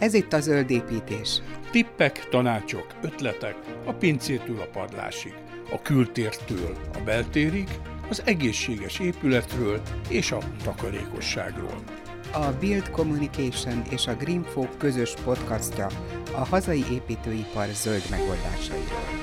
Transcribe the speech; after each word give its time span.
Ez 0.00 0.14
itt 0.14 0.32
a 0.32 0.40
zöld 0.40 0.70
építés. 0.70 1.42
Tippek, 1.70 2.28
tanácsok, 2.28 2.86
ötletek 3.02 3.56
a 3.84 3.92
pincétől 3.92 4.60
a 4.60 4.78
padlásig, 4.78 5.34
a 5.72 5.82
kültértől 5.82 6.76
a 6.94 6.98
beltérig, 7.04 7.68
az 8.08 8.22
egészséges 8.24 8.98
épületről 8.98 9.80
és 10.08 10.32
a 10.32 10.38
takarékosságról. 10.64 11.82
A 12.32 12.52
Build 12.60 12.90
Communication 12.90 13.82
és 13.90 14.06
a 14.06 14.14
Greenfolk 14.16 14.78
közös 14.78 15.14
podcastja 15.24 15.86
a 16.32 16.44
hazai 16.44 16.84
építőipar 16.92 17.66
zöld 17.72 18.02
megoldásairól. 18.10 19.19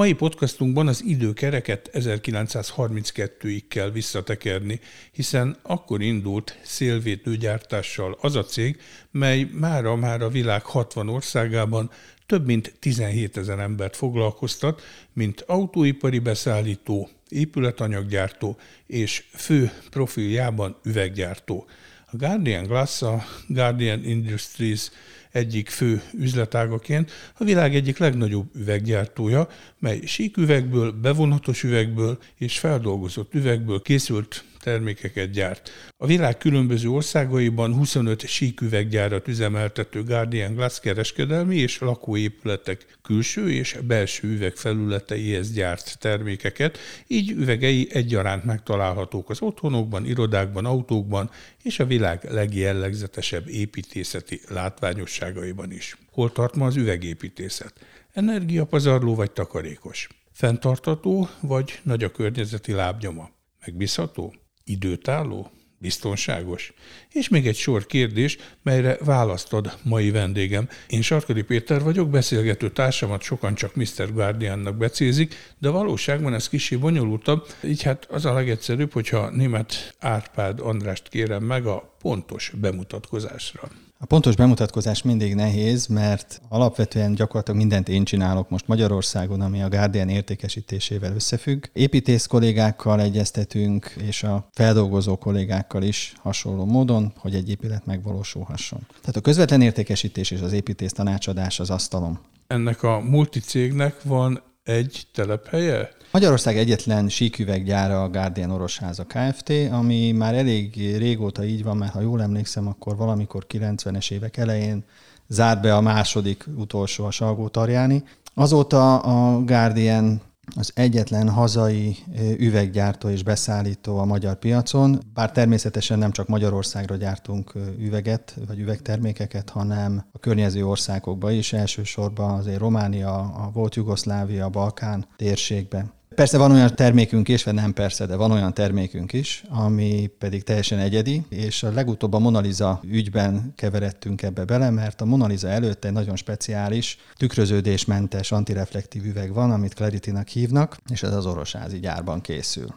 Mai 0.00 0.12
podcastunkban 0.12 0.86
az 0.86 1.02
időkereket 1.04 1.90
1932-ig 1.92 3.62
kell 3.68 3.90
visszatekerni, 3.90 4.80
hiszen 5.12 5.56
akkor 5.62 6.02
indult 6.02 6.58
szélvédőgyártással 6.62 8.18
az 8.20 8.36
a 8.36 8.44
cég, 8.44 8.80
mely 9.10 9.48
mára 9.52 9.96
már 9.96 10.22
a 10.22 10.28
világ 10.28 10.62
60 10.62 11.08
országában 11.08 11.90
több 12.26 12.46
mint 12.46 12.74
17 12.78 13.36
ezer 13.36 13.58
embert 13.58 13.96
foglalkoztat, 13.96 14.82
mint 15.12 15.44
autóipari 15.46 16.18
beszállító, 16.18 17.08
épületanyaggyártó 17.28 18.56
és 18.86 19.24
fő 19.34 19.72
profiljában 19.90 20.76
üveggyártó. 20.84 21.66
A 22.06 22.16
Guardian 22.16 22.64
Glass, 22.64 23.02
a 23.02 23.24
Guardian 23.46 24.04
Industries 24.04 24.90
egyik 25.32 25.68
fő 25.68 26.02
üzletágaként 26.14 27.10
a 27.38 27.44
világ 27.44 27.74
egyik 27.74 27.98
legnagyobb 27.98 28.56
üveggyártója, 28.56 29.48
mely 29.78 30.00
síküvegből, 30.04 30.92
bevonatos 30.92 31.62
üvegből 31.62 32.18
és 32.36 32.58
feldolgozott 32.58 33.34
üvegből 33.34 33.82
készült 33.82 34.44
termékeket 34.60 35.30
gyárt. 35.30 35.70
A 35.96 36.06
világ 36.06 36.38
különböző 36.38 36.88
országaiban 36.88 37.74
25 37.74 38.26
síküveggyárat 38.26 39.28
üzemeltető 39.28 40.02
Guardian 40.02 40.54
Glass 40.54 40.80
kereskedelmi 40.80 41.56
és 41.56 41.78
lakóépületek 41.78 42.98
külső 43.02 43.50
és 43.50 43.78
belső 43.86 44.28
üvegfelületeihez 44.28 45.52
gyárt 45.52 45.98
termékeket, 45.98 46.78
így 47.06 47.30
üvegei 47.30 47.88
egyaránt 47.92 48.44
megtalálhatók 48.44 49.30
az 49.30 49.40
otthonokban, 49.42 50.06
irodákban, 50.06 50.64
autókban 50.64 51.30
és 51.62 51.78
a 51.78 51.86
világ 51.86 52.24
legjellegzetesebb 52.30 53.48
építészeti 53.48 54.40
látványosságaiban 54.48 55.72
is. 55.72 55.96
Hol 56.12 56.32
tart 56.32 56.56
ma 56.56 56.66
az 56.66 56.76
üvegépítészet? 56.76 57.72
Energiapazarló 58.12 59.14
vagy 59.14 59.30
takarékos? 59.30 60.08
Fentartató 60.32 61.28
vagy 61.40 61.80
nagy 61.82 62.04
a 62.04 62.10
környezeti 62.10 62.72
lábnyoma? 62.72 63.30
Megbízható? 63.66 64.34
Időtálló? 64.70 65.50
Biztonságos? 65.78 66.72
És 67.12 67.28
még 67.28 67.46
egy 67.46 67.56
sor 67.56 67.86
kérdés, 67.86 68.38
melyre 68.62 68.96
választod 69.04 69.78
mai 69.82 70.10
vendégem. 70.10 70.68
Én 70.88 71.02
Sarkadi 71.02 71.42
Péter 71.42 71.82
vagyok, 71.82 72.10
beszélgető 72.10 72.70
társamat 72.70 73.22
sokan 73.22 73.54
csak 73.54 73.74
Mr. 73.74 74.12
Guardiannak 74.12 74.76
becézik, 74.76 75.34
de 75.58 75.68
valóságban 75.68 76.34
ez 76.34 76.48
kicsi 76.48 76.76
bonyolultabb, 76.76 77.46
így 77.64 77.82
hát 77.82 78.04
az 78.10 78.24
a 78.24 78.32
legegyszerűbb, 78.32 78.92
hogyha 78.92 79.30
német 79.30 79.94
Árpád 79.98 80.60
Andrást 80.60 81.08
kérem 81.08 81.42
meg 81.42 81.66
a 81.66 81.96
pontos 81.98 82.52
bemutatkozásra. 82.60 83.70
A 84.02 84.06
pontos 84.06 84.36
bemutatkozás 84.36 85.02
mindig 85.02 85.34
nehéz, 85.34 85.86
mert 85.86 86.40
alapvetően 86.48 87.14
gyakorlatilag 87.14 87.60
mindent 87.60 87.88
én 87.88 88.04
csinálok 88.04 88.50
most 88.50 88.66
Magyarországon, 88.66 89.40
ami 89.40 89.62
a 89.62 89.68
Guardian 89.68 90.08
értékesítésével 90.08 91.14
összefügg. 91.14 91.64
Építész 91.72 92.26
kollégákkal 92.26 93.00
egyeztetünk, 93.00 93.94
és 94.02 94.22
a 94.22 94.48
feldolgozó 94.52 95.16
kollégákkal 95.16 95.82
is 95.82 96.12
hasonló 96.18 96.64
módon, 96.64 97.12
hogy 97.16 97.34
egy 97.34 97.50
épület 97.50 97.86
megvalósulhasson. 97.86 98.86
Tehát 99.00 99.16
a 99.16 99.20
közvetlen 99.20 99.60
értékesítés 99.60 100.30
és 100.30 100.40
az 100.40 100.52
építész 100.52 100.92
tanácsadás 100.92 101.60
az 101.60 101.70
asztalom. 101.70 102.20
Ennek 102.46 102.82
a 102.82 103.00
multicégnek 103.00 104.02
van 104.02 104.42
egy 104.62 105.06
telephelye? 105.14 105.88
Magyarország 106.12 106.58
egyetlen 106.58 107.08
síküveggyára 107.08 108.02
a 108.02 108.08
Guardian 108.08 108.50
Orosháza 108.50 109.04
Kft., 109.04 109.52
ami 109.70 110.12
már 110.12 110.34
elég 110.34 110.96
régóta 110.98 111.44
így 111.44 111.62
van, 111.62 111.76
mert 111.76 111.92
ha 111.92 112.00
jól 112.00 112.22
emlékszem, 112.22 112.68
akkor 112.68 112.96
valamikor 112.96 113.46
90-es 113.48 114.10
évek 114.10 114.36
elején 114.36 114.84
zárt 115.28 115.60
be 115.60 115.74
a 115.74 115.80
második 115.80 116.44
utolsó 116.56 117.04
a 117.04 117.10
Salgó 117.10 117.48
Tarjáni. 117.48 118.04
Azóta 118.34 118.98
a 118.98 119.44
Guardian 119.44 120.20
az 120.56 120.72
egyetlen 120.74 121.28
hazai 121.28 121.96
üveggyártó 122.38 123.08
és 123.08 123.22
beszállító 123.22 123.98
a 123.98 124.04
magyar 124.04 124.38
piacon, 124.38 125.00
bár 125.14 125.32
természetesen 125.32 125.98
nem 125.98 126.10
csak 126.10 126.28
Magyarországra 126.28 126.96
gyártunk 126.96 127.52
üveget, 127.78 128.38
vagy 128.46 128.58
üvegtermékeket, 128.58 129.50
hanem 129.50 130.04
a 130.12 130.18
környező 130.18 130.66
országokba 130.66 131.30
is, 131.30 131.52
elsősorban 131.52 132.30
azért 132.30 132.58
Románia, 132.58 133.18
a 133.18 133.50
volt 133.52 133.74
Jugoszlávia, 133.74 134.44
a 134.44 134.48
Balkán 134.48 135.06
térségbe. 135.16 135.98
Persze 136.20 136.38
van 136.38 136.52
olyan 136.52 136.74
termékünk 136.74 137.28
is, 137.28 137.44
vagy 137.44 137.54
nem 137.54 137.72
persze, 137.72 138.06
de 138.06 138.16
van 138.16 138.30
olyan 138.30 138.54
termékünk 138.54 139.12
is, 139.12 139.44
ami 139.48 140.10
pedig 140.18 140.42
teljesen 140.42 140.78
egyedi, 140.78 141.22
és 141.28 141.62
a 141.62 141.72
legutóbb 141.72 142.12
a 142.12 142.18
Monaliza 142.18 142.80
ügyben 142.84 143.52
keveredtünk 143.56 144.22
ebbe 144.22 144.44
bele, 144.44 144.70
mert 144.70 145.00
a 145.00 145.04
Monaliza 145.04 145.48
előtt 145.48 145.84
egy 145.84 145.92
nagyon 145.92 146.16
speciális, 146.16 146.98
tükröződésmentes 147.16 148.32
antireflektív 148.32 149.04
üveg 149.04 149.32
van, 149.32 149.50
amit 149.50 149.74
Clarity-nak 149.74 150.28
hívnak, 150.28 150.76
és 150.90 151.02
ez 151.02 151.14
az 151.14 151.26
orosházi 151.26 151.78
gyárban 151.78 152.20
készül. 152.20 152.74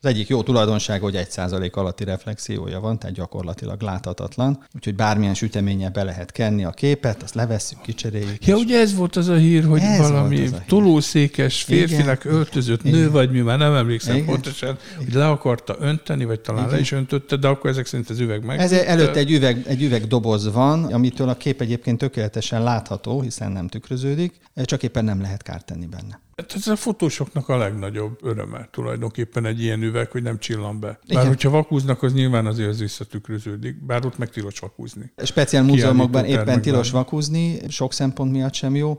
Az 0.00 0.08
egyik 0.08 0.28
jó 0.28 0.42
tulajdonság, 0.42 1.00
hogy 1.00 1.26
1% 1.30 1.72
alatti 1.72 2.04
reflexiója 2.04 2.80
van, 2.80 2.98
tehát 2.98 3.16
gyakorlatilag 3.16 3.82
láthatatlan, 3.82 4.64
úgyhogy 4.74 4.94
bármilyen 4.94 5.34
süteménye 5.34 5.90
be 5.90 6.02
lehet 6.02 6.32
kenni 6.32 6.64
a 6.64 6.70
képet, 6.70 7.22
azt 7.22 7.34
levesszük, 7.34 7.80
kicseréljük. 7.80 8.46
Ja, 8.46 8.56
ugye 8.56 8.80
ez 8.80 8.94
volt 8.94 9.16
az 9.16 9.28
a 9.28 9.34
hír, 9.34 9.64
hogy 9.64 9.80
ez 9.80 9.98
valami 9.98 10.36
hír. 10.36 10.50
tolószékes, 10.66 11.62
férfinak 11.62 12.24
Igen. 12.24 12.36
öltözött 12.36 12.84
Igen. 12.84 12.98
nő, 12.98 13.10
vagy 13.10 13.30
mi, 13.30 13.40
már 13.40 13.58
nem 13.58 13.74
emlékszem 13.74 14.14
Igen. 14.14 14.26
pontosan, 14.26 14.78
hogy 14.96 15.12
le 15.14 15.28
akarta 15.28 15.76
önteni, 15.78 16.24
vagy 16.24 16.40
talán 16.40 16.62
Igen. 16.62 16.74
le 16.74 16.80
is 16.80 16.92
öntötte, 16.92 17.36
de 17.36 17.48
akkor 17.48 17.70
ezek 17.70 17.86
szerint 17.86 18.10
az 18.10 18.18
üveg 18.18 18.44
meg. 18.44 18.58
Ez 18.58 18.72
előtt 18.72 19.16
egy 19.16 19.32
üveg, 19.32 19.64
egy 19.66 19.82
üveg 19.82 20.06
doboz 20.06 20.52
van, 20.52 20.84
amitől 20.84 21.28
a 21.28 21.36
kép 21.36 21.60
egyébként 21.60 21.98
tökéletesen 21.98 22.62
látható, 22.62 23.20
hiszen 23.20 23.52
nem 23.52 23.68
tükröződik, 23.68 24.34
csak 24.64 24.82
éppen 24.82 25.04
nem 25.04 25.20
lehet 25.20 25.42
kárt 25.42 25.64
tenni 25.66 25.86
benne. 25.86 26.24
Hát 26.36 26.54
ez 26.54 26.66
a 26.66 26.76
fotósoknak 26.76 27.48
a 27.48 27.56
legnagyobb 27.56 28.18
öröme 28.22 28.68
tulajdonképpen 28.70 29.46
egy 29.46 29.62
ilyen 29.62 29.82
üveg, 29.82 30.10
hogy 30.10 30.22
nem 30.22 30.38
csillan 30.38 30.80
be. 30.80 30.86
Bár 30.86 30.98
Igen. 31.08 31.26
hogyha 31.26 31.50
vakúznak, 31.50 32.02
az 32.02 32.12
nyilván 32.12 32.46
azért 32.46 32.68
az 32.68 32.78
visszatükröződik, 32.78 33.84
bár 33.84 34.06
ott 34.06 34.18
meg 34.18 34.30
tilos 34.30 34.58
vakúzni. 34.58 35.12
Speciál 35.24 35.62
múzeumokban 35.62 36.24
éppen 36.24 36.62
tilos 36.62 36.90
vakúzni, 36.90 37.58
sok 37.68 37.92
szempont 37.92 38.32
miatt 38.32 38.54
sem 38.54 38.74
jó. 38.74 38.98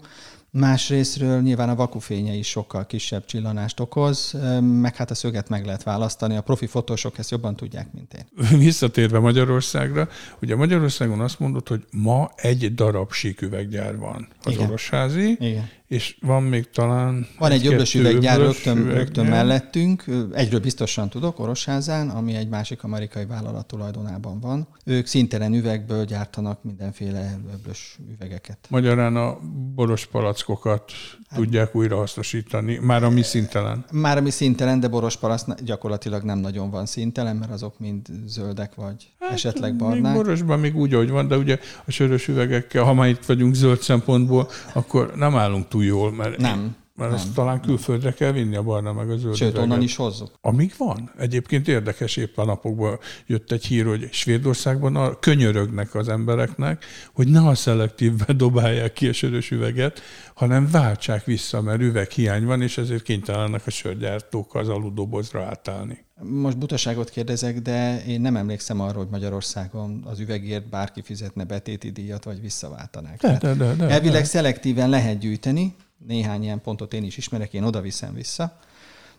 Másrésztről 0.51 1.41
nyilván 1.41 1.69
a 1.69 1.75
vakufénye 1.75 2.33
is 2.33 2.47
sokkal 2.47 2.85
kisebb 2.85 3.25
csillanást 3.25 3.79
okoz, 3.79 4.37
meg 4.61 4.95
hát 4.95 5.11
a 5.11 5.15
szöget 5.15 5.49
meg 5.49 5.65
lehet 5.65 5.83
választani. 5.83 6.35
A 6.35 6.41
profi 6.41 6.67
fotósok 6.67 7.17
ezt 7.17 7.31
jobban 7.31 7.55
tudják, 7.55 7.93
mint 7.93 8.13
én. 8.13 8.25
Visszatérve 8.67 9.19
Magyarországra, 9.19 10.07
ugye 10.41 10.55
Magyarországon 10.55 11.19
azt 11.19 11.39
mondod, 11.39 11.67
hogy 11.67 11.85
ma 11.91 12.31
egy 12.35 12.73
darab 12.73 13.11
síküveggyár 13.11 13.97
van 13.97 14.27
az 14.43 14.51
Igen. 14.51 14.67
Orosházi, 14.67 15.37
Igen 15.39 15.69
és 15.87 16.17
van 16.21 16.43
még 16.43 16.69
talán... 16.69 17.27
Van 17.37 17.51
egy 17.51 17.67
öblös 17.67 17.95
üveggyár 17.95 18.37
rögtön, 18.37 18.85
rögtön 18.85 19.25
mellettünk, 19.25 20.03
egyről 20.33 20.59
biztosan 20.59 21.09
tudok, 21.09 21.39
Orosházán, 21.39 22.09
ami 22.09 22.35
egy 22.35 22.49
másik 22.49 22.83
amerikai 22.83 23.25
vállalat 23.25 23.65
tulajdonában 23.65 24.39
van. 24.39 24.67
Ők 24.85 25.05
szintelen 25.05 25.53
üvegből 25.53 26.05
gyártanak 26.05 26.63
mindenféle 26.63 27.39
öblös 27.53 27.97
üvegeket. 28.13 28.57
Magyarán 28.69 29.15
a 29.15 29.39
boros 29.75 30.05
palackokat 30.05 30.91
hát, 31.29 31.39
tudják 31.39 31.75
újrahasznosítani, 31.75 32.77
már 32.81 33.03
ami 33.03 33.21
szintelen. 33.21 33.85
Már 33.91 34.17
ami 34.17 34.29
szintelen, 34.29 34.79
de 34.79 34.87
boros 34.87 35.17
palac 35.17 35.63
gyakorlatilag 35.63 36.23
nem 36.23 36.39
nagyon 36.39 36.69
van 36.69 36.85
szintelen, 36.85 37.35
mert 37.35 37.51
azok 37.51 37.79
mind 37.79 38.07
zöldek 38.25 38.75
vagy 38.75 39.11
hát, 39.19 39.31
esetleg 39.31 39.75
barnák. 39.75 40.13
Még 40.13 40.23
borosban 40.23 40.59
még 40.59 40.75
úgy, 40.75 40.93
ahogy 40.93 41.09
van, 41.09 41.27
de 41.27 41.37
ugye 41.37 41.59
a 41.85 41.91
sörös 41.91 42.27
üvegekkel, 42.27 42.83
ha 42.83 42.93
már 42.93 43.07
itt 43.07 43.25
vagyunk 43.25 43.53
zöld 43.53 43.81
szempontból, 43.81 44.47
akkor 44.73 45.13
nem 45.15 45.35
állunk 45.35 45.67
túl 45.67 45.76
jól, 45.81 46.11
mert 46.11 46.37
nem. 46.37 46.75
Mert 46.97 47.11
nem. 47.11 47.19
ezt 47.19 47.33
talán 47.33 47.61
külföldre 47.61 48.13
kell 48.13 48.31
vinni 48.31 48.55
a 48.55 48.63
barna 48.63 48.93
meg 48.93 49.09
a 49.09 49.17
zöld. 49.17 49.35
Sőt, 49.35 49.49
üveget. 49.49 49.63
onnan 49.63 49.81
is 49.81 49.95
hozzuk. 49.95 50.31
Amíg 50.41 50.73
van. 50.77 51.11
Egyébként 51.17 51.67
érdekes, 51.67 52.15
épp 52.15 52.37
a 52.37 52.45
napokban 52.45 52.99
jött 53.25 53.51
egy 53.51 53.65
hír, 53.65 53.85
hogy 53.85 54.09
Svédországban 54.11 54.95
a 54.95 55.19
könyörögnek 55.19 55.95
az 55.95 56.09
embereknek, 56.09 56.85
hogy 57.13 57.27
ne 57.27 57.47
a 57.47 57.55
szelektívbe 57.55 58.33
dobálják 58.43 58.93
ki 58.93 59.07
a 59.07 59.13
sörös 59.13 59.51
üveget, 59.51 60.01
hanem 60.33 60.69
váltsák 60.71 61.25
vissza, 61.25 61.61
mert 61.61 61.81
üveghiány 61.81 62.45
van, 62.45 62.61
és 62.61 62.77
ezért 62.77 63.03
kénytelenek 63.03 63.61
a 63.65 63.69
sörgyártók 63.69 64.55
az 64.55 64.69
aludobozra 64.69 65.43
átállni. 65.43 66.05
Most 66.21 66.57
butaságot 66.57 67.09
kérdezek, 67.09 67.61
de 67.61 68.03
én 68.05 68.21
nem 68.21 68.35
emlékszem 68.35 68.79
arra, 68.79 68.97
hogy 68.97 69.07
Magyarországon 69.11 70.03
az 70.05 70.19
üvegért 70.19 70.69
bárki 70.69 71.01
fizetne 71.01 71.43
betéti 71.43 71.91
díjat, 71.91 72.23
vagy 72.23 72.41
visszaváltanák. 72.41 73.21
De, 73.21 73.37
de, 73.37 73.53
de, 73.53 73.73
de, 73.73 73.87
elvileg 73.87 74.21
de. 74.21 74.27
szelektíven 74.27 74.89
lehet 74.89 75.19
gyűjteni, 75.19 75.75
néhány 75.97 76.43
ilyen 76.43 76.61
pontot 76.61 76.93
én 76.93 77.03
is 77.03 77.17
ismerek, 77.17 77.53
én 77.53 77.63
oda 77.63 77.81
viszem 77.81 78.13
vissza, 78.13 78.59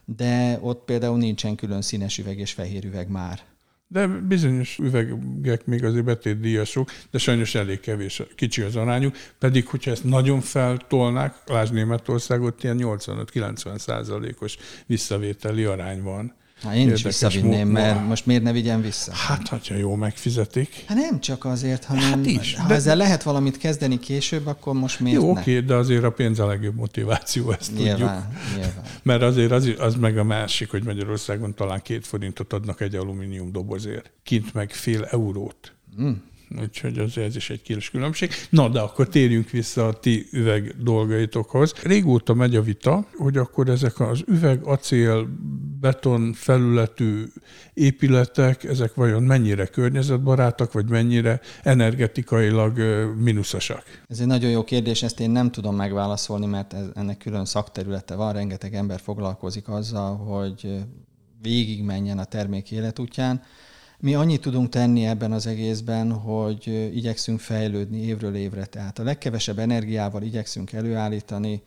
de 0.05 0.59
ott 0.61 0.85
például 0.85 1.19
nincsen 1.19 1.55
külön 1.55 1.83
színes 1.83 2.19
üveg 2.19 2.39
és 2.39 2.53
fehér 2.53 2.85
üveg 2.85 3.09
már. 3.09 3.41
De 3.91 4.07
bizonyos 4.07 4.79
üvegek 4.79 5.67
még 5.67 5.85
azért 5.85 6.05
betétdíjasok, 6.05 6.91
de 7.11 7.19
sajnos 7.19 7.55
elég 7.55 7.81
kevés, 7.81 8.23
kicsi 8.35 8.63
az 8.63 8.77
arányuk, 8.77 9.17
pedig 9.39 9.67
hogyha 9.67 9.91
ezt 9.91 10.05
nagyon 10.05 10.41
feltolnák, 10.41 11.35
lásd 11.47 11.73
Németországot, 11.73 12.63
ilyen 12.63 12.79
85-90 12.81 13.79
százalékos 13.79 14.57
visszavételi 14.87 15.65
arány 15.65 16.03
van. 16.03 16.35
Hát 16.63 16.75
én 16.75 16.93
is 16.93 17.03
visszavinném, 17.03 17.69
mert 17.69 18.07
most 18.07 18.27
miért 18.27 18.43
ne 18.43 18.53
vigyen 18.53 18.81
vissza? 18.81 19.13
Hát, 19.15 19.49
hogyha 19.49 19.75
jó 19.75 19.95
megfizetik. 19.95 20.85
Hát 20.87 20.97
nem 20.97 21.21
csak 21.21 21.45
azért, 21.45 21.85
hanem 21.85 22.05
hát 22.05 22.27
is, 22.27 22.55
ha 22.55 22.69
de- 22.69 22.75
ezzel 22.75 22.97
lehet 22.97 23.23
valamit 23.23 23.59
kezdeni 23.59 23.99
később, 23.99 24.47
akkor 24.47 24.75
most 24.75 25.01
miért 25.01 25.21
Jó, 25.23 25.33
ne? 25.33 25.41
oké, 25.41 25.61
de 25.61 25.75
azért 25.75 26.05
a 26.05 26.11
pénz 26.11 26.39
a 26.39 26.47
legjobb 26.47 26.75
motiváció, 26.75 27.53
ezt 27.53 27.69
tudjuk. 27.71 27.87
Nyilván, 27.87 28.33
nyilván. 28.55 28.83
Mert 29.03 29.23
azért 29.23 29.51
az, 29.51 29.73
az 29.79 29.95
meg 29.95 30.19
a 30.19 30.25
másik, 30.25 30.71
hogy 30.71 30.85
Magyarországon 30.85 31.55
talán 31.55 31.83
két 31.83 32.07
forintot 32.07 32.53
adnak 32.53 32.81
egy 32.81 32.95
alumínium 32.95 33.53
dobozért. 33.53 34.11
Kint 34.23 34.55
meg 34.55 34.71
fél 34.71 35.05
eurót. 35.05 35.73
Mm. 36.01 36.13
Úgyhogy 36.61 36.99
az, 36.99 37.19
ez 37.19 37.37
is 37.37 37.51
egy 37.51 37.63
kis 37.63 37.91
különbség. 37.91 38.31
Na, 38.51 38.69
de 38.69 38.81
akkor 38.81 39.09
térjünk 39.09 39.51
vissza 39.51 39.87
a 39.87 39.93
ti 39.93 40.27
üveg 40.33 40.75
dolgaitokhoz. 40.83 41.73
Régóta 41.83 42.35
megy 42.35 42.57
a 42.57 42.63
vita, 42.63 43.07
hogy 43.17 43.37
akkor 43.37 43.69
ezek 43.69 44.01
az 44.01 44.23
üveg, 44.27 44.63
acél, 44.63 45.29
beton 45.81 46.33
felületű 46.33 47.25
épületek, 47.75 48.65
ezek 48.65 48.95
vajon 48.95 49.23
mennyire 49.23 49.67
környezetbarátak, 49.67 50.73
vagy 50.73 50.89
mennyire 50.89 51.41
energetikailag 51.63 52.79
mínuszosak? 53.17 53.83
Ez 54.07 54.21
egy 54.21 54.27
nagyon 54.27 54.51
jó 54.51 54.65
kérdés, 54.65 55.03
ezt 55.03 55.21
én 55.21 55.31
nem 55.31 55.51
tudom 55.51 55.77
megválaszolni, 55.77 56.47
mert 56.47 56.73
ez, 56.73 56.87
ennek 56.95 57.19
külön 57.19 57.45
szakterülete 57.45 58.15
van, 58.15 58.33
rengeteg 58.33 58.75
ember 58.75 59.01
foglalkozik 59.01 59.69
azzal, 59.69 60.17
hogy 60.17 60.85
végigmenjen 61.43 62.19
a 62.19 62.25
termék 62.25 62.71
életútján. 62.71 63.43
Mi 64.01 64.15
annyit 64.15 64.41
tudunk 64.41 64.69
tenni 64.69 65.07
ebben 65.07 65.33
az 65.33 65.47
egészben, 65.47 66.13
hogy 66.13 66.91
igyekszünk 66.95 67.41
fejlődni 67.41 68.01
évről 68.01 68.35
évre, 68.35 68.65
tehát 68.65 68.99
a 68.99 69.03
legkevesebb 69.03 69.59
energiával 69.59 70.23
igyekszünk 70.23 70.73
előállítani 70.73 71.63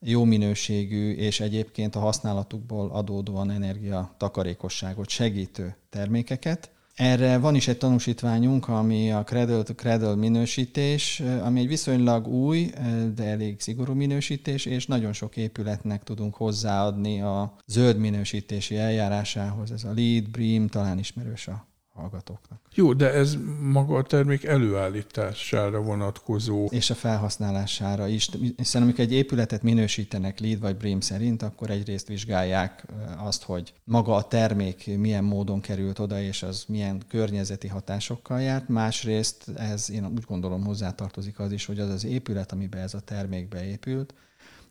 jó 0.00 0.24
minőségű 0.24 1.12
és 1.12 1.40
egyébként 1.40 1.96
a 1.96 2.00
használatukból 2.00 2.90
adódóan 2.90 3.50
energia 3.50 4.14
takarékosságot 4.16 5.08
segítő 5.08 5.76
termékeket. 5.90 6.70
Erre 6.94 7.38
van 7.38 7.54
is 7.54 7.68
egy 7.68 7.78
tanúsítványunk, 7.78 8.68
ami 8.68 9.12
a 9.12 9.24
Cradle 9.24 9.62
to 9.62 9.74
Cradle 9.74 10.14
minősítés, 10.14 11.22
ami 11.42 11.60
egy 11.60 11.68
viszonylag 11.68 12.26
új, 12.26 12.70
de 13.14 13.24
elég 13.24 13.60
szigorú 13.60 13.92
minősítés, 13.92 14.64
és 14.64 14.86
nagyon 14.86 15.12
sok 15.12 15.36
épületnek 15.36 16.02
tudunk 16.02 16.34
hozzáadni 16.34 17.20
a 17.20 17.56
zöld 17.66 17.98
minősítési 17.98 18.76
eljárásához. 18.76 19.70
Ez 19.70 19.84
a 19.84 19.92
LEED, 19.94 20.30
BREEAM, 20.30 20.68
talán 20.68 20.98
ismerős 20.98 21.48
a 21.48 21.72
hallgatóknak. 21.94 22.60
Jó, 22.74 22.92
de 22.92 23.12
ez 23.12 23.36
maga 23.60 23.96
a 23.96 24.02
termék 24.02 24.44
előállítására 24.44 25.80
vonatkozó. 25.80 26.66
És 26.70 26.90
a 26.90 26.94
felhasználására 26.94 28.06
is, 28.06 28.28
hiszen 28.56 28.82
amikor 28.82 29.00
egy 29.00 29.12
épületet 29.12 29.62
minősítenek 29.62 30.40
LEED 30.40 30.60
vagy 30.60 30.76
BREEAM 30.76 31.00
szerint, 31.00 31.42
akkor 31.42 31.70
egyrészt 31.70 32.08
vizsgálják 32.08 32.86
azt, 33.18 33.42
hogy 33.42 33.74
maga 33.84 34.14
a 34.14 34.28
termék 34.28 34.98
milyen 34.98 35.24
módon 35.24 35.60
került 35.60 35.98
oda, 35.98 36.20
és 36.20 36.42
az 36.42 36.64
milyen 36.68 37.02
környezeti 37.08 37.68
hatásokkal 37.68 38.40
járt. 38.40 38.68
Másrészt 38.68 39.48
ez, 39.56 39.90
én 39.90 40.06
úgy 40.06 40.24
gondolom, 40.26 40.64
hozzátartozik 40.64 41.38
az 41.38 41.52
is, 41.52 41.64
hogy 41.64 41.78
az 41.78 41.88
az 41.88 42.04
épület, 42.04 42.52
amiben 42.52 42.80
ez 42.80 42.94
a 42.94 43.00
termék 43.00 43.48
beépült, 43.48 44.14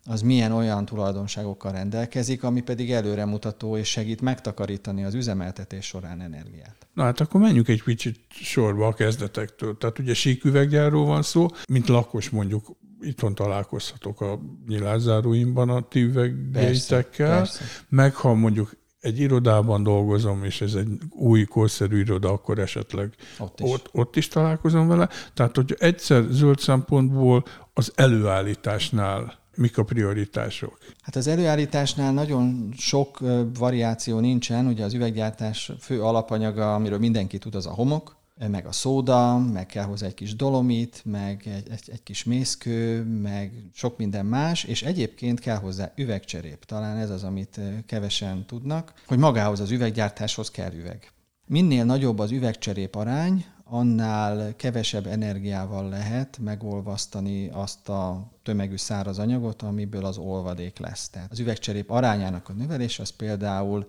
az 0.04 0.22
milyen 0.22 0.52
olyan 0.52 0.84
tulajdonságokkal 0.84 1.72
rendelkezik, 1.72 2.42
ami 2.42 2.60
pedig 2.60 2.92
előremutató 2.92 3.76
és 3.76 3.88
segít 3.88 4.20
megtakarítani 4.20 5.04
az 5.04 5.14
üzemeltetés 5.14 5.86
során 5.86 6.20
energiát. 6.20 6.76
Na 6.94 7.02
hát 7.02 7.20
akkor 7.20 7.40
menjünk 7.40 7.68
egy 7.68 7.82
kicsit 7.82 8.20
sorba 8.28 8.86
a 8.86 8.92
kezdetektől. 8.92 9.78
Tehát 9.78 9.98
ugye 9.98 10.14
síküveggyárról 10.14 11.04
van 11.04 11.22
szó, 11.22 11.46
mint 11.68 11.88
lakos 11.88 12.30
mondjuk 12.30 12.76
itthon 13.00 13.34
találkozhatok 13.34 14.20
a 14.20 14.40
nyilászáróimban 14.66 15.68
a 15.68 15.80
ti 15.80 16.00
üveggeitekkel, 16.00 17.36
persze. 17.36 17.64
meg 17.88 18.14
ha 18.14 18.34
mondjuk 18.34 18.76
egy 19.00 19.18
irodában 19.18 19.82
dolgozom, 19.82 20.44
és 20.44 20.60
ez 20.60 20.74
egy 20.74 20.88
új, 21.10 21.44
korszerű 21.44 21.98
iroda, 21.98 22.28
akkor 22.30 22.58
esetleg 22.58 23.14
Ott 23.38 23.60
is. 23.60 23.70
ott, 23.70 23.88
ott 23.92 24.16
is 24.16 24.28
találkozom 24.28 24.88
vele. 24.88 25.08
Tehát, 25.34 25.56
hogy 25.56 25.76
egyszer 25.78 26.24
zöld 26.30 26.58
szempontból 26.58 27.44
az 27.72 27.92
előállításnál 27.94 29.43
mik 29.56 29.78
a 29.78 29.84
prioritások? 29.84 30.78
Hát 31.02 31.16
az 31.16 31.26
előállításnál 31.26 32.12
nagyon 32.12 32.72
sok 32.76 33.18
variáció 33.58 34.18
nincsen, 34.18 34.66
ugye 34.66 34.84
az 34.84 34.94
üveggyártás 34.94 35.72
fő 35.80 36.02
alapanyaga, 36.02 36.74
amiről 36.74 36.98
mindenki 36.98 37.38
tud, 37.38 37.54
az 37.54 37.66
a 37.66 37.70
homok, 37.70 38.16
meg 38.50 38.66
a 38.66 38.72
szóda, 38.72 39.38
meg 39.38 39.66
kell 39.66 39.84
hozzá 39.84 40.06
egy 40.06 40.14
kis 40.14 40.36
dolomit, 40.36 41.02
meg 41.04 41.42
egy, 41.44 41.70
egy, 41.70 41.90
egy 41.90 42.02
kis 42.02 42.24
mészkő, 42.24 43.02
meg 43.02 43.52
sok 43.72 43.98
minden 43.98 44.26
más, 44.26 44.64
és 44.64 44.82
egyébként 44.82 45.40
kell 45.40 45.56
hozzá 45.56 45.92
üvegcserép. 45.96 46.64
Talán 46.64 46.96
ez 46.96 47.10
az, 47.10 47.24
amit 47.24 47.60
kevesen 47.86 48.46
tudnak, 48.46 48.92
hogy 49.06 49.18
magához 49.18 49.60
az 49.60 49.70
üveggyártáshoz 49.70 50.50
kell 50.50 50.72
üveg. 50.72 51.12
Minél 51.46 51.84
nagyobb 51.84 52.18
az 52.18 52.30
üvegcserép 52.30 52.94
arány, 52.94 53.44
annál 53.64 54.56
kevesebb 54.56 55.06
energiával 55.06 55.88
lehet 55.88 56.38
megolvasztani 56.38 57.48
azt 57.52 57.88
a 57.88 58.32
tömegű 58.42 58.76
száraz 58.76 59.18
anyagot, 59.18 59.62
amiből 59.62 60.04
az 60.04 60.18
olvadék 60.18 60.78
lesz. 60.78 61.08
Tehát 61.08 61.30
az 61.30 61.38
üvegcserép 61.38 61.90
arányának 61.90 62.48
a 62.48 62.52
növelés 62.52 62.98
az 62.98 63.10
például 63.10 63.86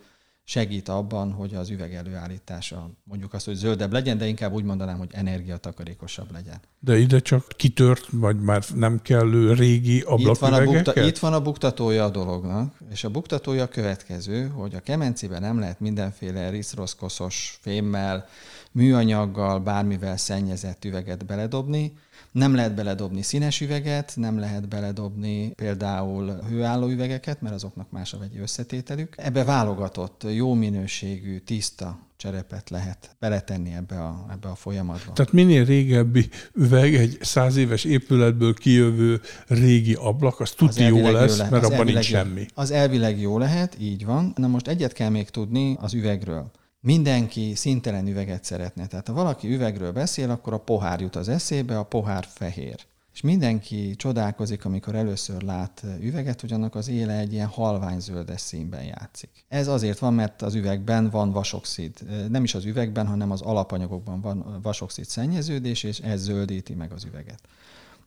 segít 0.48 0.89
abban, 0.89 1.31
hogy 1.31 1.56
az 1.56 1.69
üveg 1.69 1.94
előállítása 1.94 2.89
mondjuk 3.04 3.33
azt, 3.33 3.45
hogy 3.45 3.56
zöldebb 3.56 3.92
legyen, 3.92 4.18
de 4.18 4.27
inkább 4.27 4.54
úgy 4.54 4.63
mondanám, 4.63 4.98
hogy 4.98 5.10
energiatakarékosabb 5.12 6.31
legyen. 6.31 6.60
De 6.80 6.98
ide 6.98 7.19
csak 7.19 7.48
kitört, 7.56 8.07
vagy 8.12 8.39
már 8.39 8.63
nem 8.75 9.01
kellő 9.01 9.54
régi 9.54 9.95
Itt 9.95 10.04
van, 10.04 10.12
a 10.12 10.16
ablaküvegeket? 10.16 10.83
bukta, 10.83 11.01
itt 11.01 11.18
van 11.18 11.33
a 11.33 11.42
buktatója 11.42 12.04
a 12.04 12.10
dolognak, 12.10 12.74
és 12.92 13.04
a 13.04 13.10
buktatója 13.10 13.63
a 13.63 13.68
következő, 13.68 14.48
hogy 14.48 14.75
a 14.75 14.80
kemencében 14.80 15.42
nem 15.42 15.60
lehet 15.60 15.80
mindenféle 15.80 16.50
riszroszkoszos 16.50 17.57
fémmel, 17.62 18.27
műanyaggal, 18.75 19.60
bármivel 19.60 20.18
szennyezett 20.18 20.86
üveget 20.86 21.25
beledobni, 21.25 21.94
nem 22.31 22.56
lehet 22.56 22.75
beledobni 22.75 23.22
színes 23.22 23.62
üveget, 23.62 24.13
nem 24.16 24.39
lehet 24.39 24.68
beledobni 24.68 25.50
például 25.50 26.39
hőálló 26.50 26.88
üvegeket, 26.88 27.42
mert 27.42 27.56
azoknak 27.56 27.92
más 27.92 28.13
a 28.13 28.18
vegyi 28.18 28.39
összetételük. 28.39 29.13
Ebbe 29.18 29.44
válogatott, 29.44 30.24
jó 30.33 30.54
minőségű, 30.54 31.38
tiszta 31.38 32.00
cserepet 32.17 32.70
lehet 32.70 33.15
beletenni 33.20 33.74
ebbe 33.74 34.03
a, 34.03 34.25
ebbe 34.32 34.48
a 34.48 34.55
folyamatba. 34.55 35.13
Tehát 35.13 35.32
minél 35.32 35.65
régebbi 35.65 36.29
üveg, 36.53 36.96
egy 36.96 37.17
száz 37.22 37.55
éves 37.55 37.84
épületből 37.84 38.53
kijövő 38.53 39.22
régi 39.48 39.94
ablak, 39.94 40.39
az 40.39 40.51
tuti 40.51 40.84
jó 40.84 41.12
lesz, 41.12 41.38
lehet. 41.38 41.51
mert 41.51 41.65
abban 41.65 41.86
nincs 41.86 42.10
jó- 42.10 42.17
semmi. 42.17 42.46
Az 42.53 42.72
elvileg 42.72 43.20
jó 43.20 43.38
lehet, 43.38 43.77
így 43.79 44.05
van. 44.05 44.34
Na 44.36 44.48
most 44.48 44.67
egyet 44.67 44.94
kell 44.94 45.10
még 45.10 45.29
tudni 45.29 45.77
az 45.79 45.94
üvegről. 45.94 46.51
Mindenki 46.86 47.56
szintelen 47.56 48.08
üveget 48.08 48.44
szeretne. 48.44 48.88
Tehát 48.88 49.08
ha 49.08 49.13
valaki 49.13 49.54
üvegről 49.54 49.92
beszél, 49.92 50.30
akkor 50.30 50.54
a 50.54 50.58
pohár 50.58 51.01
jut 51.01 51.15
az 51.15 51.30
eszébe, 51.30 51.80
a 51.80 51.84
pohár 51.84 52.25
fehér. 52.30 52.86
És 53.13 53.22
mindenki 53.22 53.96
csodálkozik, 53.96 54.65
amikor 54.65 54.96
először 54.96 55.42
lát 55.42 55.84
üveget, 56.00 56.42
hogy 56.42 56.54
annak 56.54 56.75
az 56.75 56.88
éle 56.88 57.18
egy 57.18 57.34
ilyen 57.34 57.48
halványzöldes 57.48 58.42
színben 58.42 58.84
játszik. 58.84 59.30
Ez 59.48 59.68
azért 59.68 60.00
van, 60.00 60.13
mert 60.13 60.42
az 60.42 60.56
üvegben 60.56 61.10
van 61.10 61.32
vasoxid. 61.32 61.94
Nem 62.30 62.44
is 62.44 62.56
az 62.56 62.65
üvegben, 62.65 63.08
hanem 63.08 63.32
az 63.32 63.42
alapanyagokban 63.42 64.22
van 64.22 64.60
vasoxid 64.62 65.06
szennyeződés, 65.06 65.84
és 65.84 66.00
ez 66.00 66.22
zöldíti 66.22 66.74
meg 66.74 66.92
az 66.92 67.04
üveget. 67.04 67.42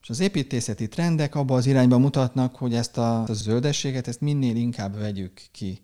És 0.02 0.10
az 0.10 0.20
építészeti 0.20 0.88
trendek 0.88 1.34
abba 1.34 1.54
az 1.54 1.66
irányba 1.66 1.98
mutatnak, 1.98 2.56
hogy 2.56 2.74
ezt 2.74 2.98
a, 2.98 3.24
zöldességet, 3.30 4.08
ezt 4.08 4.20
minél 4.20 4.56
inkább 4.56 4.98
vegyük 4.98 5.42
ki 5.52 5.82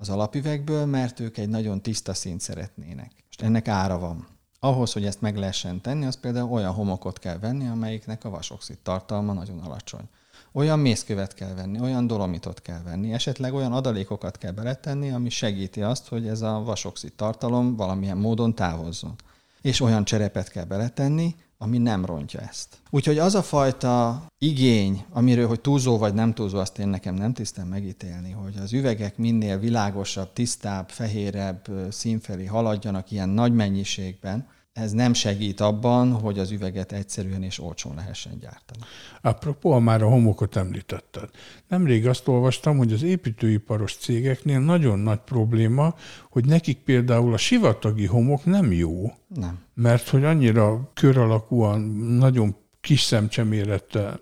az 0.00 0.08
alapüvegből, 0.08 0.86
mert 0.86 1.20
ők 1.20 1.38
egy 1.38 1.48
nagyon 1.48 1.82
tiszta 1.82 2.14
színt 2.14 2.40
szeretnének. 2.40 3.12
Most 3.26 3.42
ennek 3.42 3.68
ára 3.68 3.98
van. 3.98 4.26
Ahhoz, 4.60 4.92
hogy 4.92 5.04
ezt 5.04 5.20
meg 5.20 5.36
lehessen 5.36 5.80
tenni, 5.80 6.06
az 6.06 6.20
például 6.20 6.50
olyan 6.50 6.72
homokot 6.72 7.18
kell 7.18 7.38
venni, 7.38 7.68
amelyiknek 7.68 8.24
a 8.24 8.30
vasoxid 8.30 8.78
tartalma 8.78 9.32
nagyon 9.32 9.58
alacsony. 9.58 10.08
Olyan 10.52 10.78
mészkövet 10.78 11.34
kell 11.34 11.54
venni, 11.54 11.80
olyan 11.80 12.06
dolomitot 12.06 12.62
kell 12.62 12.82
venni, 12.82 13.12
esetleg 13.12 13.54
olyan 13.54 13.72
adalékokat 13.72 14.38
kell 14.38 14.52
beletenni, 14.52 15.10
ami 15.10 15.28
segíti 15.28 15.82
azt, 15.82 16.08
hogy 16.08 16.26
ez 16.26 16.42
a 16.42 16.62
vasoxid 16.62 17.12
tartalom 17.12 17.76
valamilyen 17.76 18.16
módon 18.16 18.54
távozzon. 18.54 19.14
És 19.60 19.80
olyan 19.80 20.04
cserepet 20.04 20.48
kell 20.48 20.64
beletenni, 20.64 21.34
ami 21.58 21.78
nem 21.78 22.04
rontja 22.04 22.40
ezt. 22.40 22.76
Úgyhogy 22.90 23.18
az 23.18 23.34
a 23.34 23.42
fajta 23.42 24.22
igény, 24.38 25.04
amiről, 25.10 25.46
hogy 25.46 25.60
túlzó 25.60 25.98
vagy 25.98 26.14
nem 26.14 26.34
túlzó, 26.34 26.58
azt 26.58 26.78
én 26.78 26.88
nekem 26.88 27.14
nem 27.14 27.32
tisztem 27.32 27.68
megítélni, 27.68 28.30
hogy 28.30 28.56
az 28.62 28.72
üvegek 28.72 29.16
minél 29.16 29.58
világosabb, 29.58 30.32
tisztább, 30.32 30.88
fehérebb 30.88 31.66
szín 31.90 32.20
felé 32.20 32.44
haladjanak 32.44 33.10
ilyen 33.10 33.28
nagy 33.28 33.52
mennyiségben, 33.52 34.46
ez 34.80 34.92
nem 34.92 35.12
segít 35.12 35.60
abban, 35.60 36.12
hogy 36.12 36.38
az 36.38 36.50
üveget 36.50 36.92
egyszerűen 36.92 37.42
és 37.42 37.60
olcsón 37.60 37.94
lehessen 37.94 38.38
gyártani. 38.40 38.80
Apropó, 39.20 39.78
már 39.78 40.02
a 40.02 40.08
homokot 40.08 40.56
említetted. 40.56 41.28
Nemrég 41.68 42.06
azt 42.06 42.28
olvastam, 42.28 42.76
hogy 42.76 42.92
az 42.92 43.02
építőiparos 43.02 43.96
cégeknél 43.96 44.60
nagyon 44.60 44.98
nagy 44.98 45.18
probléma, 45.18 45.94
hogy 46.30 46.44
nekik 46.44 46.78
például 46.78 47.32
a 47.32 47.36
sivatagi 47.36 48.06
homok 48.06 48.44
nem 48.44 48.72
jó. 48.72 49.12
Nem. 49.34 49.58
Mert 49.74 50.08
hogy 50.08 50.24
annyira 50.24 50.90
kör 50.94 51.18
alakúan, 51.18 51.80
nagyon 51.96 52.56
kis 52.80 53.02
szemcsemérette. 53.02 54.20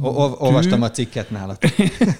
Olvastam 0.00 0.82
a 0.82 0.90
cikket 0.90 1.30
nálatok. 1.30 1.70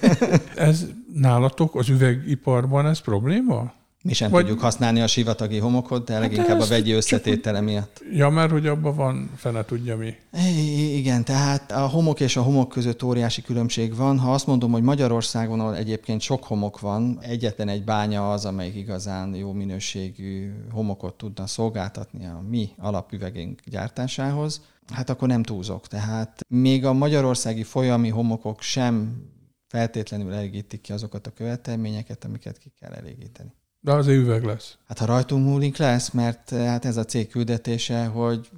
ez 0.55 0.85
nálatok 1.13 1.75
az 1.75 1.89
üvegiparban 1.89 2.85
ez 2.85 2.99
probléma? 2.99 3.73
Mi 4.05 4.13
sem 4.13 4.31
Vagy... 4.31 4.41
tudjuk 4.41 4.59
használni 4.59 5.01
a 5.01 5.07
sivatagi 5.07 5.57
homokot, 5.57 6.05
de 6.05 6.13
hát 6.13 6.21
leginkább 6.21 6.59
a 6.59 6.65
vegyi 6.65 6.91
összetétele 6.91 7.61
miatt. 7.61 8.03
Ja, 8.11 8.29
mert 8.29 8.51
hogy 8.51 8.67
abban 8.67 8.95
van, 8.95 9.29
fene 9.35 9.65
tudja 9.65 9.97
mi. 9.97 10.15
I- 10.57 10.97
igen, 10.97 11.23
tehát 11.23 11.71
a 11.71 11.87
homok 11.87 12.19
és 12.19 12.37
a 12.37 12.41
homok 12.41 12.69
között 12.69 13.03
óriási 13.03 13.41
különbség 13.41 13.95
van. 13.95 14.19
Ha 14.19 14.33
azt 14.33 14.47
mondom, 14.47 14.71
hogy 14.71 14.81
Magyarországon, 14.81 15.59
ahol 15.59 15.75
egyébként 15.75 16.21
sok 16.21 16.43
homok 16.43 16.79
van, 16.79 17.17
egyetlen 17.21 17.67
egy 17.67 17.83
bánya 17.83 18.31
az, 18.31 18.45
amelyik 18.45 18.75
igazán 18.75 19.35
jó 19.35 19.51
minőségű 19.51 20.51
homokot 20.71 21.13
tudna 21.17 21.47
szolgáltatni 21.47 22.25
a 22.25 22.43
mi 22.49 22.69
alapüvegénk 22.77 23.61
gyártásához, 23.65 24.61
hát 24.93 25.09
akkor 25.09 25.27
nem 25.27 25.43
túlzok. 25.43 25.87
Tehát 25.87 26.45
még 26.47 26.85
a 26.85 26.93
magyarországi 26.93 27.63
folyami 27.63 28.09
homokok 28.09 28.61
sem 28.61 29.23
feltétlenül 29.67 30.33
elégítik 30.33 30.81
ki 30.81 30.91
azokat 30.91 31.27
a 31.27 31.31
követelményeket, 31.31 32.25
amiket 32.25 32.57
ki 32.57 32.73
kell 32.79 32.91
elégíteni. 32.91 33.53
De 33.85 33.91
az 33.91 34.07
üveg 34.07 34.43
lesz. 34.43 34.77
Hát 34.87 34.97
ha 34.97 35.05
rajtunk 35.05 35.45
múlik 35.45 35.77
lesz, 35.77 36.09
mert 36.09 36.51
eh, 36.51 36.65
hát 36.65 36.85
ez 36.85 36.97
a 36.97 37.05
cég 37.05 37.29
küldetése, 37.29 38.05
hogy 38.05 38.49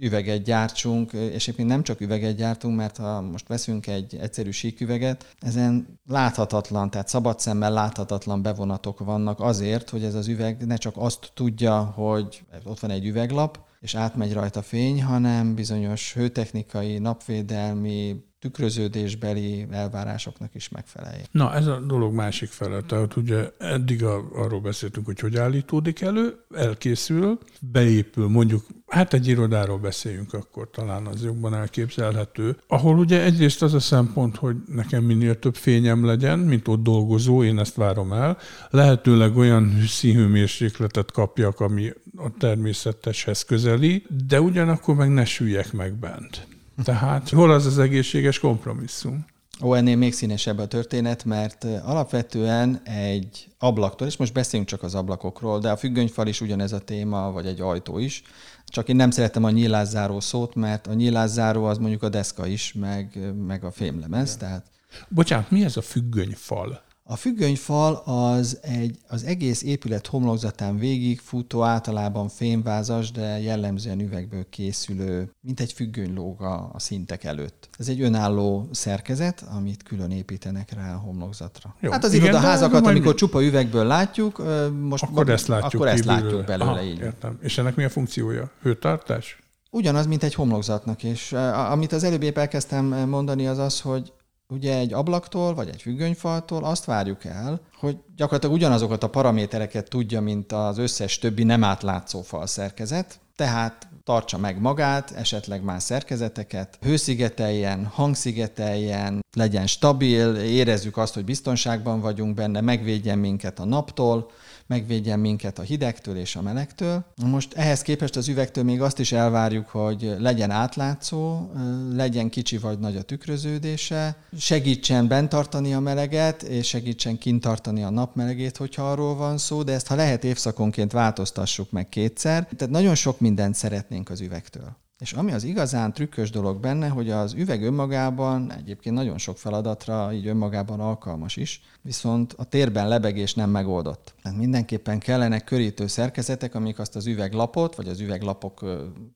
üveget 0.00 0.42
gyártsunk, 0.42 1.12
és 1.12 1.42
egyébként 1.42 1.68
nem 1.68 1.82
csak 1.82 2.00
üveget 2.00 2.36
gyártunk, 2.36 2.76
mert 2.76 2.96
ha 2.96 3.20
most 3.20 3.48
veszünk 3.48 3.86
egy 3.86 4.16
egyszerű 4.20 4.50
síküveget, 4.50 5.34
ezen 5.40 5.98
láthatatlan, 6.08 6.90
tehát 6.90 7.08
szabad 7.08 7.40
szemmel 7.40 7.72
láthatatlan 7.72 8.42
bevonatok 8.42 8.98
vannak 8.98 9.40
azért, 9.40 9.90
hogy 9.90 10.04
ez 10.04 10.14
az 10.14 10.28
üveg 10.28 10.66
ne 10.66 10.76
csak 10.76 10.94
azt 10.96 11.30
tudja, 11.34 11.82
hogy 11.82 12.42
ott 12.64 12.80
van 12.80 12.90
egy 12.90 13.06
üveglap, 13.06 13.58
és 13.80 13.94
átmegy 13.94 14.32
rajta 14.32 14.62
fény, 14.62 15.02
hanem 15.02 15.54
bizonyos 15.54 16.14
hőtechnikai, 16.14 16.98
napvédelmi, 16.98 18.24
tükröződésbeli 18.42 19.66
elvárásoknak 19.70 20.54
is 20.54 20.68
megfeleljen. 20.68 21.26
Na, 21.30 21.54
ez 21.54 21.66
a 21.66 21.80
dolog 21.80 22.14
másik 22.14 22.48
fele. 22.48 22.80
Tehát 22.80 23.16
ugye 23.16 23.50
eddig 23.58 24.04
a, 24.04 24.28
arról 24.34 24.60
beszéltünk, 24.60 25.06
hogy 25.06 25.20
hogy 25.20 25.36
állítódik 25.36 26.00
elő, 26.00 26.36
elkészül, 26.54 27.38
beépül, 27.60 28.28
mondjuk, 28.28 28.66
hát 28.86 29.12
egy 29.12 29.28
irodáról 29.28 29.78
beszéljünk 29.78 30.32
akkor, 30.32 30.70
talán 30.70 31.06
az 31.06 31.24
jobban 31.24 31.54
elképzelhető, 31.54 32.56
ahol 32.66 32.98
ugye 32.98 33.22
egyrészt 33.22 33.62
az 33.62 33.74
a 33.74 33.80
szempont, 33.80 34.36
hogy 34.36 34.56
nekem 34.66 35.04
minél 35.04 35.38
több 35.38 35.54
fényem 35.54 36.04
legyen, 36.04 36.38
mint 36.38 36.68
ott 36.68 36.82
dolgozó, 36.82 37.44
én 37.44 37.58
ezt 37.58 37.74
várom 37.74 38.12
el, 38.12 38.38
lehetőleg 38.70 39.36
olyan 39.36 39.82
színhőmérsékletet 39.86 41.12
kapjak, 41.12 41.60
ami 41.60 41.92
a 42.16 42.36
természeteshez 42.38 43.42
közeli, 43.42 44.06
de 44.26 44.40
ugyanakkor 44.40 44.94
meg 44.94 45.10
ne 45.12 45.24
süljek 45.24 45.72
meg 45.72 45.94
bent. 45.94 46.51
Tehát 46.84 47.28
hol 47.28 47.52
az 47.52 47.66
az 47.66 47.78
egészséges 47.78 48.38
kompromisszum? 48.38 49.24
Ó, 49.62 49.74
ennél 49.74 49.96
még 49.96 50.12
színesebb 50.12 50.58
a 50.58 50.66
történet, 50.66 51.24
mert 51.24 51.64
alapvetően 51.64 52.80
egy 52.84 53.46
ablaktól, 53.58 54.06
és 54.06 54.16
most 54.16 54.32
beszéljünk 54.32 54.70
csak 54.70 54.82
az 54.82 54.94
ablakokról, 54.94 55.58
de 55.58 55.70
a 55.70 55.76
függönyfal 55.76 56.26
is 56.26 56.40
ugyanez 56.40 56.72
a 56.72 56.78
téma, 56.78 57.32
vagy 57.32 57.46
egy 57.46 57.60
ajtó 57.60 57.98
is. 57.98 58.22
Csak 58.66 58.88
én 58.88 58.96
nem 58.96 59.10
szeretem 59.10 59.44
a 59.44 59.50
nyílászáró 59.50 60.20
szót, 60.20 60.54
mert 60.54 60.86
a 60.86 60.92
nyílászáró 60.92 61.64
az 61.64 61.78
mondjuk 61.78 62.02
a 62.02 62.08
deszka 62.08 62.46
is, 62.46 62.72
meg, 62.72 63.32
meg 63.46 63.64
a 63.64 63.70
fémlemez. 63.70 64.36
Tehát... 64.36 64.66
Bocsánat, 65.08 65.50
mi 65.50 65.64
ez 65.64 65.76
a 65.76 65.82
függönyfal? 65.82 66.82
A 67.12 67.16
függönyfal 67.16 67.94
az 68.04 68.58
egy, 68.62 68.98
az 69.08 69.24
egész 69.24 69.62
épület 69.62 70.06
homlokzatán 70.06 70.78
végig 70.78 71.20
futó, 71.20 71.62
általában 71.62 72.28
fémvázas, 72.28 73.10
de 73.10 73.40
jellemzően 73.40 74.00
üvegből 74.00 74.48
készülő, 74.48 75.30
mint 75.40 75.60
egy 75.60 75.72
függönylóg 75.72 76.42
a, 76.42 76.72
szintek 76.76 77.24
előtt. 77.24 77.68
Ez 77.78 77.88
egy 77.88 78.00
önálló 78.00 78.68
szerkezet, 78.70 79.44
amit 79.54 79.82
külön 79.82 80.10
építenek 80.10 80.72
rá 80.74 80.94
a 80.94 80.98
homlokzatra. 80.98 81.74
Jó, 81.80 81.90
hát 81.90 82.04
az 82.04 82.12
igen, 82.12 82.26
irodaházakat, 82.26 82.86
amikor 82.86 83.14
csupa 83.14 83.42
üvegből 83.42 83.84
látjuk, 83.84 84.42
most 84.80 85.02
akkor 85.04 85.28
ezt 85.28 85.46
látjuk, 85.46 85.74
akkor 85.74 85.88
ezt 85.88 86.04
látjuk 86.04 86.44
belőle. 86.44 86.70
Aha, 86.70 86.82
így. 86.82 86.98
Értem. 86.98 87.38
És 87.42 87.58
ennek 87.58 87.74
mi 87.74 87.84
a 87.84 87.88
funkciója? 87.88 88.50
Hőtartás? 88.62 89.38
Ugyanaz, 89.70 90.06
mint 90.06 90.22
egy 90.22 90.34
homlokzatnak, 90.34 91.02
és 91.02 91.32
amit 91.70 91.92
az 91.92 92.04
előbb 92.04 92.22
épp 92.22 92.38
elkezdtem 92.38 92.84
mondani, 93.08 93.46
az 93.46 93.58
az, 93.58 93.80
hogy 93.80 94.12
ugye 94.48 94.76
egy 94.76 94.92
ablaktól, 94.92 95.54
vagy 95.54 95.68
egy 95.68 95.82
függönyfaltól 95.82 96.64
azt 96.64 96.84
várjuk 96.84 97.24
el, 97.24 97.60
hogy 97.78 97.96
gyakorlatilag 98.16 98.54
ugyanazokat 98.54 99.02
a 99.02 99.10
paramétereket 99.10 99.88
tudja, 99.88 100.20
mint 100.20 100.52
az 100.52 100.78
összes 100.78 101.18
többi 101.18 101.42
nem 101.42 101.64
átlátszó 101.64 102.22
falszerkezet, 102.22 103.20
tehát 103.36 103.88
tartsa 104.04 104.38
meg 104.38 104.60
magát, 104.60 105.10
esetleg 105.10 105.62
más 105.62 105.82
szerkezeteket, 105.82 106.78
hőszigeteljen, 106.80 107.86
hangszigeteljen, 107.86 109.24
legyen 109.36 109.66
stabil, 109.66 110.34
érezzük 110.34 110.96
azt, 110.96 111.14
hogy 111.14 111.24
biztonságban 111.24 112.00
vagyunk 112.00 112.34
benne, 112.34 112.60
megvédjen 112.60 113.18
minket 113.18 113.58
a 113.58 113.64
naptól, 113.64 114.30
megvédjen 114.66 115.18
minket 115.18 115.58
a 115.58 115.62
hidegtől 115.62 116.16
és 116.16 116.36
a 116.36 116.42
melegtől. 116.42 117.04
Most 117.24 117.54
ehhez 117.54 117.82
képest 117.82 118.16
az 118.16 118.28
üvegtől 118.28 118.64
még 118.64 118.80
azt 118.80 118.98
is 118.98 119.12
elvárjuk, 119.12 119.68
hogy 119.68 120.14
legyen 120.18 120.50
átlátszó, 120.50 121.50
legyen 121.92 122.28
kicsi 122.28 122.58
vagy 122.58 122.78
nagy 122.78 122.96
a 122.96 123.02
tükröződése, 123.02 124.16
segítsen 124.38 125.08
bent 125.08 125.28
tartani 125.28 125.74
a 125.74 125.80
meleget, 125.80 126.42
és 126.42 126.68
segítsen 126.68 127.18
kint 127.18 127.40
tartani 127.40 127.82
a 127.82 127.90
napmelegét, 127.90 128.56
hogyha 128.56 128.90
arról 128.90 129.14
van 129.14 129.38
szó, 129.38 129.62
de 129.62 129.72
ezt 129.72 129.86
ha 129.86 129.94
lehet 129.94 130.24
évszakonként 130.24 130.92
változtassuk 130.92 131.70
meg 131.70 131.88
kétszer. 131.88 132.48
Tehát 132.56 132.72
nagyon 132.72 132.94
sok 132.94 133.20
mindent 133.20 133.54
szeretnénk 133.54 134.10
az 134.10 134.20
üvegtől. 134.20 134.80
És 135.02 135.12
ami 135.12 135.32
az 135.32 135.44
igazán 135.44 135.92
trükkös 135.92 136.30
dolog 136.30 136.60
benne, 136.60 136.88
hogy 136.88 137.10
az 137.10 137.32
üveg 137.32 137.62
önmagában 137.62 138.52
egyébként 138.52 138.94
nagyon 138.94 139.18
sok 139.18 139.38
feladatra 139.38 140.12
így 140.12 140.26
önmagában 140.26 140.80
alkalmas 140.80 141.36
is, 141.36 141.62
viszont 141.80 142.32
a 142.32 142.44
térben 142.44 142.88
lebegés 142.88 143.34
nem 143.34 143.50
megoldott. 143.50 144.14
Tehát 144.22 144.38
mindenképpen 144.38 144.98
kellene 144.98 145.40
körítő 145.40 145.86
szerkezetek, 145.86 146.54
amik 146.54 146.78
azt 146.78 146.96
az 146.96 147.06
üveglapot, 147.06 147.74
vagy 147.74 147.88
az 147.88 148.00
üveglapok 148.00 148.64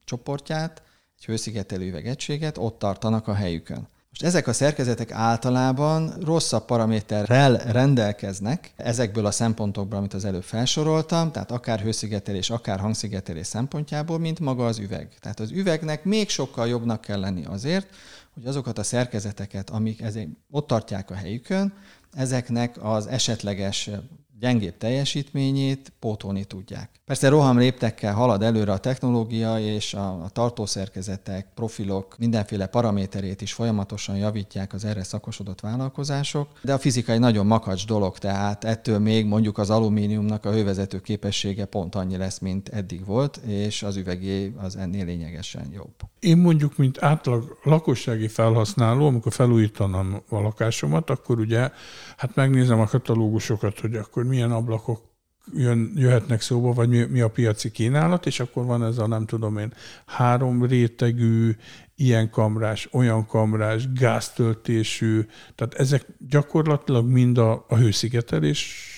csoportját, 0.05 0.83
egy 1.19 1.25
hőszigetelő 1.25 1.89
üvegegységet 1.89 2.59
ott 2.59 2.79
tartanak 2.79 3.29
a 3.29 3.35
helyükön. 3.35 3.89
Most 4.17 4.29
ezek 4.29 4.47
a 4.47 4.53
szerkezetek 4.53 5.11
általában 5.11 6.13
rosszabb 6.25 6.65
paraméterrel 6.65 7.57
rendelkeznek 7.57 8.73
ezekből 8.77 9.27
a 9.27 9.31
szempontokból, 9.31 9.99
amit 9.99 10.15
az 10.15 10.25
előbb 10.25 10.43
felsoroltam, 10.43 11.33
tehát 11.33 11.51
akár 11.51 11.81
hőszigetelés, 11.81 12.51
akár 12.51 12.81
hangszigetelés 12.81 13.47
szempontjából, 13.47 14.19
mint 14.19 14.41
maga 14.41 14.67
az 14.67 14.79
üveg. 14.79 15.09
Tehát 15.21 15.41
az 15.41 15.51
üvegnek 15.51 16.05
még 16.05 16.29
sokkal 16.29 16.69
jobbnak 16.69 17.01
kell 17.01 17.21
lenni 17.21 17.45
azért, 17.45 17.87
hogy 18.35 18.47
azokat 18.47 18.79
a 18.79 18.83
szerkezeteket, 18.83 19.71
amik 19.71 20.01
ezek 20.01 20.29
ott 20.51 20.67
tartják 20.67 21.11
a 21.11 21.15
helyükön, 21.15 21.73
ezeknek 22.13 22.77
az 22.83 23.07
esetleges 23.07 23.91
gyengébb 24.41 24.77
teljesítményét 24.77 25.93
pótolni 25.99 26.45
tudják. 26.45 26.91
Persze 27.05 27.29
roham 27.29 27.59
léptekkel 27.59 28.15
halad 28.15 28.43
előre 28.43 28.73
a 28.73 28.79
technológia, 28.79 29.59
és 29.59 29.95
a, 29.95 30.23
a 30.23 30.29
tartószerkezetek, 30.29 31.47
profilok 31.55 32.19
mindenféle 32.19 32.67
paraméterét 32.67 33.41
is 33.41 33.53
folyamatosan 33.53 34.17
javítják 34.17 34.73
az 34.73 34.85
erre 34.85 35.03
szakosodott 35.03 35.61
vállalkozások, 35.61 36.49
de 36.63 36.73
a 36.73 36.79
fizikai 36.79 37.19
nagyon 37.19 37.47
makacs 37.47 37.87
dolog, 37.87 38.19
tehát 38.19 38.65
ettől 38.65 38.99
még 38.99 39.27
mondjuk 39.27 39.59
az 39.59 39.71
alumíniumnak 39.71 40.45
a 40.45 40.53
hővezető 40.53 41.01
képessége 41.01 41.65
pont 41.65 41.95
annyi 41.95 42.17
lesz, 42.17 42.39
mint 42.39 42.69
eddig 42.69 43.05
volt, 43.05 43.37
és 43.37 43.83
az 43.83 43.97
üvegé 43.97 44.53
az 44.57 44.77
ennél 44.77 45.05
lényegesen 45.05 45.69
jobb. 45.73 45.95
Én 46.21 46.37
mondjuk, 46.37 46.77
mint 46.77 47.03
átlag 47.03 47.59
lakossági 47.63 48.29
felhasználó, 48.29 49.07
amikor 49.07 49.33
felújítanám 49.33 50.23
a 50.29 50.41
lakásomat, 50.41 51.11
akkor 51.11 51.39
ugye 51.39 51.71
hát 52.17 52.35
megnézem 52.35 52.81
a 52.81 52.87
katalógusokat, 52.87 53.81
hogy 53.81 53.95
akkor 53.95 54.25
milyen 54.27 54.53
ablakok 54.53 55.07
jön, 55.55 55.93
jöhetnek 55.95 56.41
szóba, 56.41 56.73
vagy 56.73 56.89
mi, 56.89 57.05
mi 57.05 57.21
a 57.21 57.31
piaci 57.31 57.71
kínálat, 57.71 58.27
és 58.27 58.41
akkor 58.41 58.65
van 58.65 58.85
ez 58.85 58.99
a 58.99 59.07
nem 59.07 59.27
tudom 59.27 59.59
én 59.59 59.73
három 60.07 60.65
rétegű, 60.65 61.57
ilyen 61.95 62.31
kamrás, 62.31 62.89
olyan 62.93 63.27
kamrás, 63.27 63.93
gáztöltésű, 63.93 65.27
tehát 65.55 65.75
ezek 65.75 66.07
gyakorlatilag 66.29 67.07
mind 67.07 67.39
a, 67.39 67.65
a 67.69 67.77
hőszigetelés 67.77 68.91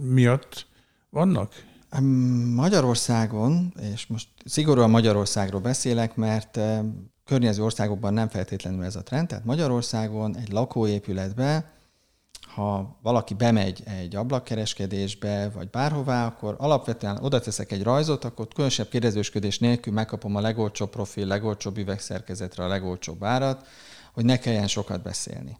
miatt 0.00 0.66
vannak? 1.10 1.52
Magyarországon, 2.54 3.74
és 3.92 4.06
most 4.06 4.28
szigorúan 4.44 4.90
Magyarországról 4.90 5.60
beszélek, 5.60 6.16
mert 6.16 6.60
környező 7.24 7.62
országokban 7.62 8.12
nem 8.12 8.28
feltétlenül 8.28 8.84
ez 8.84 8.96
a 8.96 9.02
trend, 9.02 9.28
tehát 9.28 9.44
Magyarországon 9.44 10.36
egy 10.36 10.52
lakóépületbe 10.52 11.72
ha 12.54 12.98
valaki 13.02 13.34
bemegy 13.34 13.82
egy 13.84 14.16
ablakkereskedésbe, 14.16 15.50
vagy 15.54 15.70
bárhová, 15.70 16.26
akkor 16.26 16.54
alapvetően 16.58 17.18
oda 17.22 17.40
teszek 17.40 17.72
egy 17.72 17.82
rajzot, 17.82 18.24
akkor 18.24 18.48
különösebb 18.48 18.88
kérdezősködés 18.88 19.58
nélkül 19.58 19.92
megkapom 19.92 20.36
a 20.36 20.40
legolcsóbb 20.40 20.90
profil, 20.90 21.26
legolcsóbb 21.26 21.78
üvegszerkezetre 21.78 22.64
a 22.64 22.68
legolcsóbb 22.68 23.24
árat, 23.24 23.66
hogy 24.12 24.24
ne 24.24 24.38
kelljen 24.38 24.66
sokat 24.66 25.02
beszélni. 25.02 25.58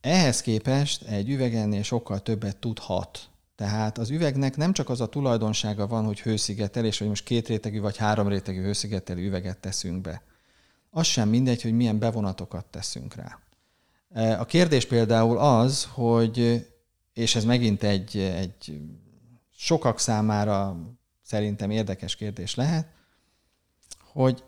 Ehhez 0.00 0.40
képest 0.40 1.02
egy 1.02 1.30
üvegennél 1.30 1.82
sokkal 1.82 2.20
többet 2.20 2.56
tudhat. 2.56 3.28
Tehát 3.56 3.98
az 3.98 4.10
üvegnek 4.10 4.56
nem 4.56 4.72
csak 4.72 4.88
az 4.88 5.00
a 5.00 5.06
tulajdonsága 5.06 5.86
van, 5.86 6.04
hogy 6.04 6.20
hőszigetelés, 6.20 6.98
hogy 6.98 7.08
most 7.08 7.24
két 7.24 7.48
rétegű 7.48 7.80
vagy 7.80 7.96
három 7.96 8.28
rétegű 8.28 8.62
hőszigetelő 8.62 9.26
üveget 9.26 9.58
teszünk 9.58 10.00
be. 10.00 10.22
Az 10.90 11.06
sem 11.06 11.28
mindegy, 11.28 11.62
hogy 11.62 11.72
milyen 11.72 11.98
bevonatokat 11.98 12.64
teszünk 12.64 13.14
rá. 13.14 13.38
E, 14.14 14.40
a 14.40 14.44
kérdés 14.44 14.86
például 14.86 15.38
az, 15.38 15.88
hogy, 15.92 16.66
és 17.12 17.34
ez 17.34 17.44
megint 17.44 17.82
egy, 17.82 18.18
egy 18.18 18.80
sokak 19.56 19.98
számára 19.98 20.76
szerintem 21.22 21.70
érdekes 21.70 22.16
kérdés 22.16 22.54
lehet, 22.54 22.86
hogy 24.12 24.44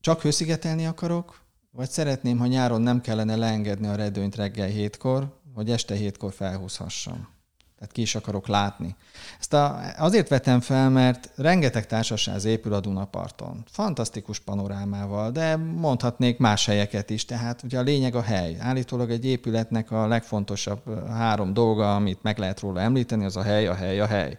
csak 0.00 0.22
hőszigetelni 0.22 0.86
akarok, 0.86 1.40
vagy 1.70 1.90
szeretném, 1.90 2.38
ha 2.38 2.46
nyáron 2.46 2.80
nem 2.80 3.00
kellene 3.00 3.36
leengedni 3.36 3.86
a 3.86 3.94
redőnyt 3.94 4.36
reggel 4.36 4.68
hétkor, 4.68 5.40
hogy 5.54 5.70
este 5.70 5.94
hétkor 5.94 6.32
felhúzhassam. 6.32 7.37
Tehát 7.78 7.92
ki 7.92 8.00
is 8.00 8.14
akarok 8.14 8.46
látni. 8.46 8.96
Ezt 9.40 9.52
a, 9.52 9.80
azért 9.96 10.28
vetem 10.28 10.60
fel, 10.60 10.90
mert 10.90 11.30
rengeteg 11.36 11.86
társaság 11.86 12.44
épül 12.44 12.72
a 12.72 12.80
Dunaparton. 12.80 13.64
Fantasztikus 13.70 14.38
panorámával, 14.38 15.30
de 15.30 15.56
mondhatnék 15.56 16.38
más 16.38 16.66
helyeket 16.66 17.10
is. 17.10 17.24
Tehát 17.24 17.62
ugye 17.62 17.78
a 17.78 17.82
lényeg 17.82 18.14
a 18.14 18.22
hely. 18.22 18.56
Állítólag 18.60 19.10
egy 19.10 19.24
épületnek 19.24 19.90
a 19.90 20.06
legfontosabb 20.06 21.08
három 21.08 21.52
dolga, 21.52 21.94
amit 21.94 22.22
meg 22.22 22.38
lehet 22.38 22.60
róla 22.60 22.80
említeni, 22.80 23.24
az 23.24 23.36
a 23.36 23.42
hely, 23.42 23.66
a 23.66 23.74
hely, 23.74 24.00
a 24.00 24.06
hely. 24.06 24.38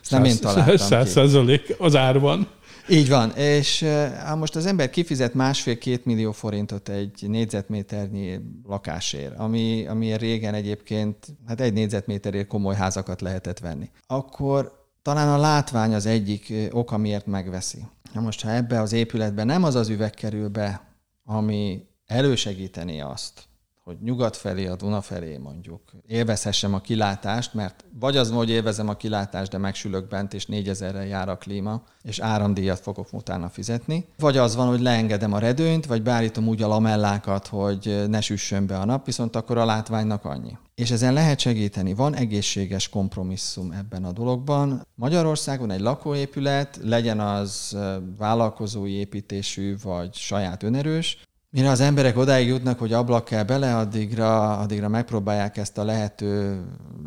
Ezt 0.00 0.10
nem 0.10 0.24
én 0.24 0.36
találtam 0.40 0.76
Száz 0.76 1.10
százalék 1.10 1.74
az 1.78 1.96
árban. 1.96 2.48
Így 2.90 3.08
van, 3.08 3.30
és 3.30 3.84
ha 4.26 4.36
most 4.36 4.56
az 4.56 4.66
ember 4.66 4.90
kifizet 4.90 5.34
másfél-két 5.34 6.04
millió 6.04 6.32
forintot 6.32 6.88
egy 6.88 7.24
négyzetméternyi 7.28 8.40
lakásért, 8.66 9.38
ami, 9.38 9.86
ami 9.86 10.16
régen 10.16 10.54
egyébként, 10.54 11.26
hát 11.46 11.60
egy 11.60 11.72
négyzetméterért 11.72 12.46
komoly 12.46 12.74
házakat 12.74 13.20
lehetett 13.20 13.58
venni, 13.58 13.90
akkor 14.06 14.86
talán 15.02 15.28
a 15.28 15.38
látvány 15.38 15.94
az 15.94 16.06
egyik 16.06 16.52
ok, 16.70 16.98
miért 16.98 17.26
megveszi. 17.26 17.78
Na 18.12 18.20
most, 18.20 18.42
ha 18.42 18.50
ebbe 18.50 18.80
az 18.80 18.92
épületbe 18.92 19.44
nem 19.44 19.64
az 19.64 19.74
az 19.74 19.88
üveg 19.88 20.10
kerül 20.10 20.48
be, 20.48 20.94
ami 21.24 21.82
elősegíteni 22.06 23.00
azt, 23.00 23.44
hogy 23.90 23.98
nyugat 24.02 24.36
felé, 24.36 24.66
a 24.66 24.76
Duna 24.76 25.00
felé 25.00 25.36
mondjuk 25.36 25.80
élvezhessem 26.06 26.74
a 26.74 26.80
kilátást, 26.80 27.54
mert 27.54 27.84
vagy 28.00 28.16
az, 28.16 28.30
hogy 28.30 28.50
élvezem 28.50 28.88
a 28.88 28.94
kilátást, 28.94 29.50
de 29.50 29.58
megsülök 29.58 30.08
bent, 30.08 30.34
és 30.34 30.46
négyezerrel 30.46 31.06
jár 31.06 31.28
a 31.28 31.36
klíma, 31.36 31.82
és 32.02 32.18
áramdíjat 32.18 32.80
fogok 32.80 33.12
utána 33.12 33.48
fizetni. 33.48 34.06
Vagy 34.18 34.36
az 34.36 34.56
van, 34.56 34.68
hogy 34.68 34.80
leengedem 34.80 35.32
a 35.32 35.38
redőnyt, 35.38 35.86
vagy 35.86 36.02
beállítom 36.02 36.48
úgy 36.48 36.62
a 36.62 36.68
lamellákat, 36.68 37.46
hogy 37.46 38.04
ne 38.08 38.20
süssön 38.20 38.66
be 38.66 38.78
a 38.78 38.84
nap, 38.84 39.06
viszont 39.06 39.36
akkor 39.36 39.58
a 39.58 39.64
látványnak 39.64 40.24
annyi. 40.24 40.58
És 40.74 40.90
ezen 40.90 41.12
lehet 41.12 41.38
segíteni. 41.38 41.94
Van 41.94 42.14
egészséges 42.14 42.88
kompromisszum 42.88 43.72
ebben 43.72 44.04
a 44.04 44.12
dologban. 44.12 44.86
Magyarországon 44.94 45.70
egy 45.70 45.80
lakóépület, 45.80 46.78
legyen 46.82 47.20
az 47.20 47.76
vállalkozói 48.18 48.92
építésű 48.92 49.76
vagy 49.82 50.14
saját 50.14 50.62
önerős, 50.62 51.18
Mire 51.52 51.70
az 51.70 51.80
emberek 51.80 52.16
odáig 52.16 52.48
jutnak, 52.48 52.78
hogy 52.78 52.92
ablak 52.92 53.24
kell 53.24 53.42
bele, 53.42 53.76
addigra, 53.76 54.58
addigra 54.58 54.88
megpróbálják 54.88 55.56
ezt 55.56 55.78
a 55.78 55.84
lehető 55.84 56.60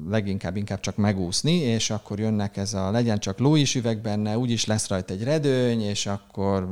leginkább 0.09 0.55
inkább 0.55 0.79
csak 0.79 0.95
megúszni, 0.95 1.53
és 1.53 1.89
akkor 1.89 2.19
jönnek 2.19 2.57
ez 2.57 2.73
a 2.73 2.91
legyen 2.91 3.19
csak 3.19 3.39
Louis 3.39 3.75
üveg 3.75 4.01
benne, 4.01 4.37
úgyis 4.37 4.65
lesz 4.65 4.87
rajta 4.87 5.13
egy 5.13 5.23
redőny, 5.23 5.81
és 5.81 6.05
akkor 6.05 6.67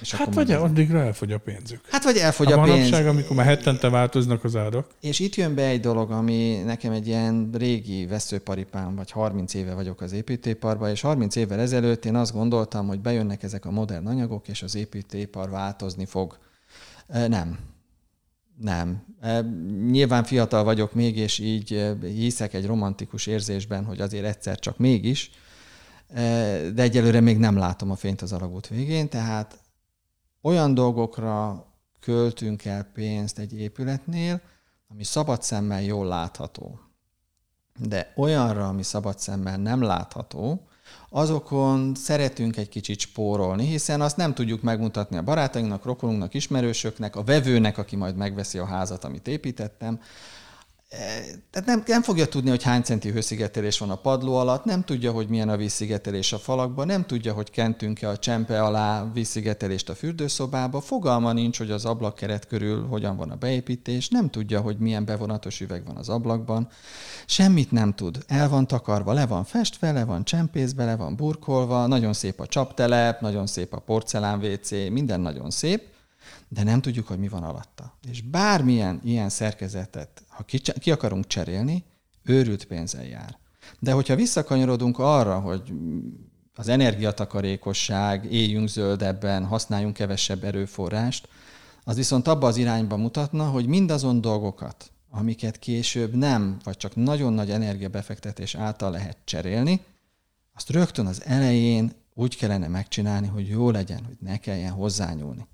és 0.00 0.12
hát 0.12 0.20
akkor 0.20 0.34
vagy 0.34 0.48
mondom, 0.48 0.64
addigra 0.64 0.98
elfogy 0.98 1.32
a 1.32 1.38
pénzük. 1.38 1.80
Hát 1.90 2.04
vagy 2.04 2.16
elfogy 2.16 2.46
hát 2.46 2.56
a, 2.56 2.60
a 2.60 2.64
pénz. 2.64 2.76
Manapság, 2.76 3.06
amikor 3.06 3.36
már 3.36 3.46
hetente 3.46 3.88
változnak 3.88 4.44
az 4.44 4.56
árak. 4.56 4.86
És 5.00 5.18
itt 5.18 5.34
jön 5.34 5.54
be 5.54 5.66
egy 5.66 5.80
dolog, 5.80 6.10
ami 6.10 6.62
nekem 6.64 6.92
egy 6.92 7.06
ilyen 7.06 7.50
régi 7.52 8.06
veszőparipám, 8.06 8.94
vagy 8.94 9.10
30 9.10 9.54
éve 9.54 9.74
vagyok 9.74 10.00
az 10.00 10.12
építőiparban, 10.12 10.90
és 10.90 11.00
30 11.00 11.36
évvel 11.36 11.60
ezelőtt 11.60 12.04
én 12.04 12.14
azt 12.14 12.32
gondoltam, 12.32 12.86
hogy 12.86 13.00
bejönnek 13.00 13.42
ezek 13.42 13.64
a 13.64 13.70
modern 13.70 14.06
anyagok, 14.06 14.48
és 14.48 14.62
az 14.62 14.74
építőipar 14.74 15.50
változni 15.50 16.06
fog. 16.06 16.38
Nem. 17.06 17.58
Nem. 18.56 19.04
Nyilván 19.90 20.24
fiatal 20.24 20.64
vagyok 20.64 20.92
még, 20.92 21.16
és 21.16 21.38
így 21.38 21.96
hiszek 22.00 22.54
egy 22.54 22.66
romantikus 22.66 23.26
érzésben, 23.26 23.84
hogy 23.84 24.00
azért 24.00 24.24
egyszer 24.24 24.58
csak 24.58 24.78
mégis, 24.78 25.30
de 26.74 26.82
egyelőre 26.82 27.20
még 27.20 27.38
nem 27.38 27.56
látom 27.56 27.90
a 27.90 27.96
fényt 27.96 28.22
az 28.22 28.32
alagút 28.32 28.68
végén, 28.68 29.08
tehát 29.08 29.58
olyan 30.40 30.74
dolgokra 30.74 31.66
költünk 32.00 32.64
el 32.64 32.84
pénzt 32.84 33.38
egy 33.38 33.58
épületnél, 33.58 34.40
ami 34.88 35.04
szabad 35.04 35.42
szemmel 35.42 35.82
jól 35.82 36.06
látható. 36.06 36.80
De 37.78 38.12
olyanra, 38.16 38.68
ami 38.68 38.82
szabad 38.82 39.18
szemmel 39.18 39.56
nem 39.56 39.82
látható, 39.82 40.66
azokon 41.08 41.94
szeretünk 41.94 42.56
egy 42.56 42.68
kicsit 42.68 42.98
spórolni, 42.98 43.66
hiszen 43.66 44.00
azt 44.00 44.16
nem 44.16 44.34
tudjuk 44.34 44.62
megmutatni 44.62 45.16
a 45.16 45.22
barátainknak, 45.22 45.84
rokonunknak, 45.84 46.34
ismerősöknek, 46.34 47.16
a 47.16 47.24
vevőnek, 47.24 47.78
aki 47.78 47.96
majd 47.96 48.16
megveszi 48.16 48.58
a 48.58 48.66
házat, 48.66 49.04
amit 49.04 49.28
építettem, 49.28 50.00
tehát 51.50 51.66
nem, 51.66 51.82
nem 51.86 52.02
fogja 52.02 52.26
tudni, 52.26 52.50
hogy 52.50 52.62
hány 52.62 52.82
centi 52.82 53.10
hőszigetelés 53.10 53.78
van 53.78 53.90
a 53.90 53.96
padló 53.96 54.36
alatt, 54.36 54.64
nem 54.64 54.84
tudja, 54.84 55.12
hogy 55.12 55.28
milyen 55.28 55.48
a 55.48 55.56
vízszigetelés 55.56 56.32
a 56.32 56.38
falakban, 56.38 56.86
nem 56.86 57.06
tudja, 57.06 57.32
hogy 57.32 57.50
kentünk-e 57.50 58.08
a 58.08 58.18
csempe 58.18 58.62
alá 58.62 59.10
vízszigetelést 59.12 59.88
a 59.88 59.94
fürdőszobába, 59.94 60.80
fogalma 60.80 61.32
nincs, 61.32 61.58
hogy 61.58 61.70
az 61.70 61.84
ablakkeret 61.84 62.46
körül 62.46 62.86
hogyan 62.86 63.16
van 63.16 63.30
a 63.30 63.36
beépítés, 63.36 64.08
nem 64.08 64.30
tudja, 64.30 64.60
hogy 64.60 64.78
milyen 64.78 65.04
bevonatos 65.04 65.60
üveg 65.60 65.86
van 65.86 65.96
az 65.96 66.08
ablakban, 66.08 66.68
semmit 67.26 67.70
nem 67.70 67.94
tud. 67.94 68.18
El 68.26 68.48
van 68.48 68.66
takarva, 68.66 69.12
le 69.12 69.26
van 69.26 69.44
festve, 69.44 69.92
le 69.92 70.04
van 70.04 70.24
csempészbe, 70.24 70.84
le 70.84 70.96
van 70.96 71.16
burkolva, 71.16 71.86
nagyon 71.86 72.12
szép 72.12 72.40
a 72.40 72.46
csaptelep, 72.46 73.20
nagyon 73.20 73.46
szép 73.46 73.72
a 73.72 73.78
porcelán 73.78 74.44
WC, 74.44 74.70
minden 74.70 75.20
nagyon 75.20 75.50
szép, 75.50 75.90
de 76.52 76.62
nem 76.62 76.80
tudjuk, 76.80 77.06
hogy 77.06 77.18
mi 77.18 77.28
van 77.28 77.42
alatta. 77.42 77.98
És 78.10 78.20
bármilyen 78.20 79.00
ilyen 79.04 79.28
szerkezetet, 79.28 80.22
ha 80.28 80.42
ki, 80.42 80.60
ki 80.78 80.90
akarunk 80.90 81.26
cserélni, 81.26 81.84
őrült 82.22 82.64
pénzzel 82.64 83.04
jár. 83.04 83.38
De 83.78 83.92
hogyha 83.92 84.16
visszakanyarodunk 84.16 84.98
arra, 84.98 85.40
hogy 85.40 85.72
az 86.54 86.68
energiatakarékosság, 86.68 88.32
éljünk 88.32 88.68
zöldebben, 88.68 89.44
használjunk 89.44 89.94
kevesebb 89.94 90.44
erőforrást, 90.44 91.28
az 91.84 91.96
viszont 91.96 92.28
abba 92.28 92.46
az 92.46 92.56
irányba 92.56 92.96
mutatna, 92.96 93.44
hogy 93.44 93.66
mindazon 93.66 94.20
dolgokat, 94.20 94.90
amiket 95.10 95.58
később 95.58 96.14
nem, 96.14 96.56
vagy 96.64 96.76
csak 96.76 96.96
nagyon 96.96 97.32
nagy 97.32 97.50
energiabefektetés 97.50 98.54
által 98.54 98.90
lehet 98.90 99.16
cserélni, 99.24 99.80
azt 100.54 100.70
rögtön 100.70 101.06
az 101.06 101.22
elején 101.24 101.92
úgy 102.14 102.36
kellene 102.36 102.68
megcsinálni, 102.68 103.26
hogy 103.26 103.48
jó 103.48 103.70
legyen, 103.70 104.04
hogy 104.04 104.16
ne 104.20 104.36
kelljen 104.36 104.72
hozzányúlni 104.72 105.50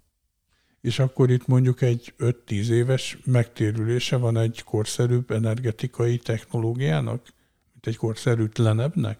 és 0.88 0.98
akkor 0.98 1.30
itt 1.30 1.46
mondjuk 1.46 1.82
egy 1.82 2.14
5-10 2.18 2.68
éves 2.68 3.18
megtérülése 3.24 4.16
van 4.16 4.38
egy 4.38 4.62
korszerűbb 4.64 5.30
energetikai 5.30 6.18
technológiának, 6.18 7.22
mint 7.72 7.86
egy 7.86 7.96
korszerűtlenebbnek? 7.96 9.18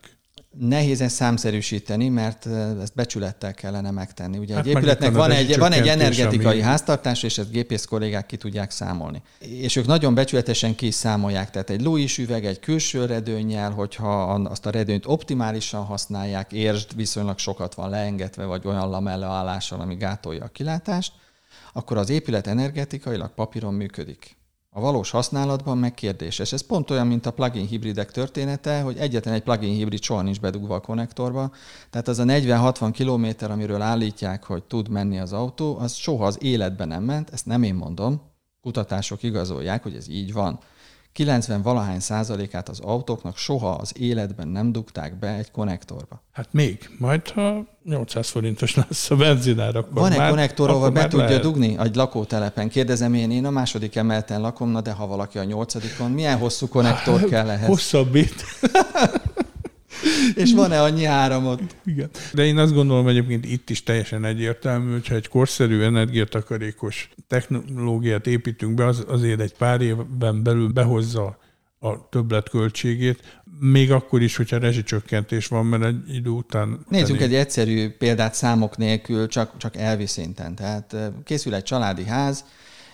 Nehéz 0.59 1.00
ezt 1.00 1.14
számszerűsíteni, 1.14 2.09
mert 2.09 2.46
ezt 2.81 2.94
becsülettel 2.94 3.54
kellene 3.54 3.90
megtenni. 3.90 4.38
Ugye 4.38 4.54
hát 4.54 4.66
egy 4.66 4.70
épületnek 4.70 5.12
van 5.12 5.31
egy, 5.31 5.59
van 5.59 5.72
egy 5.72 5.88
energetikai 5.88 6.52
ami... 6.52 6.61
háztartás, 6.61 7.22
és 7.22 7.38
ezt 7.38 7.50
gépész 7.50 7.85
kollégák 7.85 8.26
ki 8.26 8.37
tudják 8.37 8.70
számolni. 8.70 9.22
És 9.38 9.76
ők 9.76 9.87
nagyon 9.87 10.14
becsületesen 10.14 10.74
ki 10.74 10.87
is 10.87 10.94
számolják. 10.94 11.50
Tehát 11.50 11.70
egy 11.70 11.83
Louis 11.83 12.18
üveg, 12.18 12.44
egy 12.44 12.61
külső 12.61 13.04
redőnnyel, 13.04 13.70
hogyha 13.70 14.22
azt 14.33 14.66
a 14.66 14.70
redőnyt 14.70 15.07
optimálisan 15.07 15.85
használják, 15.85 16.52
értsd, 16.52 16.96
viszonylag 16.96 17.38
sokat 17.38 17.74
van 17.74 17.90
leengedve, 17.90 18.44
vagy 18.44 18.66
olyan 18.66 18.90
lamella 18.90 19.26
állással, 19.26 19.81
ami 19.81 19.96
gátolja 19.96 20.44
a 20.44 20.48
kilátást, 20.48 21.12
akkor 21.72 21.96
az 21.96 22.11
épület 22.11 22.46
energetikailag 22.46 23.31
papíron 23.35 23.74
működik. 23.74 24.37
A 24.70 24.81
valós 24.81 25.11
használatban 25.11 25.78
meg 25.78 25.94
kérdéses. 25.94 26.52
Ez 26.52 26.61
pont 26.61 26.90
olyan, 26.90 27.07
mint 27.07 27.26
a 27.26 27.33
plugin 27.33 27.66
hibridek 27.66 28.11
története, 28.11 28.81
hogy 28.81 28.96
egyetlen 28.98 29.35
egy 29.35 29.42
plugin 29.42 29.74
hibrid 29.74 30.02
soha 30.02 30.22
nincs 30.22 30.40
bedugva 30.40 30.74
a 30.74 30.81
konnektorba. 30.81 31.52
Tehát 31.90 32.09
az 32.09 32.18
a 32.18 32.24
40-60 32.24 32.90
kilométer, 32.92 33.50
amiről 33.50 33.81
állítják, 33.81 34.44
hogy 34.44 34.62
tud 34.62 34.88
menni 34.88 35.18
az 35.18 35.33
autó, 35.33 35.78
az 35.78 35.94
soha 35.94 36.26
az 36.26 36.42
életben 36.42 36.88
nem 36.88 37.02
ment, 37.02 37.31
ezt 37.31 37.46
nem 37.46 37.62
én 37.62 37.74
mondom. 37.74 38.22
Kutatások 38.61 39.22
igazolják, 39.22 39.83
hogy 39.83 39.94
ez 39.94 40.09
így 40.09 40.33
van. 40.33 40.59
90 41.18 41.62
valahány 41.62 42.00
százalékát 42.00 42.68
az 42.68 42.81
autóknak 42.81 43.37
soha 43.37 43.70
az 43.70 43.92
életben 43.96 44.48
nem 44.48 44.72
dugták 44.72 45.18
be 45.18 45.28
egy 45.28 45.50
konnektorba. 45.50 46.22
Hát 46.33 46.48
még, 46.50 46.90
majd 46.98 47.28
ha 47.28 47.64
800 47.85 48.28
forintos 48.28 48.74
lesz 48.74 49.11
a 49.11 49.16
benzinár, 49.16 49.76
akkor 49.76 49.92
Van 50.02 50.12
egy 50.12 50.28
konnektor, 50.28 50.70
ahol 50.70 50.90
be 50.90 51.09
tudja 51.09 51.24
lehet. 51.26 51.42
dugni 51.42 51.76
egy 51.78 51.94
lakótelepen. 51.94 52.68
Kérdezem 52.68 53.14
én, 53.14 53.31
én 53.31 53.44
a 53.44 53.50
második 53.50 53.96
emeleten 53.96 54.40
lakom, 54.40 54.68
na 54.68 54.81
de 54.81 54.92
ha 54.92 55.07
valaki 55.07 55.38
a 55.38 55.44
nyolcadikon, 55.44 56.11
milyen 56.11 56.38
hosszú 56.38 56.68
konnektor 56.68 57.24
kell 57.24 57.50
ehhez? 57.50 57.68
Hosszabbít. 57.68 58.44
És 60.34 60.52
van-e 60.52 60.82
annyi 60.82 61.04
áramot? 61.04 61.62
Igen. 61.84 62.11
De 62.32 62.44
én 62.44 62.58
azt 62.58 62.74
gondolom 62.74 63.08
egyébként 63.08 63.44
itt 63.44 63.70
is 63.70 63.82
teljesen 63.82 64.24
egyértelmű, 64.24 64.92
hogyha 64.92 65.14
egy 65.14 65.28
korszerű 65.28 65.82
energiatakarékos 65.82 67.08
technológiát 67.26 68.26
építünk 68.26 68.74
be, 68.74 68.87
az 68.87 69.04
azért 69.08 69.40
egy 69.40 69.54
pár 69.54 69.80
évben 69.80 70.42
belül 70.42 70.68
behozza 70.68 71.38
a 71.80 72.08
többletköltségét, 72.08 73.40
még 73.61 73.92
akkor 73.92 74.22
is, 74.22 74.37
hogyha 74.37 74.58
rezsicsökkentés 74.58 75.46
van, 75.46 75.66
mert 75.66 75.84
egy 75.84 76.14
idő 76.14 76.30
után... 76.30 76.84
Nézzünk 76.88 77.20
egy 77.20 77.34
egyszerű 77.34 77.90
példát 77.90 78.34
számok 78.34 78.76
nélkül, 78.76 79.28
csak, 79.28 79.56
csak 79.56 79.76
elvi 79.76 80.06
szinten. 80.06 80.54
Tehát 80.54 80.92
ö, 80.92 81.06
készül 81.24 81.54
egy 81.54 81.62
családi 81.62 82.04
ház, 82.04 82.44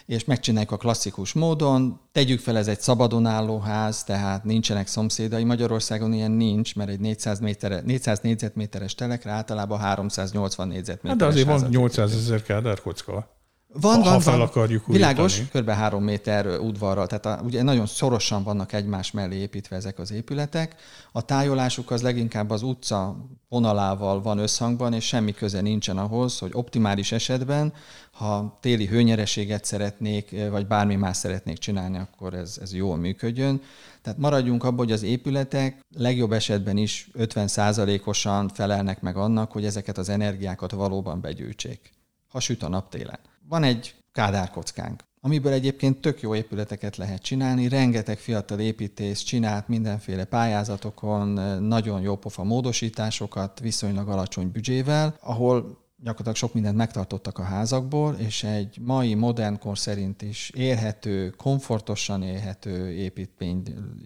és 0.06 0.24
megcsináljuk 0.24 0.70
a 0.70 0.76
klasszikus 0.76 1.32
módon, 1.32 2.00
tegyük 2.12 2.40
fel, 2.40 2.56
ez 2.56 2.68
egy 2.68 2.80
szabadon 2.80 3.26
álló 3.26 3.58
ház, 3.58 4.04
tehát 4.04 4.44
nincsenek 4.44 4.86
szomszédai. 4.86 5.44
Magyarországon 5.44 6.12
ilyen 6.12 6.30
nincs, 6.30 6.74
mert 6.74 6.90
egy 6.90 7.00
400, 7.00 7.40
métere, 7.40 7.80
400 7.80 8.20
négyzetméteres 8.20 8.94
telekre 8.94 9.30
általában 9.30 9.78
380 9.78 10.68
négyzetméteres 10.68 11.10
Hát 11.10 11.18
de 11.18 11.26
azért 11.26 11.46
van 11.46 11.54
házat 11.54 11.70
800 11.70 12.14
ezer 12.14 12.42
kádárkocka. 12.42 13.42
Van, 13.80 14.02
Ha- 14.02 14.10
van, 14.10 14.20
fel 14.20 14.38
van. 14.38 14.46
akarjuk 14.46 14.86
Világos, 14.86 15.40
kb. 15.52 15.70
három 15.70 16.04
méter 16.04 16.46
udvarral, 16.58 17.06
tehát 17.06 17.26
a, 17.26 17.44
ugye 17.44 17.62
nagyon 17.62 17.86
szorosan 17.86 18.42
vannak 18.42 18.72
egymás 18.72 19.10
mellé 19.10 19.36
építve 19.36 19.76
ezek 19.76 19.98
az 19.98 20.12
épületek. 20.12 20.74
A 21.12 21.22
tájolásuk 21.22 21.90
az 21.90 22.02
leginkább 22.02 22.50
az 22.50 22.62
utca 22.62 23.16
vonalával 23.48 24.22
van 24.22 24.38
összhangban, 24.38 24.92
és 24.92 25.04
semmi 25.04 25.32
köze 25.32 25.60
nincsen 25.60 25.98
ahhoz, 25.98 26.38
hogy 26.38 26.50
optimális 26.52 27.12
esetben, 27.12 27.72
ha 28.12 28.58
téli 28.60 28.86
hőnyereséget 28.86 29.64
szeretnék, 29.64 30.34
vagy 30.50 30.66
bármi 30.66 30.94
más 30.94 31.16
szeretnék 31.16 31.58
csinálni, 31.58 31.98
akkor 31.98 32.34
ez, 32.34 32.58
ez 32.62 32.74
jól 32.74 32.96
működjön. 32.96 33.60
Tehát 34.02 34.18
maradjunk 34.18 34.64
abban, 34.64 34.78
hogy 34.78 34.92
az 34.92 35.02
épületek 35.02 35.80
legjobb 35.96 36.32
esetben 36.32 36.76
is 36.76 37.10
50%-osan 37.18 38.48
felelnek 38.48 39.00
meg 39.00 39.16
annak, 39.16 39.52
hogy 39.52 39.64
ezeket 39.64 39.98
az 39.98 40.08
energiákat 40.08 40.70
valóban 40.70 41.20
begyűjtsék, 41.20 41.92
ha 42.28 42.40
süt 42.40 42.62
a 42.62 42.68
nap 42.68 42.90
télen. 42.90 43.18
Van 43.48 43.62
egy 43.62 43.94
kádárkockánk, 44.12 45.04
amiből 45.20 45.52
egyébként 45.52 46.00
tök 46.00 46.20
jó 46.20 46.34
épületeket 46.34 46.96
lehet 46.96 47.22
csinálni, 47.22 47.68
rengeteg 47.68 48.18
fiatal 48.18 48.60
építész 48.60 49.20
csinált 49.20 49.68
mindenféle 49.68 50.24
pályázatokon 50.24 51.28
nagyon 51.62 52.00
jó 52.00 52.16
pofa 52.16 52.44
módosításokat 52.44 53.60
viszonylag 53.60 54.08
alacsony 54.08 54.50
büdzsével, 54.50 55.16
ahol 55.20 55.83
gyakorlatilag 56.04 56.36
sok 56.36 56.54
mindent 56.54 56.76
megtartottak 56.76 57.38
a 57.38 57.42
házakból, 57.42 58.14
és 58.14 58.42
egy 58.42 58.78
mai 58.80 59.14
modern 59.14 59.58
kor 59.58 59.78
szerint 59.78 60.22
is 60.22 60.50
élhető, 60.54 61.30
komfortosan 61.30 62.22
élhető 62.22 62.90
építmény 62.92 63.62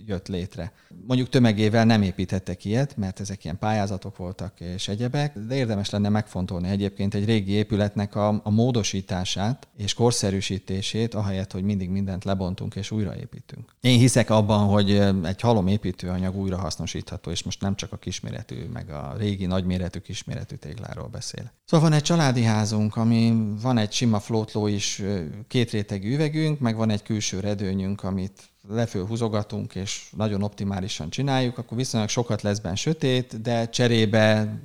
jött 0.07 0.29
létre. 0.29 0.73
Mondjuk 1.07 1.29
tömegével 1.29 1.85
nem 1.85 2.03
építettek 2.03 2.65
ilyet, 2.65 2.97
mert 2.97 3.21
ezek 3.21 3.45
ilyen 3.45 3.59
pályázatok 3.59 4.17
voltak 4.17 4.61
és 4.61 4.89
egyebek, 4.89 5.39
de 5.39 5.55
érdemes 5.55 5.91
lenne 5.91 6.09
megfontolni 6.09 6.69
egyébként 6.69 7.15
egy 7.15 7.25
régi 7.25 7.53
épületnek 7.53 8.15
a, 8.15 8.41
a 8.43 8.51
módosítását 8.51 9.69
és 9.77 9.95
korszerűsítését, 9.95 11.15
ahelyett, 11.15 11.53
hogy 11.53 11.63
mindig 11.63 11.91
mindent 11.91 12.25
lebontunk 12.25 12.75
és 12.75 12.91
újraépítünk. 12.91 13.75
Én 13.81 13.99
hiszek 13.99 14.31
abban, 14.31 14.67
hogy 14.67 14.91
egy 15.23 15.41
halom 15.41 15.67
építőanyag 15.67 16.37
újrahasznosítható, 16.37 17.31
és 17.31 17.43
most 17.43 17.61
nem 17.61 17.75
csak 17.75 17.93
a 17.93 17.97
kisméretű, 17.97 18.65
meg 18.73 18.91
a 18.91 19.15
régi 19.17 19.47
nagyméretű 19.47 19.99
kisméretű 19.99 20.57
tégláról 20.57 21.09
beszélek. 21.09 21.53
Szóval 21.65 21.88
van 21.89 21.97
egy 21.97 22.05
családi 22.05 22.43
házunk, 22.43 22.97
ami 22.97 23.35
van 23.63 23.79
egy 23.79 23.93
sima 23.93 24.21
flótló 24.21 24.67
is, 24.67 25.03
két 25.47 25.71
rétegű 25.71 26.15
üvegünk, 26.15 26.59
meg 26.61 26.77
van 26.77 26.91
egy 26.91 27.03
külső 27.03 27.41
redőnyünk, 27.41 28.03
amit 28.05 28.51
leföl 28.69 29.07
húzogatunk, 29.07 29.75
és 29.75 30.11
nagyon 30.17 30.43
optimálisan 30.43 31.11
csináljuk, 31.11 31.59
akkor 31.59 31.77
viszonylag 31.77 32.09
sokat 32.09 32.43
lesz 32.43 32.59
benne 32.59 32.75
sötét, 32.75 33.41
de 33.41 33.69
cserébe 33.69 34.61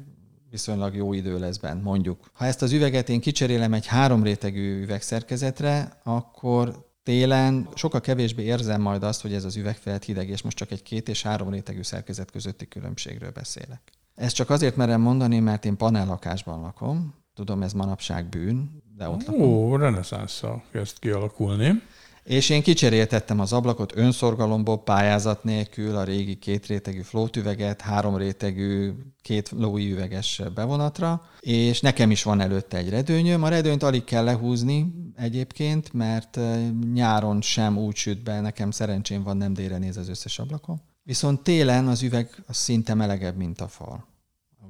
viszonylag 0.50 0.96
jó 0.96 1.14
idő 1.14 1.40
lesz 1.40 1.58
bent, 1.58 1.84
mondjuk. 1.84 2.30
Ha 2.34 2.46
ezt 2.46 2.62
az 2.62 2.72
üveget 2.72 3.10
én 3.10 3.22
kicserélem 3.22 3.74
egy 3.74 3.86
három 3.86 4.24
rétegű 4.24 4.82
üvegszerkezetre, 4.82 6.00
akkor 6.04 6.90
télen 7.04 7.70
sokkal 7.76 8.02
kevésbé 8.02 8.44
érzem 8.44 8.82
majd 8.82 9.04
azt, 9.04 9.22
hogy 9.22 9.34
ez 9.34 9.44
az 9.44 9.56
üvegfelt 9.56 10.04
hideg, 10.04 10.30
és 10.30 10.42
most 10.42 10.58
csak 10.58 10.72
egy 10.72 10.84
két 10.84 11.10
és 11.10 11.22
három 11.22 11.50
rétegű 11.50 11.82
szerkezet 11.82 12.32
közötti 12.32 12.68
különbségről 12.68 13.32
beszélek. 13.32 13.82
Ezt 14.16 14.36
csak 14.36 14.50
azért 14.50 14.76
merem 14.76 15.02
mondani, 15.02 15.40
mert 15.40 15.66
én 15.66 15.78
panellakásban 15.78 16.62
lakom. 16.62 17.14
Tudom, 17.34 17.62
ez 17.62 17.74
manapság 17.74 18.30
bűn, 18.30 18.84
de 18.98 19.10
ott 19.10 19.26
lakom. 19.26 19.42
Ó, 19.42 19.76
reneszánszal 19.76 20.64
kezd 20.72 21.00
kialakulni. 21.00 21.82
És 22.24 22.50
én 22.50 22.62
kicseréltettem 22.62 23.40
az 23.40 23.54
ablakot 23.54 23.96
önszorgalomból 23.96 24.84
pályázat 24.84 25.44
nélkül 25.44 25.96
a 25.96 26.04
régi 26.04 26.36
két 26.36 26.66
rétegű 26.66 27.02
flótüveget, 27.02 27.82
három 27.82 28.18
rétegű 28.18 28.92
két 29.22 29.50
lói 29.50 29.92
üveges 29.92 30.42
bevonatra, 30.56 31.22
és 31.40 31.82
nekem 31.82 32.12
is 32.12 32.24
van 32.24 32.40
előtte 32.40 32.78
egy 32.78 32.90
redőnyöm. 32.90 33.44
A 33.44 33.48
redőnyt 33.48 33.84
alig 33.84 34.04
kell 34.04 34.24
lehúzni 34.24 34.94
egyébként, 35.16 35.94
mert 35.94 36.40
nyáron 36.94 37.42
sem 37.42 37.78
úgy 37.78 37.96
süt 37.96 38.24
be, 38.24 38.42
nekem 38.42 38.72
szerencsém 38.72 39.24
van, 39.24 39.38
nem 39.38 39.54
délre 39.54 39.78
néz 39.78 39.98
az 39.98 40.10
összes 40.10 40.40
ablakom. 40.40 40.82
Viszont 41.04 41.44
télen 41.44 41.88
az 41.88 42.02
üveg 42.02 42.44
az 42.48 42.58
szinte 42.58 42.94
melegebb, 42.94 43.36
mint 43.36 43.62
a 43.62 43.68
fal. 43.68 44.08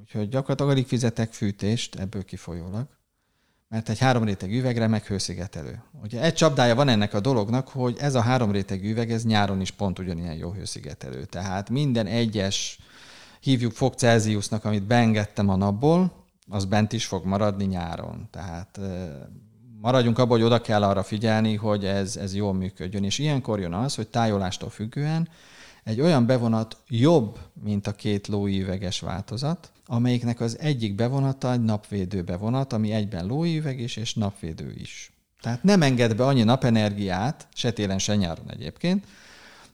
Úgyhogy 0.00 0.28
gyakorlatilag 0.28 0.70
alig 0.70 0.86
fizetek 0.86 1.32
fűtést 1.32 1.94
ebből 1.94 2.24
kifolyólag 2.24 2.86
mert 3.74 3.88
egy 3.88 3.98
három 3.98 4.24
réteg 4.24 4.52
üvegre 4.52 4.86
meg 4.86 5.04
hőszigetelő. 5.04 5.82
Ugye 6.02 6.20
egy 6.20 6.34
csapdája 6.34 6.74
van 6.74 6.88
ennek 6.88 7.14
a 7.14 7.20
dolognak, 7.20 7.68
hogy 7.68 7.96
ez 8.00 8.14
a 8.14 8.20
három 8.20 8.50
réteg 8.50 8.84
üveg, 8.84 9.12
ez 9.12 9.24
nyáron 9.24 9.60
is 9.60 9.70
pont 9.70 9.98
ugyanilyen 9.98 10.34
jó 10.34 10.50
hőszigetelő. 10.50 11.24
Tehát 11.24 11.70
minden 11.70 12.06
egyes, 12.06 12.78
hívjuk 13.40 13.72
fok 13.72 13.94
Celsiusnak, 13.94 14.64
amit 14.64 14.82
beengedtem 14.82 15.48
a 15.48 15.56
napból, 15.56 16.24
az 16.48 16.64
bent 16.64 16.92
is 16.92 17.06
fog 17.06 17.24
maradni 17.24 17.64
nyáron. 17.64 18.28
Tehát 18.30 18.80
maradjunk 19.80 20.18
abban, 20.18 20.36
hogy 20.36 20.46
oda 20.46 20.60
kell 20.60 20.82
arra 20.82 21.02
figyelni, 21.02 21.54
hogy 21.54 21.84
ez, 21.84 22.16
ez 22.16 22.34
jól 22.34 22.54
működjön. 22.54 23.04
És 23.04 23.18
ilyenkor 23.18 23.60
jön 23.60 23.72
az, 23.72 23.94
hogy 23.94 24.08
tájolástól 24.08 24.70
függően 24.70 25.28
egy 25.84 26.00
olyan 26.00 26.26
bevonat 26.26 26.76
jobb, 26.88 27.38
mint 27.62 27.86
a 27.86 27.92
két 27.92 28.26
lói 28.26 28.60
üveges 28.60 29.00
változat, 29.00 29.72
amelyiknek 29.86 30.40
az 30.40 30.58
egyik 30.58 30.94
bevonata 30.94 31.52
egy 31.52 31.62
napvédő 31.62 32.22
bevonat, 32.22 32.72
ami 32.72 32.92
egyben 32.92 33.26
lói 33.26 33.58
üveg 33.58 33.80
is, 33.80 33.96
és 33.96 34.14
napvédő 34.14 34.74
is. 34.78 35.12
Tehát 35.40 35.62
nem 35.62 35.82
enged 35.82 36.16
be 36.16 36.24
annyi 36.26 36.42
napenergiát, 36.42 37.48
se 37.54 37.72
télen, 37.72 37.98
se 37.98 38.16
nyáron 38.16 38.50
egyébként, 38.50 39.04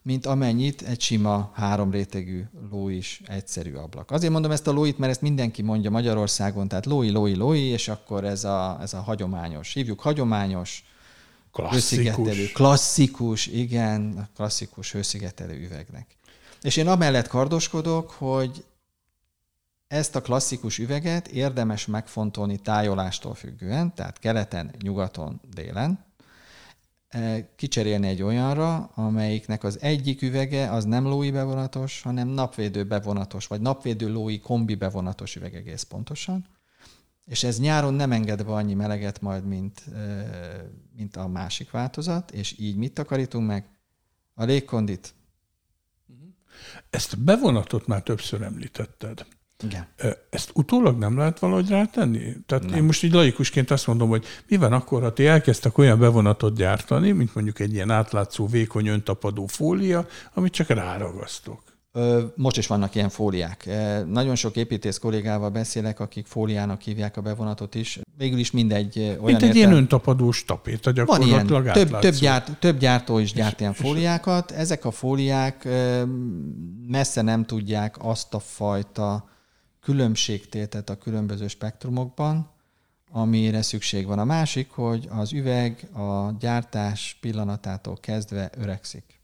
mint 0.03 0.27
amennyit 0.27 0.83
egy 0.83 1.01
sima 1.01 1.51
három 1.55 1.90
rétegű 1.90 2.44
lóis 2.70 3.23
egyszerű 3.27 3.73
ablak. 3.75 4.11
Azért 4.11 4.33
mondom 4.33 4.51
ezt 4.51 4.66
a 4.66 4.73
lóit, 4.73 4.99
mert 4.99 5.12
ezt 5.12 5.20
mindenki 5.20 5.62
mondja 5.62 5.90
Magyarországon, 5.90 6.68
tehát 6.68 6.87
lói, 6.87 7.11
lói, 7.11 7.35
lói, 7.35 7.61
és 7.61 7.88
akkor 7.88 8.25
ez 8.25 8.44
a, 8.44 8.79
ez 8.81 8.94
a 8.94 9.01
hagyományos, 9.01 9.73
hívjuk 9.73 10.01
hagyományos, 10.01 10.85
hőszigetelő, 11.52 12.46
klasszikus, 12.46 13.46
igen, 13.46 14.28
klasszikus 14.36 14.92
hőszigetelő 14.92 15.64
üvegnek. 15.64 16.16
És 16.62 16.76
én 16.76 16.88
amellett 16.88 17.28
kardoskodok, 17.28 18.10
hogy 18.10 18.64
ezt 19.88 20.16
a 20.16 20.20
klasszikus 20.20 20.78
üveget 20.78 21.28
érdemes 21.28 21.86
megfontolni 21.86 22.58
tájolástól 22.58 23.34
függően, 23.34 23.94
tehát 23.94 24.18
keleten, 24.18 24.74
nyugaton, 24.82 25.40
délen, 25.54 26.04
kicserélni 27.56 28.08
egy 28.08 28.22
olyanra, 28.22 28.90
amelyiknek 28.94 29.64
az 29.64 29.80
egyik 29.80 30.22
üvege 30.22 30.70
az 30.70 30.84
nem 30.84 31.06
lói 31.06 31.30
bevonatos, 31.30 32.02
hanem 32.02 32.28
napvédő 32.28 32.84
bevonatos, 32.84 33.46
vagy 33.46 33.60
napvédő 33.60 34.12
lói 34.12 34.40
kombi 34.40 34.74
bevonatos 34.74 35.36
üveg 35.36 35.54
egész 35.54 35.82
pontosan. 35.82 36.46
És 37.31 37.43
ez 37.43 37.61
nyáron 37.61 37.95
nem 37.95 38.12
enged 38.12 38.45
be 38.45 38.53
annyi 38.53 38.75
meleget 38.75 39.21
majd, 39.21 39.45
mint, 39.45 39.85
mint 40.97 41.16
a 41.16 41.29
másik 41.29 41.71
változat, 41.71 42.31
és 42.31 42.55
így 42.59 42.77
mit 42.77 42.93
takarítunk 42.93 43.47
meg? 43.47 43.64
A 44.35 44.45
légkondit. 44.45 45.14
Ezt 46.90 47.12
a 47.12 47.16
bevonatot 47.21 47.87
már 47.87 48.03
többször 48.03 48.43
említetted. 48.43 49.27
Igen. 49.62 49.87
Ezt 50.31 50.51
utólag 50.55 50.99
nem 50.99 51.16
lehet 51.16 51.38
valahogy 51.38 51.69
rátenni? 51.69 52.37
Tehát 52.47 52.64
nem. 52.64 52.75
én 52.75 52.83
most 52.83 53.03
így 53.03 53.12
laikusként 53.12 53.71
azt 53.71 53.87
mondom, 53.87 54.09
hogy 54.09 54.25
mi 54.49 54.57
van 54.57 54.73
akkor, 54.73 55.03
ha 55.03 55.12
ti 55.12 55.27
elkezdtek 55.27 55.79
olyan 55.79 55.99
bevonatot 55.99 56.57
gyártani, 56.57 57.11
mint 57.11 57.35
mondjuk 57.35 57.59
egy 57.59 57.73
ilyen 57.73 57.90
átlátszó, 57.90 58.47
vékony, 58.47 58.87
öntapadó 58.87 59.47
fólia, 59.47 60.07
amit 60.33 60.53
csak 60.53 60.69
ráragasztok. 60.69 61.69
Most 62.35 62.57
is 62.57 62.66
vannak 62.66 62.94
ilyen 62.94 63.09
fóliák. 63.09 63.68
Nagyon 64.07 64.35
sok 64.35 64.57
építész 64.57 64.98
kollégával 64.98 65.50
beszélek, 65.50 66.00
akik 66.00 66.26
fóliának 66.26 66.81
hívják 66.81 67.16
a 67.16 67.20
bevonatot 67.20 67.74
is. 67.74 68.00
végül 68.16 68.38
is 68.38 68.50
mindegy 68.50 68.98
olyan 68.98 69.20
Mint 69.22 69.42
egy 69.42 69.57
ilyen 69.57 69.72
öntapadós 69.72 70.44
tapéta 70.44 71.05
Van 71.05 71.22
ilyen, 71.22 71.46
gyakorlatilag 71.46 71.88
több, 71.88 71.98
több, 71.98 72.14
gyárt, 72.14 72.59
több 72.59 72.79
gyártó 72.79 73.18
is 73.18 73.33
gyárt 73.33 73.61
ilyen 73.61 73.72
fóliákat. 73.72 74.50
Ezek 74.50 74.85
a 74.85 74.90
fóliák 74.90 75.68
messze 76.87 77.22
nem 77.22 77.44
tudják 77.44 77.96
azt 77.98 78.35
a 78.35 78.38
fajta 78.38 79.29
különbségtétet 79.81 80.90
a 80.90 80.96
különböző 80.98 81.48
spektrumokban, 81.48 82.50
amire 83.11 83.62
szükség 83.62 84.07
van. 84.07 84.18
A 84.18 84.24
másik, 84.24 84.70
hogy 84.70 85.09
az 85.11 85.33
üveg 85.33 85.88
a 85.92 86.37
gyártás 86.38 87.18
pillanatától 87.20 87.96
kezdve 88.00 88.50
öregszik. 88.59 89.19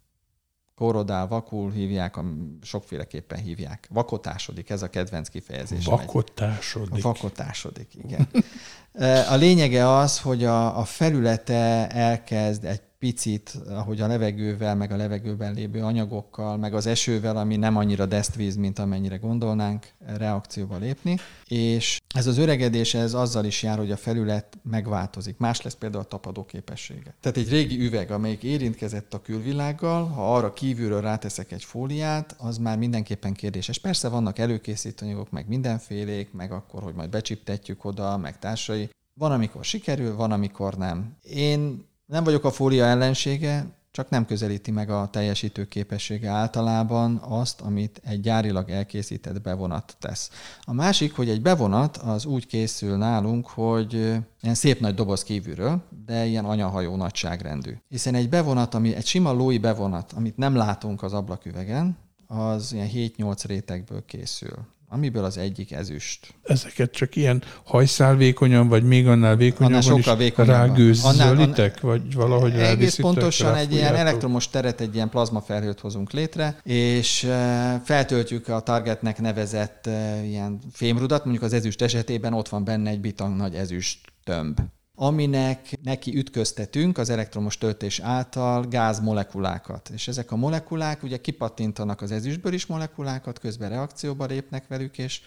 Korodál, 0.76 1.26
vakul 1.26 1.70
hívják, 1.70 2.16
sokféleképpen 2.62 3.38
hívják. 3.38 3.88
Vakotásodik, 3.90 4.70
ez 4.70 4.82
a 4.82 4.90
kedvenc 4.90 5.28
kifejezés. 5.28 5.84
Vakotásodik. 5.84 7.02
Vakotásodik, 7.02 7.94
igen. 8.04 8.28
A 9.30 9.34
lényege 9.34 9.96
az, 9.96 10.20
hogy 10.20 10.44
a, 10.44 10.78
a 10.78 10.84
felülete 10.84 11.88
elkezd 11.88 12.64
egy 12.64 12.80
picit, 13.06 13.58
ahogy 13.68 14.00
a 14.00 14.06
levegővel, 14.06 14.74
meg 14.74 14.92
a 14.92 14.96
levegőben 14.96 15.54
lévő 15.54 15.82
anyagokkal, 15.82 16.56
meg 16.56 16.74
az 16.74 16.86
esővel, 16.86 17.36
ami 17.36 17.56
nem 17.56 17.76
annyira 17.76 18.06
desztvíz, 18.06 18.56
mint 18.56 18.78
amennyire 18.78 19.16
gondolnánk, 19.16 19.86
reakcióba 20.06 20.76
lépni. 20.76 21.16
És 21.44 22.00
ez 22.14 22.26
az 22.26 22.38
öregedés 22.38 22.94
ez 22.94 23.14
azzal 23.14 23.44
is 23.44 23.62
jár, 23.62 23.78
hogy 23.78 23.90
a 23.90 23.96
felület 23.96 24.58
megváltozik. 24.62 25.38
Más 25.38 25.62
lesz 25.62 25.74
például 25.74 26.02
a 26.02 26.06
tapadó 26.06 26.44
képessége. 26.44 27.14
Tehát 27.20 27.36
egy 27.36 27.48
régi 27.48 27.80
üveg, 27.80 28.10
amelyik 28.10 28.42
érintkezett 28.42 29.14
a 29.14 29.22
külvilággal, 29.22 30.06
ha 30.06 30.34
arra 30.34 30.52
kívülről 30.52 31.00
ráteszek 31.00 31.52
egy 31.52 31.64
fóliát, 31.64 32.34
az 32.38 32.58
már 32.58 32.78
mindenképpen 32.78 33.32
kérdéses. 33.32 33.78
Persze 33.78 34.08
vannak 34.08 34.38
előkészítő 34.38 35.06
anyagok, 35.06 35.30
meg 35.30 35.48
mindenfélék, 35.48 36.32
meg 36.32 36.52
akkor, 36.52 36.82
hogy 36.82 36.94
majd 36.94 37.10
becsiptetjük 37.10 37.84
oda, 37.84 38.16
meg 38.16 38.38
társai. 38.38 38.88
Van, 39.14 39.32
amikor 39.32 39.64
sikerül, 39.64 40.16
van, 40.16 40.32
amikor 40.32 40.74
nem. 40.74 41.16
Én 41.22 41.84
nem 42.06 42.24
vagyok 42.24 42.44
a 42.44 42.50
fólia 42.50 42.84
ellensége, 42.84 43.66
csak 43.90 44.08
nem 44.08 44.26
közelíti 44.26 44.70
meg 44.70 44.90
a 44.90 45.08
teljesítő 45.10 45.64
képessége 45.64 46.30
általában 46.30 47.16
azt, 47.16 47.60
amit 47.60 48.00
egy 48.04 48.20
gyárilag 48.20 48.70
elkészített 48.70 49.40
bevonat 49.40 49.96
tesz. 49.98 50.30
A 50.62 50.72
másik, 50.72 51.16
hogy 51.16 51.28
egy 51.28 51.42
bevonat 51.42 51.96
az 51.96 52.24
úgy 52.24 52.46
készül 52.46 52.96
nálunk, 52.96 53.46
hogy 53.46 53.92
ilyen 54.40 54.54
szép 54.54 54.80
nagy 54.80 54.94
doboz 54.94 55.22
kívülről, 55.22 55.82
de 56.06 56.24
ilyen 56.24 56.44
anyahajó 56.44 56.96
nagyságrendű. 56.96 57.72
Hiszen 57.88 58.14
egy 58.14 58.28
bevonat, 58.28 58.74
ami 58.74 58.94
egy 58.94 59.06
sima 59.06 59.32
lói 59.32 59.58
bevonat, 59.58 60.12
amit 60.12 60.36
nem 60.36 60.54
látunk 60.54 61.02
az 61.02 61.12
ablaküvegen, 61.12 61.96
az 62.26 62.72
ilyen 62.72 62.88
7-8 62.94 63.42
rétegből 63.46 64.04
készül 64.04 64.66
amiből 64.88 65.24
az 65.24 65.38
egyik 65.38 65.72
ezüst. 65.72 66.34
Ezeket 66.42 66.90
csak 66.90 67.16
ilyen 67.16 67.42
hajszálvékonyan, 67.64 68.68
vagy 68.68 68.82
még 68.82 69.06
annál 69.06 69.36
vékonyabban 69.36 69.82
Annál 69.82 69.98
sokkal 69.98 70.16
vékonyabban. 70.16 70.66
rágőzzölitek, 70.66 71.80
vagy 71.80 72.14
valahogy 72.14 72.52
Egész 72.52 72.96
pontosan 72.96 73.54
egy 73.54 73.72
ilyen 73.72 73.94
elektromos 73.94 74.48
teret, 74.48 74.80
egy 74.80 74.94
ilyen 74.94 75.08
plazmafelhőt 75.08 75.80
hozunk 75.80 76.12
létre, 76.12 76.60
és 76.62 77.24
eh, 77.24 77.80
feltöltjük 77.84 78.48
a 78.48 78.60
targetnek 78.60 79.20
nevezett 79.20 79.86
eh, 79.86 80.28
ilyen 80.28 80.58
fémrudat, 80.72 81.24
mondjuk 81.24 81.44
az 81.44 81.52
ezüst 81.52 81.82
esetében 81.82 82.32
ott 82.32 82.48
van 82.48 82.64
benne 82.64 82.90
egy 82.90 83.00
bitang 83.00 83.36
nagy 83.36 83.54
ezüst 83.54 83.98
tömb 84.24 84.60
aminek 84.96 85.78
neki 85.82 86.16
ütköztetünk 86.16 86.98
az 86.98 87.10
elektromos 87.10 87.58
töltés 87.58 88.00
által 88.00 88.62
gázmolekulákat. 88.62 89.90
És 89.94 90.08
ezek 90.08 90.32
a 90.32 90.36
molekulák 90.36 91.02
ugye 91.02 91.20
kipattintanak 91.20 92.00
az 92.00 92.10
ezüstből 92.10 92.52
is 92.52 92.66
molekulákat, 92.66 93.38
közben 93.38 93.68
reakcióba 93.68 94.24
lépnek 94.24 94.66
velük, 94.68 94.98
és 94.98 95.20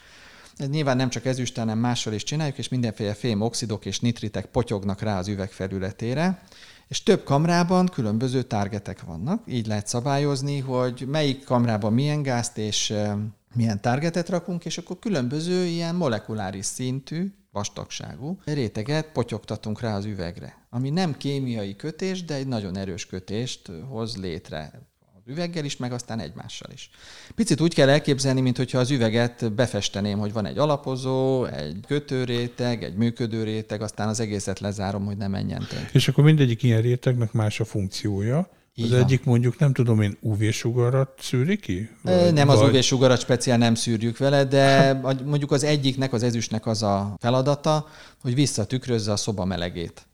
ez 0.58 0.70
nyilván 0.70 0.98
nem 0.98 1.10
csak 1.10 1.26
ezüst, 1.26 1.58
hanem 1.58 1.78
mással 1.78 2.14
is 2.14 2.24
csináljuk, 2.24 2.58
és 2.58 2.70
mindenféle 2.70 3.14
fém 3.14 3.42
oxidok 3.42 3.86
és 3.86 4.00
nitritek 4.00 4.46
potyognak 4.46 5.02
rá 5.02 5.18
az 5.18 5.28
üveg 5.28 5.52
felületére, 5.52 6.44
és 6.88 7.04
több 7.04 7.24
kamrában 7.24 7.86
különböző 7.86 8.42
targetek 8.44 9.02
vannak. 9.04 9.44
Így 9.48 9.68
lehet 9.68 9.88
szabályozni, 9.88 10.60
hogy 10.60 11.06
melyik 11.08 11.44
kamrában 11.44 11.94
milyen 11.94 12.22
gázt 12.22 12.58
és 12.58 12.90
eh, 12.90 13.14
milyen 13.54 13.82
targetet 13.82 14.30
rakunk, 14.30 14.66
és 14.66 14.78
akkor 14.78 15.00
különböző 15.00 15.66
ilyen 15.66 15.96
molekuláris 15.96 16.66
szintű, 16.66 17.32
vastagságú 17.52 18.40
réteget 18.46 19.12
potyogtatunk 19.12 19.82
rá 19.82 19.96
az 19.96 20.06
üvegre, 20.06 20.66
ami 20.70 20.90
nem 20.90 21.18
kémiai 21.18 21.76
kötés, 21.76 22.24
de 22.26 22.36
egy 22.36 22.48
nagyon 22.48 22.78
erős 22.78 23.06
kötést 23.06 23.72
hoz 23.90 24.18
létre 24.18 24.72
az 25.16 25.22
üveggel 25.26 25.66
is, 25.66 25.78
meg 25.78 25.92
aztán 25.92 26.20
egymással 26.20 26.72
is. 26.74 26.90
Picit 27.36 27.62
úgy 27.62 27.74
kell 27.74 27.90
elképzelni, 27.90 28.42
mintha 28.42 28.78
az 28.78 28.92
üveget 28.92 29.54
befesteném, 29.54 30.20
hogy 30.20 30.34
van 30.34 30.46
egy 30.46 30.58
alapozó, 30.58 31.46
egy 31.46 31.80
kötőréteg, 31.88 32.84
egy 32.84 32.96
működő 32.96 33.44
réteg, 33.44 33.82
aztán 33.82 34.08
az 34.08 34.20
egészet 34.20 34.60
lezárom, 34.60 35.06
hogy 35.06 35.18
ne 35.18 35.28
menjen 35.28 35.66
tönkre. 35.70 35.90
És 35.92 36.08
akkor 36.08 36.24
mindegyik 36.24 36.64
ilyen 36.64 36.82
rétegnek 36.82 37.32
más 37.32 37.60
a 37.60 37.66
funkciója. 37.66 38.50
Az 38.76 38.90
van. 38.90 39.00
egyik 39.00 39.24
mondjuk, 39.24 39.60
nem 39.60 39.74
tudom 39.74 40.02
én, 40.02 40.18
UV-sugarat 40.22 41.10
szűri 41.22 41.58
ki? 41.58 41.90
Vagy, 42.02 42.34
nem 42.34 42.50
az 42.50 42.60
vagy- 42.60 42.76
UV-sugarat 42.76 43.20
speciál 43.20 43.58
nem 43.58 43.76
szűrjük 43.76 44.18
vele, 44.18 44.44
de 44.44 44.94
mondjuk 45.26 45.52
az 45.52 45.64
egyiknek, 45.64 46.14
az 46.14 46.24
ezüstnek 46.24 46.66
az 46.66 46.84
a 46.84 47.16
feladata, 47.20 47.88
hogy 48.22 48.34
visszatükrözze 48.34 49.12
a 49.12 49.16
szoba 49.16 49.46
melegét. 49.46 50.08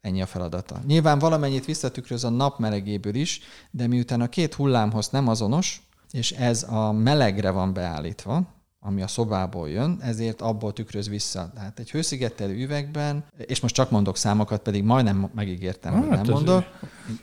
Ennyi 0.00 0.22
a 0.22 0.26
feladata. 0.26 0.80
Nyilván 0.86 1.18
valamennyit 1.18 1.64
visszatükröz 1.64 2.24
a 2.24 2.30
nap 2.30 2.58
melegéből 2.58 3.14
is, 3.14 3.40
de 3.70 3.86
miután 3.86 4.20
a 4.20 4.28
két 4.28 4.54
hullámhoz 4.54 5.08
nem 5.08 5.28
azonos, 5.28 5.82
és 6.10 6.30
ez 6.30 6.62
a 6.62 6.92
melegre 6.92 7.50
van 7.50 7.72
beállítva, 7.72 8.42
ami 8.84 9.02
a 9.02 9.06
szobából 9.06 9.68
jön, 9.68 9.98
ezért 10.00 10.40
abból 10.40 10.72
tükröz 10.72 11.08
vissza. 11.08 11.50
Tehát 11.54 11.78
egy 11.78 11.90
hőszigetelő 11.90 12.62
üvegben, 12.62 13.24
és 13.36 13.60
most 13.60 13.74
csak 13.74 13.90
mondok 13.90 14.16
számokat, 14.16 14.62
pedig 14.62 14.82
majdnem 14.84 15.30
megígértem, 15.34 15.92
hogy 15.92 16.02
Hát 16.02 16.10
nem 16.10 16.20
ez- 16.20 16.28
mondok. 16.28 16.64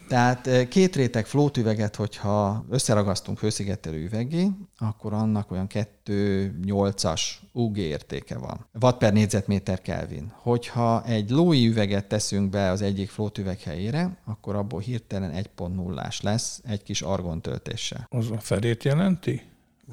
Tehát 0.07 0.47
eh, 0.47 0.67
két 0.67 0.95
réteg 0.95 1.25
flótüveget, 1.25 1.95
hogyha 1.95 2.65
összeragasztunk 2.69 3.39
hőszigetelő 3.39 4.03
üvegé, 4.03 4.47
akkor 4.77 5.13
annak 5.13 5.51
olyan 5.51 5.67
2,8-as 5.69 7.21
UG 7.51 7.77
értéke 7.77 8.37
van. 8.37 8.65
Watt 8.81 8.97
per 8.97 9.13
négyzetméter 9.13 9.81
Kelvin. 9.81 10.31
Hogyha 10.35 11.03
egy 11.05 11.29
lói 11.29 11.67
üveget 11.67 12.05
teszünk 12.07 12.49
be 12.49 12.69
az 12.69 12.81
egyik 12.81 13.09
flótüveg 13.09 13.59
helyére, 13.61 14.17
akkor 14.25 14.55
abból 14.55 14.79
hirtelen 14.79 15.31
1.0-ás 15.57 16.21
lesz 16.21 16.61
egy 16.65 16.83
kis 16.83 17.01
argon 17.01 17.41
töltéssel. 17.41 18.07
Az 18.09 18.31
a 18.31 18.39
felét 18.39 18.83
jelenti? 18.83 19.41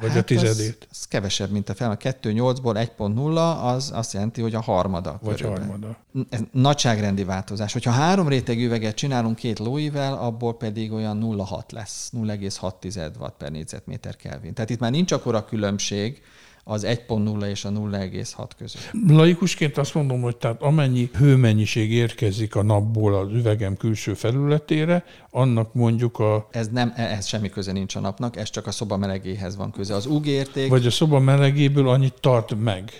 Vagy 0.01 0.11
Hát 0.11 0.19
a 0.19 0.23
tizedét? 0.23 0.77
Az, 0.81 0.87
az 0.91 1.05
kevesebb, 1.05 1.51
mint 1.51 1.69
a 1.69 1.75
fel. 1.75 1.91
A 1.91 1.97
2.8-ból 1.97 2.89
1.0 2.99 3.63
az 3.63 3.91
azt 3.95 4.13
jelenti, 4.13 4.41
hogy 4.41 4.55
a 4.55 4.61
harmada. 4.61 5.19
Vagy 5.23 5.37
körülbelül. 5.37 5.67
harmada. 5.69 5.97
Ez 6.31 6.41
nagyságrendi 6.53 7.25
változás. 7.25 7.73
Hogyha 7.73 7.91
három 7.91 8.29
réteg 8.29 8.59
üveget 8.59 8.95
csinálunk 8.95 9.37
két 9.37 9.59
lóivel, 9.59 10.15
abból 10.15 10.57
pedig 10.57 10.93
olyan 10.93 11.21
0,6 11.23 11.73
lesz. 11.73 12.11
0,6 12.17 13.19
watt 13.19 13.37
per 13.37 13.51
négyzetméter 13.51 14.17
Kelvin. 14.17 14.55
Tehát 14.55 14.71
itt 14.71 14.81
már 14.81 14.91
nincs 14.91 15.13
akkora 15.13 15.45
különbség 15.45 16.23
az 16.69 16.87
1.0 16.87 17.45
és 17.47 17.65
a 17.65 17.71
0,6 17.71 18.51
között. 18.59 18.91
Laikusként 19.09 19.79
azt 19.79 19.95
mondom, 19.95 20.21
hogy 20.21 20.37
tehát 20.37 20.63
amennyi 20.63 21.11
hőmennyiség 21.19 21.93
érkezik 21.93 22.55
a 22.55 22.63
napból 22.63 23.15
az 23.15 23.33
üvegem 23.33 23.77
külső 23.77 24.15
felületére, 24.15 25.05
annak 25.31 25.75
mondjuk 25.75 26.19
a, 26.19 26.49
Ez 26.51 26.69
nem, 26.69 26.93
ehhez 26.97 27.27
semmi 27.27 27.49
köze 27.49 27.73
nincs 27.73 27.95
a 27.97 28.01
napnak, 28.01 28.37
ez 28.37 28.51
csak 28.51 28.67
a 28.67 28.71
szoba 28.71 28.97
melegéhez 28.97 29.57
van 29.57 29.71
köze. 29.71 29.95
Az 29.95 30.07
UG 30.07 30.27
érték 30.27 30.69
vagy 30.69 30.87
a 30.87 30.91
szoba 30.91 31.19
melegéből 31.19 31.89
annyit 31.89 32.15
tart 32.21 32.55
meg, 32.61 32.93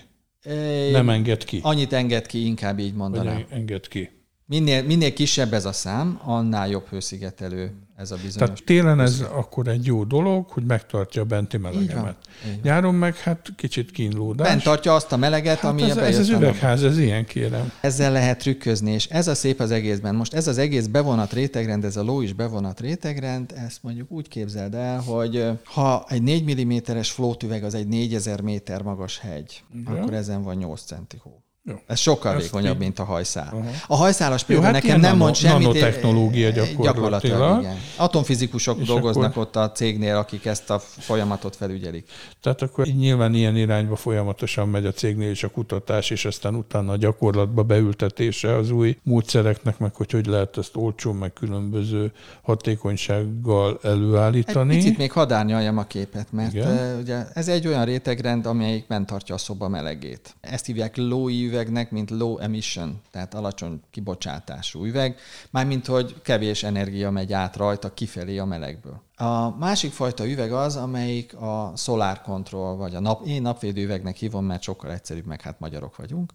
nem 0.93 1.09
enged 1.09 1.45
ki. 1.45 1.61
annyit 1.63 1.93
enged 1.93 2.27
ki, 2.27 2.45
inkább 2.47 2.79
így 2.79 2.87
Vagy 2.89 2.97
mondanám. 2.97 3.45
enged 3.51 3.89
ki. 3.89 4.11
Minél, 4.49 4.83
minél 4.83 5.13
kisebb 5.13 5.53
ez 5.53 5.65
a 5.65 5.73
szám, 5.73 6.21
annál 6.25 6.69
jobb 6.69 6.87
hőszigetelő 6.89 7.73
ez 7.97 8.11
a 8.11 8.15
bizonyos. 8.15 8.35
Tehát 8.35 8.65
télen 8.65 9.01
ez 9.01 9.21
akkor 9.21 9.69
egy 9.69 9.87
jó 9.87 10.05
dolog, 10.05 10.51
hogy 10.51 10.65
megtartja 10.65 11.23
a 11.23 11.25
benti 11.25 11.57
melegemet. 11.57 12.17
Így 12.47 12.51
van. 12.53 12.61
Nyáron 12.63 12.95
meg 12.95 13.17
hát 13.17 13.49
kicsit 13.57 13.91
kínlódás. 13.91 14.49
Bent 14.49 14.63
tartja 14.63 14.95
azt 14.95 15.13
a 15.13 15.17
meleget, 15.17 15.59
hát 15.59 15.71
ami 15.71 15.83
ez, 15.83 15.89
ez 15.89 15.97
bejött 15.97 16.19
az 16.19 16.29
a 16.29 16.33
napba. 16.33 16.47
üvegház, 16.47 16.83
ez 16.83 16.99
ilyen 16.99 17.25
kérem. 17.25 17.73
Ezzel 17.81 18.13
lehet 18.13 18.39
trükközni, 18.39 18.91
és 18.93 19.07
ez 19.07 19.29
a 19.29 19.35
szép 19.35 19.61
az 19.61 19.71
egészben. 19.71 20.15
Most 20.15 20.35
ez 20.35 20.47
az 20.47 20.59
egész 20.59 20.87
bevonat 20.87 21.33
rétegrend, 21.33 21.85
ez 21.85 21.97
a 21.97 22.03
ló 22.03 22.21
is 22.21 22.33
bevonat 22.33 22.81
rétegrend, 22.81 23.53
ezt 23.67 23.83
mondjuk 23.83 24.11
úgy 24.11 24.29
képzeld 24.29 24.75
el, 24.75 25.01
hogy 25.01 25.51
ha 25.65 26.05
egy 26.09 26.23
4 26.23 26.65
mm-es 26.65 27.11
flótüveg 27.11 27.65
az 27.65 27.75
egy 27.75 27.87
4000 27.87 28.41
méter 28.41 28.83
magas 28.83 29.19
hegy, 29.19 29.63
Igen. 29.75 29.97
akkor 29.97 30.15
ezen 30.15 30.43
van 30.43 30.57
8 30.57 30.83
centi 30.83 31.17
hó. 31.23 31.46
Jó. 31.69 31.75
Ez 31.87 31.99
sokkal 31.99 32.35
Ezt 32.35 32.43
vékonyabb, 32.43 32.75
így- 32.75 32.79
mint 32.81 32.99
a 32.99 33.05
hajszál. 33.05 33.49
Aha. 33.53 33.71
A 33.87 33.97
hajszálas 33.97 34.45
példa 34.45 34.63
hát 34.63 34.73
nekem 34.73 34.91
nem 34.91 35.01
nano- 35.01 35.19
mond 35.19 35.35
semmit. 35.35 35.67
nanotechnológia 35.67 36.49
eh, 36.53 36.69
gyakorlatilag. 36.81 37.61
igen. 37.61 37.77
Atomfizikusok 37.97 38.79
És 38.81 38.87
dolgoznak 38.87 39.31
akkor- 39.31 39.43
ott 39.47 39.57
a 39.57 39.73
cégnél, 39.73 40.17
akik 40.17 40.45
ezt 40.45 40.71
a 40.71 40.79
folyamatot 40.79 41.57
felügyelik. 41.57 42.09
Tehát 42.43 42.63
akkor 42.63 42.87
nyilván 42.87 43.35
ilyen 43.35 43.57
irányba 43.57 43.97
folyamatosan 43.97 44.69
megy 44.69 44.87
a 44.87 44.93
cégnél 44.93 45.31
is 45.31 45.43
a 45.43 45.49
kutatás, 45.49 46.11
és 46.11 46.25
aztán 46.25 46.55
utána 46.55 46.93
a 46.93 46.97
gyakorlatba 46.97 47.63
beültetése 47.63 48.55
az 48.57 48.71
új 48.71 48.97
módszereknek, 49.03 49.79
meg 49.79 49.95
hogy 49.95 50.11
hogy 50.11 50.27
lehet 50.27 50.59
ezt 50.59 50.77
olcsón, 50.77 51.15
meg 51.17 51.33
különböző 51.33 52.13
hatékonysággal 52.43 53.79
Egy 53.83 53.91
előállítani. 53.91 54.75
picit 54.77 54.99
még 54.99 55.13
hadárnyaljam 55.13 55.79
a 55.79 55.85
képet, 55.85 56.27
mert 56.33 56.53
Igen. 56.55 56.71
uh, 56.95 57.01
ugye 57.01 57.25
ez 57.35 57.49
egy 57.49 57.67
olyan 57.67 57.85
rétegrend, 57.85 58.47
amelyik 58.47 58.87
bent 58.87 59.07
tartja 59.07 59.35
a 59.35 59.39
szoba 59.39 59.69
melegét. 59.69 60.35
Ezt 60.41 60.67
hívják 60.67 60.97
lói 60.97 61.49
üvegnek, 61.57 61.91
mint 61.91 62.11
low 62.11 62.39
emission, 62.39 63.01
tehát 63.11 63.35
alacsony 63.35 63.81
kibocsátású 63.91 64.85
üveg, 64.85 65.19
mármint 65.51 65.87
hogy 65.87 66.23
kevés 66.23 66.63
energia 66.63 67.11
megy 67.11 67.33
át 67.33 67.57
rajta 67.57 67.95
kifelé 67.95 68.39
a 68.39 68.45
melegből. 68.45 69.03
A 69.17 69.57
másik 69.57 69.93
fajta 69.93 70.27
üveg 70.27 70.53
az, 70.53 70.77
amelyik 70.77 71.35
a 71.35 71.73
solar 71.77 72.21
control, 72.21 72.77
vagy 72.77 72.95
a 72.95 73.01
nap, 73.01 73.27
én 73.27 73.43
napvédő 73.43 73.83
üvegnek 73.83 74.17
hívom, 74.17 74.45
mert 74.45 74.63
sokkal 74.63 74.93
egyszerűbb, 74.93 75.27
meg 75.27 75.41
hát 75.41 75.61
magyarok 75.61 75.97
vagyunk. 75.97 76.33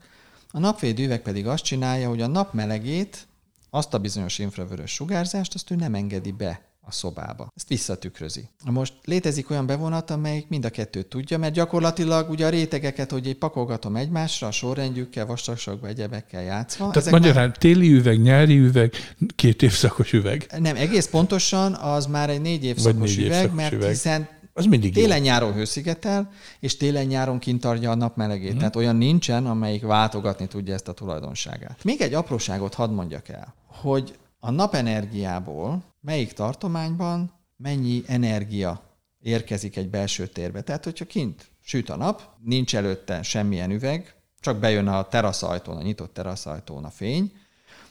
A 0.52 0.60
napvédő 0.60 1.04
üveg 1.04 1.22
pedig 1.22 1.48
azt 1.48 1.64
csinálja, 1.64 2.10
hogy 2.10 2.22
a 2.22 2.28
nap 2.28 2.54
melegét, 2.54 3.28
azt 3.70 3.94
a 3.94 4.00
bizonyos 4.00 4.40
infravörös 4.40 4.92
sugárzást, 4.94 5.54
azt 5.54 5.72
ő 5.72 5.76
nem 5.76 5.94
engedi 5.94 6.32
be 6.32 6.71
a 6.88 6.92
szobába. 6.92 7.48
Ezt 7.56 7.68
visszatükrözi. 7.68 8.50
Most 8.66 8.94
létezik 9.04 9.50
olyan 9.50 9.66
bevonat, 9.66 10.10
amelyik 10.10 10.48
mind 10.48 10.66
a 10.66 10.70
kettőt 10.70 11.08
tudja, 11.08 11.38
mert 11.38 11.54
gyakorlatilag 11.54 12.30
ugye 12.30 12.46
a 12.46 12.50
rétegeket, 12.50 13.12
hogy 13.12 13.28
egy 13.28 13.38
pakolgatom 13.38 13.96
egymásra, 13.96 14.48
a 14.48 14.52
sorrendjükkel, 14.52 15.26
vastagságba, 15.26 15.88
egyebekkel 15.88 16.42
játszva. 16.42 16.90
Tehát 16.90 17.12
magyarán 17.12 17.48
már... 17.48 17.58
téli 17.58 17.92
üveg, 17.92 18.22
nyári 18.22 18.58
üveg, 18.58 18.94
két 19.36 19.62
évszakos 19.62 20.14
üveg. 20.14 20.48
Nem, 20.60 20.76
egész 20.76 21.08
pontosan 21.08 21.74
az 21.74 22.06
már 22.06 22.30
egy 22.30 22.42
négy 22.42 22.64
évszakos 22.64 23.16
négy 23.16 23.26
üveg, 23.26 23.38
évszakos 23.38 23.56
mert 23.56 23.74
üveg. 23.74 23.90
hiszen 23.90 24.28
az 24.54 24.66
mindig 24.66 24.94
Télen-nyáron 24.94 25.54
hőszigetel, 25.54 26.32
és 26.60 26.78
télen-nyáron 26.78 27.40
kint 27.40 27.62
tartja 27.62 27.92
a 27.92 27.96
nap 27.96 28.16
melegét. 28.16 28.54
Mm. 28.54 28.58
Tehát 28.58 28.76
olyan 28.76 28.96
nincsen, 28.96 29.46
amelyik 29.46 29.82
váltogatni 29.82 30.48
tudja 30.48 30.74
ezt 30.74 30.88
a 30.88 30.94
tulajdonságát. 30.94 31.84
Még 31.84 32.02
egy 32.02 32.14
apróságot 32.14 32.74
hadd 32.74 32.90
mondjak 32.90 33.30
el, 33.30 33.54
hogy 33.68 34.14
a 34.40 34.52
napenergiából 34.52 35.84
melyik 36.02 36.34
tartományban 36.34 37.34
mennyi 37.58 38.04
energia 38.08 38.82
érkezik 39.20 39.76
egy 39.76 39.90
belső 39.90 40.28
térbe. 40.28 40.62
Tehát, 40.62 40.84
hogyha 40.84 41.06
kint 41.06 41.52
süt 41.62 41.90
a 41.90 41.96
nap, 41.96 42.22
nincs 42.44 42.76
előtte 42.76 43.22
semmilyen 43.22 43.72
üveg, 43.72 44.16
csak 44.40 44.60
bejön 44.60 44.88
a 44.88 45.08
teraszajtón, 45.08 45.78
a 45.78 45.82
nyitott 45.82 46.14
teraszajtón 46.14 46.84
a 46.84 46.90
fény, 46.90 47.34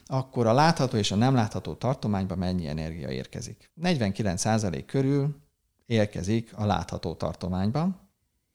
akkor 0.07 0.47
a 0.47 0.53
látható 0.53 0.97
és 0.97 1.11
a 1.11 1.17
nem 1.17 1.35
látható 1.35 1.75
tartományban 1.75 2.39
mennyi 2.39 2.67
energia 2.67 3.09
érkezik. 3.09 3.71
49% 3.83 4.83
körül 4.87 5.37
érkezik 5.87 6.53
a 6.55 6.67
látható 6.67 7.15
tartományban, 7.15 8.11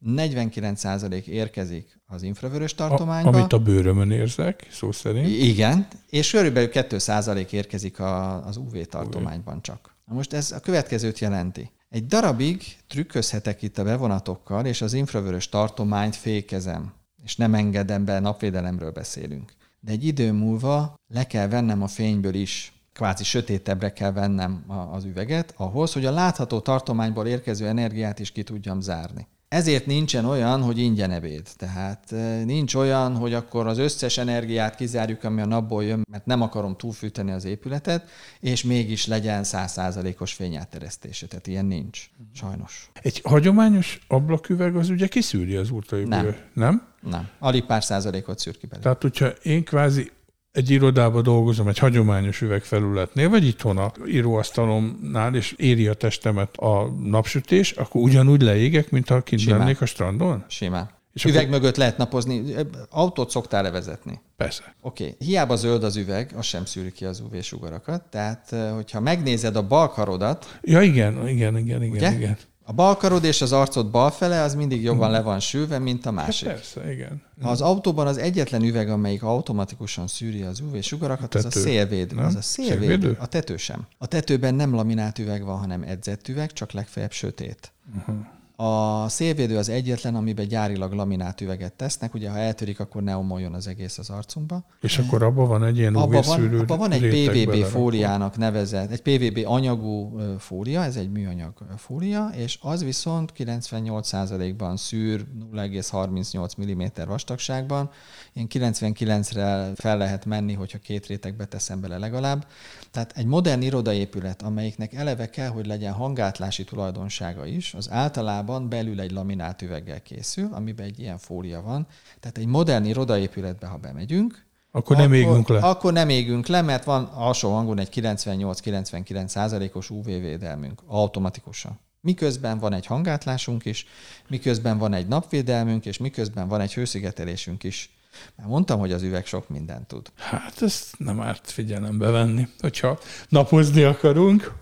49% 0.05 1.25
érkezik 1.25 1.94
az 2.07 2.23
infravörös 2.23 2.73
tartományba. 2.73 3.29
A, 3.29 3.33
amit 3.33 3.53
a 3.53 3.59
bőrömön 3.59 4.11
érzek, 4.11 4.67
szó 4.71 4.91
szerint. 4.91 5.27
Igen, 5.27 5.87
és 6.09 6.31
körülbelül 6.31 6.69
2% 6.73 7.51
érkezik 7.51 7.99
a, 7.99 8.45
az 8.45 8.57
UV 8.57 8.81
tartományban 8.81 9.61
csak. 9.61 9.95
Na 10.05 10.13
most 10.13 10.33
ez 10.33 10.51
a 10.51 10.59
következőt 10.59 11.19
jelenti. 11.19 11.71
Egy 11.89 12.05
darabig 12.05 12.63
trükközhetek 12.87 13.61
itt 13.61 13.77
a 13.77 13.83
bevonatokkal, 13.83 14.65
és 14.65 14.81
az 14.81 14.93
infravörös 14.93 15.49
tartományt 15.49 16.15
fékezem, 16.15 16.93
és 17.23 17.35
nem 17.35 17.53
engedem 17.53 18.05
be, 18.05 18.19
napvédelemről 18.19 18.91
beszélünk. 18.91 19.53
De 19.79 19.91
egy 19.91 20.05
idő 20.05 20.31
múlva 20.31 20.95
le 21.07 21.27
kell 21.27 21.47
vennem 21.47 21.81
a 21.81 21.87
fényből 21.87 22.33
is, 22.33 22.73
kvázi 22.93 23.23
sötétebbre 23.23 23.93
kell 23.93 24.11
vennem 24.11 24.63
az 24.91 25.03
üveget, 25.03 25.53
ahhoz, 25.57 25.93
hogy 25.93 26.05
a 26.05 26.11
látható 26.11 26.59
tartományból 26.59 27.27
érkező 27.27 27.67
energiát 27.67 28.19
is 28.19 28.31
ki 28.31 28.43
tudjam 28.43 28.81
zárni. 28.81 29.27
Ezért 29.47 29.85
nincsen 29.85 30.25
olyan, 30.25 30.61
hogy 30.61 30.77
ingyen 30.77 31.11
ebéd. 31.11 31.47
Tehát 31.57 32.13
nincs 32.45 32.75
olyan, 32.75 33.15
hogy 33.15 33.33
akkor 33.33 33.67
az 33.67 33.77
összes 33.77 34.17
energiát 34.17 34.75
kizárjuk, 34.75 35.23
ami 35.23 35.41
a 35.41 35.45
napból 35.45 35.83
jön, 35.83 36.05
mert 36.11 36.25
nem 36.25 36.41
akarom 36.41 36.75
túlfűteni 36.75 37.31
az 37.31 37.45
épületet, 37.45 38.09
és 38.39 38.63
mégis 38.63 39.07
legyen 39.07 39.43
százszázalékos 39.43 40.33
fényátteresztése. 40.33 41.27
Tehát 41.27 41.47
ilyen 41.47 41.65
nincs, 41.65 42.09
sajnos. 42.33 42.89
Egy 43.01 43.21
hagyományos 43.23 43.99
ablaküveg 44.07 44.75
az 44.75 44.89
ugye 44.89 45.07
kiszűri 45.07 45.55
az 45.55 45.69
ultraüveg, 45.69 46.09
nem. 46.09 46.35
nem? 46.53 46.87
Nem. 47.01 47.29
Alig 47.39 47.63
pár 47.65 47.83
százalékot 47.83 48.39
szűr 48.39 48.57
ki 48.57 48.65
belőle. 48.65 48.83
Tehát, 48.83 49.01
hogyha 49.01 49.27
én 49.27 49.63
kvázi 49.63 50.11
egy 50.55 50.69
irodában 50.69 51.23
dolgozom, 51.23 51.67
egy 51.67 51.77
hagyományos 51.77 52.41
üvegfelületnél, 52.41 53.29
vagy 53.29 53.45
itthon 53.45 53.77
a 53.77 53.91
íróasztalomnál, 54.07 55.35
és 55.35 55.53
éri 55.57 55.87
a 55.87 55.93
testemet 55.93 56.57
a 56.57 56.93
napsütés, 57.03 57.71
akkor 57.71 58.01
ugyanúgy 58.01 58.41
leégek, 58.41 58.89
mint 58.89 59.09
ha 59.09 59.21
kint 59.21 59.41
Simán. 59.41 59.59
lennék 59.59 59.81
a 59.81 59.85
strandon? 59.85 60.45
Simán. 60.47 60.89
És 61.13 61.25
üveg 61.25 61.45
akkor... 61.45 61.59
mögött 61.59 61.75
lehet 61.75 61.97
napozni. 61.97 62.43
Autót 62.89 63.29
szoktál 63.29 63.63
levezetni? 63.63 64.21
Persze. 64.37 64.75
Oké. 64.81 65.03
Okay. 65.03 65.27
Hiába 65.27 65.55
zöld 65.55 65.83
az 65.83 65.95
üveg, 65.95 66.31
az 66.35 66.45
sem 66.45 66.65
szűri 66.65 66.91
ki 66.91 67.05
az 67.05 67.19
UV-sugarakat. 67.19 68.03
Tehát, 68.03 68.53
eh, 68.53 68.71
hogyha 68.73 68.99
megnézed 68.99 69.55
a 69.55 69.67
balkarodat... 69.67 70.59
Ja, 70.61 70.81
igen, 70.81 71.27
igen, 71.27 71.57
igen, 71.57 71.83
igen, 71.83 71.95
ugye? 71.95 72.11
igen. 72.11 72.37
A 72.67 72.73
bal 72.73 72.97
karod 72.97 73.23
és 73.23 73.41
az 73.41 73.51
arcod 73.51 73.91
bal 73.91 74.11
fele 74.11 74.41
az 74.41 74.55
mindig 74.55 74.83
jobban 74.83 75.11
le 75.11 75.21
van 75.21 75.39
sülve, 75.39 75.79
mint 75.79 76.05
a 76.05 76.13
hát 76.13 76.25
másik. 76.25 76.47
Hát 76.47 76.55
persze, 76.55 76.91
igen. 76.91 77.21
Az 77.41 77.61
autóban 77.61 78.07
az 78.07 78.17
egyetlen 78.17 78.63
üveg, 78.63 78.89
amelyik 78.89 79.23
automatikusan 79.23 80.07
szűri 80.07 80.41
az 80.41 80.59
UV 80.59 80.81
sugarakat, 80.81 81.29
Tető. 81.29 81.47
az 81.47 81.55
a 81.55 81.59
szélvédő. 81.59 82.15
Nem? 82.15 82.25
Az 82.25 82.35
a 82.35 82.41
szélvédő. 82.41 82.79
szélvédő. 82.79 83.17
A 83.19 83.25
tető 83.25 83.57
sem. 83.57 83.87
A 83.97 84.05
tetőben 84.07 84.55
nem 84.55 84.73
laminált 84.73 85.19
üveg 85.19 85.43
van, 85.43 85.57
hanem 85.57 85.83
edzett 85.83 86.27
üveg, 86.27 86.53
csak 86.53 86.71
legfeljebb 86.71 87.11
sötét. 87.11 87.71
Uh-huh. 87.97 88.15
A 88.55 89.09
szélvédő 89.09 89.57
az 89.57 89.69
egyetlen, 89.69 90.15
amiben 90.15 90.47
gyárilag 90.47 90.91
laminát 90.91 91.41
üveget 91.41 91.73
tesznek, 91.73 92.13
ugye 92.13 92.29
ha 92.29 92.37
eltörik, 92.37 92.79
akkor 92.79 93.03
ne 93.03 93.17
omoljon 93.17 93.53
az 93.53 93.67
egész 93.67 93.97
az 93.97 94.09
arcunkba. 94.09 94.65
És 94.81 94.97
akkor 94.97 95.23
abban 95.23 95.47
van 95.47 95.63
egy 95.63 95.77
ilyen 95.77 95.95
abba 95.95 96.21
van, 96.21 96.59
abba 96.59 96.77
van 96.77 96.91
egy 96.91 97.07
PVB 97.07 97.63
fóliának 97.63 98.37
nevezett, 98.37 98.91
egy 98.91 99.01
PVB 99.01 99.39
anyagú 99.45 100.19
fólia, 100.39 100.83
ez 100.83 100.95
egy 100.95 101.11
műanyag 101.11 101.53
fólia, 101.77 102.29
és 102.35 102.59
az 102.61 102.83
viszont 102.83 103.33
98%-ban 103.37 104.77
szűr 104.77 105.25
0,38 105.53 106.65
mm 106.65 107.07
vastagságban. 107.07 107.89
Én 108.33 108.47
99-re 108.49 109.71
fel 109.75 109.97
lehet 109.97 110.25
menni, 110.25 110.53
hogyha 110.53 110.77
két 110.77 111.05
rétegbe 111.05 111.45
teszem 111.45 111.81
bele 111.81 111.97
legalább. 111.97 112.47
Tehát 112.91 113.11
egy 113.15 113.25
modern 113.25 113.61
irodaépület, 113.61 114.41
amelyiknek 114.41 114.93
eleve 114.93 115.29
kell, 115.29 115.49
hogy 115.49 115.65
legyen 115.65 115.93
hangátlási 115.93 116.63
tulajdonsága 116.63 117.45
is, 117.45 117.73
az 117.73 117.91
általában 117.91 118.43
belül 118.69 118.99
egy 118.99 119.11
laminált 119.11 119.61
üveggel 119.61 120.01
készül, 120.01 120.49
amiben 120.51 120.85
egy 120.85 120.99
ilyen 120.99 121.17
fólia 121.17 121.61
van. 121.61 121.87
Tehát 122.19 122.37
egy 122.37 122.45
modern 122.45 122.85
irodaépületbe, 122.85 123.67
ha 123.67 123.77
bemegyünk, 123.77 124.45
akkor 124.71 124.97
nem 124.97 125.13
égünk 125.13 125.47
le. 125.47 125.59
Akkor 125.59 125.93
nem 125.93 126.09
égünk 126.09 126.47
le, 126.47 126.61
mert 126.61 126.83
van 126.83 127.03
alsó 127.03 127.53
hangon 127.53 127.79
egy 127.79 127.89
98-99 127.91 129.27
százalékos 129.27 129.89
UV 129.89 130.05
védelmünk 130.05 130.81
automatikusan. 130.87 131.79
Miközben 132.01 132.59
van 132.59 132.73
egy 132.73 132.85
hangátlásunk 132.85 133.65
is, 133.65 133.85
miközben 134.27 134.77
van 134.77 134.93
egy 134.93 135.07
napvédelmünk, 135.07 135.85
és 135.85 135.97
miközben 135.97 136.47
van 136.47 136.61
egy 136.61 136.73
hőszigetelésünk 136.73 137.63
is. 137.63 137.89
Már 138.35 138.47
mondtam, 138.47 138.79
hogy 138.79 138.91
az 138.91 139.01
üveg 139.01 139.25
sok 139.25 139.49
mindent 139.49 139.87
tud. 139.87 140.11
Hát 140.15 140.61
ezt 140.61 140.95
nem 140.97 141.21
árt 141.21 141.51
figyelembe 141.51 142.09
venni, 142.09 142.47
hogyha 142.59 142.99
napozni 143.29 143.83
akarunk. 143.83 144.53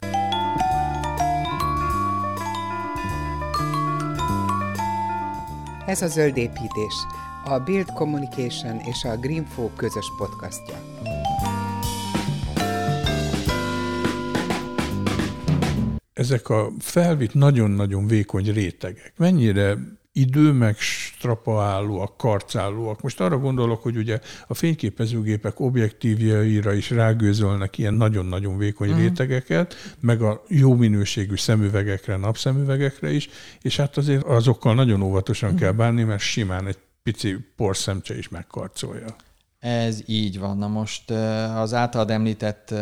Ez 5.86 6.02
a 6.02 6.08
Zöld 6.08 6.38
Építés, 6.38 6.94
a 7.46 7.60
Build 7.60 7.92
Communication 7.94 8.80
és 8.80 9.04
a 9.04 9.18
Greenfo 9.18 9.70
közös 9.70 10.06
podcastja. 10.18 10.76
Ezek 16.14 16.50
a 16.50 16.72
felvitt 16.80 17.34
nagyon-nagyon 17.34 18.08
vékony 18.08 18.52
rétegek 18.52 19.14
mennyire 19.18 19.78
idő 20.14 20.52
meg 20.52 20.78
strapaállóak, 20.78 22.18
karcállóak. 22.18 23.02
Most 23.02 23.22
arra 23.22 23.38
gondolok, 23.38 23.84
hogy 23.84 23.98
ugye 23.98 24.20
a 24.48 24.54
fényképezőgépek 24.54 25.60
objektívjaira 25.60 26.74
is 26.74 26.90
rágőzölnek 26.90 27.78
ilyen 27.78 27.94
nagyon-nagyon 27.94 28.58
vékony 28.58 28.90
uh-huh. 28.90 29.04
rétegeket, 29.04 29.76
meg 30.00 30.22
a 30.22 30.44
jó 30.48 30.76
minőségű 30.76 31.36
szemüvegekre, 31.36 32.16
napszemüvegekre 32.16 33.12
is, 33.12 33.30
és 33.62 33.78
hát 33.78 33.98
azért 33.98 34.24
azokkal 34.24 34.74
nagyon 34.76 35.02
óvatosan 35.02 35.50
uh-huh. 35.50 35.64
kell 35.64 35.72
bánni, 35.72 36.04
mert 36.04 36.22
simán 36.22 36.68
egy 36.68 36.78
pici 37.04 37.38
porszemcse 37.56 38.18
is 38.18 38.30
megkarcolja. 38.30 39.16
Ez 39.60 40.02
így 40.06 40.40
van. 40.40 40.58
Na 40.58 40.68
most 40.68 41.12
az 41.56 41.74
általad 41.74 42.10
említett 42.10 42.74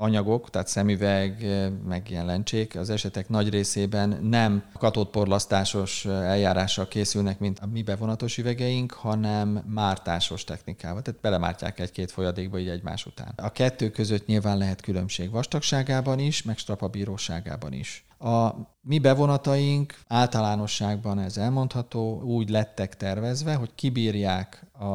anyagok, 0.00 0.50
tehát 0.50 0.68
szemüveg, 0.68 1.46
meg 1.88 2.10
ilyen 2.10 2.26
lencsék, 2.26 2.76
az 2.76 2.90
esetek 2.90 3.28
nagy 3.28 3.48
részében 3.48 4.18
nem 4.22 4.64
katódporlasztásos 4.78 6.04
eljárással 6.04 6.88
készülnek, 6.88 7.38
mint 7.38 7.58
a 7.58 7.66
mi 7.66 7.82
bevonatos 7.82 8.38
üvegeink, 8.38 8.92
hanem 8.92 9.62
mártásos 9.66 10.44
technikával. 10.44 11.02
Tehát 11.02 11.20
belemártják 11.20 11.78
egy-két 11.78 12.10
folyadékba 12.10 12.58
így 12.58 12.68
egymás 12.68 13.06
után. 13.06 13.32
A 13.36 13.52
kettő 13.52 13.90
között 13.90 14.26
nyilván 14.26 14.58
lehet 14.58 14.80
különbség 14.80 15.30
vastagságában 15.30 16.18
is, 16.18 16.42
meg 16.42 16.58
strapabíróságában 16.58 17.72
is. 17.72 18.04
A 18.18 18.50
mi 18.80 18.98
bevonataink 18.98 19.94
általánosságban 20.08 21.18
ez 21.18 21.36
elmondható, 21.36 22.20
úgy 22.22 22.48
lettek 22.48 22.96
tervezve, 22.96 23.54
hogy 23.54 23.70
kibírják 23.74 24.66
a 24.72 24.88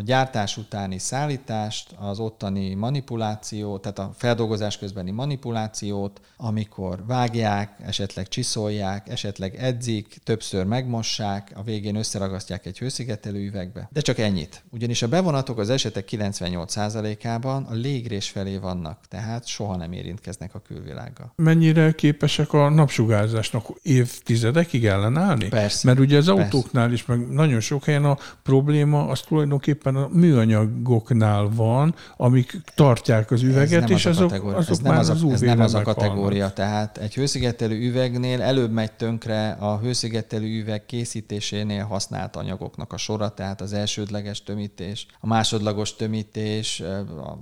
a 0.00 0.02
gyártás 0.02 0.56
utáni 0.56 0.98
szállítást, 0.98 1.94
az 1.98 2.18
ottani 2.18 2.74
manipulációt, 2.74 3.80
tehát 3.80 3.98
a 3.98 4.10
feldolgozás 4.16 4.78
közbeni 4.78 5.10
manipulációt, 5.10 6.20
amikor 6.36 7.04
vágják, 7.06 7.76
esetleg 7.82 8.28
csiszolják, 8.28 9.08
esetleg 9.08 9.54
edzik, 9.54 10.18
többször 10.24 10.64
megmossák, 10.64 11.52
a 11.54 11.62
végén 11.62 11.94
összeragasztják 11.94 12.66
egy 12.66 12.78
hőszigetelő 12.78 13.46
üvegbe. 13.46 13.88
De 13.92 14.00
csak 14.00 14.18
ennyit. 14.18 14.64
Ugyanis 14.70 15.02
a 15.02 15.08
bevonatok 15.08 15.58
az 15.58 15.70
esetek 15.70 16.08
98%-ában 16.10 17.64
a 17.64 17.74
légrés 17.74 18.28
felé 18.28 18.56
vannak, 18.56 18.98
tehát 19.08 19.46
soha 19.46 19.76
nem 19.76 19.92
érintkeznek 19.92 20.54
a 20.54 20.58
külvilággal. 20.58 21.32
Mennyire 21.36 21.92
képesek 21.92 22.52
a 22.52 22.68
napsugárzásnak 22.68 23.66
évtizedekig 23.82 24.86
ellenállni? 24.86 25.48
Persze. 25.48 25.86
Mert 25.88 25.98
ugye 26.00 26.16
az 26.16 26.28
autóknál 26.28 26.92
is, 26.92 27.06
meg 27.06 27.28
nagyon 27.28 27.60
sok 27.60 27.84
helyen 27.84 28.04
a 28.04 28.16
probléma 28.42 29.06
az 29.06 29.20
tulajdonképpen 29.20 29.89
a 29.96 30.08
műanyagoknál 30.12 31.48
van, 31.54 31.94
amik 32.16 32.60
tartják 32.74 33.30
az 33.30 33.42
üveget, 33.42 33.90
és 33.90 34.06
az 34.06 34.20
azok, 34.20 34.44
azok 34.44 34.70
ez 34.70 34.78
nem 34.78 34.92
már 34.92 35.00
az, 35.00 35.08
a, 35.08 35.12
az 35.12 35.32
ez 35.32 35.40
nem 35.40 35.60
az 35.60 35.74
a 35.74 35.82
kategória. 35.82 36.22
meghalnak. 36.22 36.52
Tehát 36.54 36.98
egy 36.98 37.14
hőszigetelő 37.14 37.86
üvegnél 37.88 38.42
előbb 38.42 38.72
megy 38.72 38.92
tönkre 38.92 39.50
a 39.50 39.78
hőszigetelő 39.78 40.60
üveg 40.60 40.86
készítésénél 40.86 41.84
használt 41.84 42.36
anyagoknak 42.36 42.92
a 42.92 42.96
sora, 42.96 43.28
tehát 43.28 43.60
az 43.60 43.72
elsődleges 43.72 44.42
tömítés, 44.42 45.06
a 45.20 45.26
másodlagos 45.26 45.96
tömítés, 45.96 46.80
a 46.80 47.38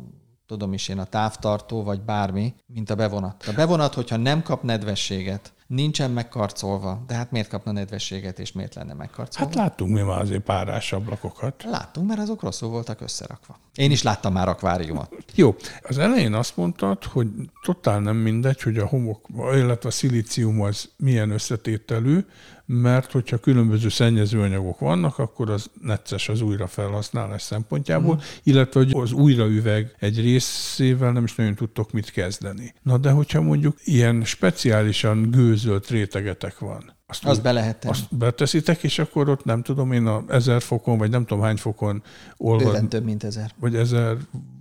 tudom 0.46 0.72
is 0.72 0.88
én, 0.88 0.98
a 0.98 1.04
távtartó, 1.04 1.82
vagy 1.82 2.00
bármi, 2.00 2.54
mint 2.66 2.90
a 2.90 2.94
bevonat. 2.94 3.44
A 3.46 3.52
bevonat, 3.52 3.94
hogyha 3.94 4.16
nem 4.16 4.42
kap 4.42 4.62
nedvességet, 4.62 5.52
nincsen 5.68 6.10
megkarcolva, 6.10 7.04
de 7.06 7.14
hát 7.14 7.30
miért 7.30 7.48
kapna 7.48 7.72
nedvességet, 7.72 8.38
és 8.38 8.52
miért 8.52 8.74
lenne 8.74 8.94
megkarcolva? 8.94 9.50
Hát 9.50 9.58
láttunk 9.58 9.92
mi 9.92 10.00
már 10.00 10.20
azért 10.20 10.42
párás 10.42 10.92
ablakokat. 10.92 11.62
Láttunk, 11.62 12.08
mert 12.08 12.20
azok 12.20 12.42
rosszul 12.42 12.68
voltak 12.68 13.00
összerakva. 13.00 13.58
Én 13.74 13.90
is 13.90 14.02
láttam 14.02 14.32
már 14.32 14.48
akváriumot. 14.48 15.14
Jó, 15.34 15.54
az 15.82 15.98
elején 15.98 16.34
azt 16.34 16.56
mondtad, 16.56 17.04
hogy 17.04 17.28
totál 17.62 18.00
nem 18.00 18.16
mindegy, 18.16 18.62
hogy 18.62 18.78
a 18.78 18.86
homok, 18.86 19.26
illetve 19.36 19.88
a 19.88 19.92
szilícium 19.92 20.60
az 20.60 20.90
milyen 20.96 21.30
összetételű, 21.30 22.24
mert 22.70 23.12
hogyha 23.12 23.38
különböző 23.38 23.88
szennyezőanyagok 23.88 24.78
vannak, 24.78 25.18
akkor 25.18 25.50
az 25.50 25.70
necces 25.82 26.28
az 26.28 26.40
újrafelhasználás 26.40 27.42
szempontjából, 27.42 28.14
mm. 28.14 28.18
illetve 28.42 28.80
hogy 28.80 28.92
az 28.94 29.12
újraüveg 29.12 29.94
egy 29.98 30.20
részével 30.20 31.12
nem 31.12 31.24
is 31.24 31.34
nagyon 31.34 31.54
tudtok 31.54 31.92
mit 31.92 32.10
kezdeni. 32.10 32.74
Na 32.82 32.98
de 32.98 33.10
hogyha 33.10 33.40
mondjuk 33.40 33.76
ilyen 33.84 34.24
speciálisan 34.24 35.30
gőzölt 35.30 35.88
rétegetek 35.88 36.58
van, 36.58 36.96
azt, 37.06 37.24
azt 37.24 37.42
be 37.42 37.52
lehet 37.52 37.76
tenni. 37.76 37.94
Azt 37.94 38.16
beteszitek, 38.16 38.82
és 38.82 38.98
akkor 38.98 39.28
ott 39.28 39.44
nem 39.44 39.62
tudom 39.62 39.92
én 39.92 40.06
a 40.06 40.24
ezer 40.28 40.62
fokon, 40.62 40.98
vagy 40.98 41.10
nem 41.10 41.24
tudom 41.26 41.44
hány 41.44 41.56
fokon 41.56 42.02
olvad. 42.36 42.64
Bőven 42.64 42.88
több, 42.88 43.04
mint 43.04 43.24
ezer. 43.24 43.50
Vagy 43.60 43.74
ezer 43.74 44.16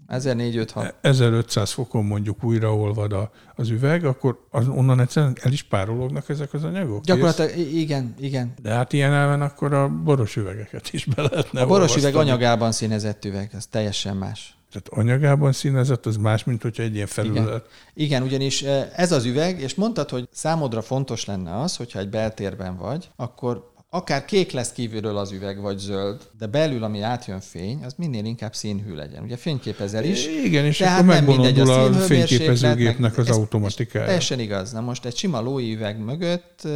1400 0.07 0.93
1500 1.01 1.71
fokon 1.71 2.05
mondjuk 2.05 2.43
újraolvad 2.43 3.13
a, 3.13 3.31
az 3.55 3.69
üveg, 3.69 4.05
akkor 4.05 4.39
az, 4.51 4.67
onnan 4.67 4.99
egyszerűen 4.99 5.37
el 5.41 5.51
is 5.51 5.63
párolognak 5.63 6.29
ezek 6.29 6.53
az 6.53 6.63
anyagok? 6.63 7.03
Gyakorlatilag 7.03 7.53
Kész? 7.53 7.73
igen, 7.73 8.15
igen. 8.19 8.53
De 8.61 8.73
hát 8.73 8.93
ilyen 8.93 9.13
elven 9.13 9.41
akkor 9.41 9.73
a 9.73 9.89
boros 9.89 10.35
üvegeket 10.35 10.93
is 10.93 11.05
be 11.05 11.21
lehetne 11.21 11.61
A 11.61 11.65
boros 11.65 11.95
üveg 11.95 12.15
anyagában 12.15 12.71
színezett 12.71 13.25
üveg, 13.25 13.49
ez 13.53 13.67
teljesen 13.67 14.17
más. 14.17 14.57
Tehát 14.71 14.87
anyagában 15.07 15.51
színezett, 15.51 16.05
az 16.05 16.17
más, 16.17 16.43
mint 16.43 16.61
hogyha 16.61 16.83
egy 16.83 16.95
ilyen 16.95 17.07
felület. 17.07 17.43
Igen. 17.43 17.61
Igen, 17.93 18.23
ugyanis 18.23 18.61
ez 18.95 19.11
az 19.11 19.25
üveg, 19.25 19.59
és 19.59 19.75
mondtad, 19.75 20.09
hogy 20.09 20.27
számodra 20.31 20.81
fontos 20.81 21.25
lenne 21.25 21.59
az, 21.59 21.75
hogyha 21.75 21.99
egy 21.99 22.09
beltérben 22.09 22.77
vagy, 22.77 23.09
akkor 23.15 23.71
akár 23.89 24.25
kék 24.25 24.51
lesz 24.51 24.71
kívülről 24.71 25.17
az 25.17 25.31
üveg, 25.31 25.61
vagy 25.61 25.77
zöld, 25.77 26.29
de 26.37 26.45
belül, 26.45 26.83
ami 26.83 27.01
átjön 27.01 27.39
fény, 27.39 27.83
az 27.83 27.93
minél 27.97 28.25
inkább 28.25 28.55
színhű 28.55 28.93
legyen. 28.93 29.23
Ugye 29.23 29.37
fényképezel 29.37 30.03
is. 30.03 30.27
Igen, 30.27 30.65
és 30.65 30.81
akkor 30.81 31.05
megbolondul 31.05 31.69
a, 31.69 31.83
a 31.83 31.93
fényképezőgépnek 31.93 33.17
az 33.17 33.29
automatikája. 33.29 34.05
Teljesen 34.05 34.39
igaz. 34.39 34.71
Na 34.71 34.81
most 34.81 35.05
egy 35.05 35.15
sima 35.15 35.41
lói 35.41 35.73
üveg 35.73 35.99
mögött, 35.99 36.67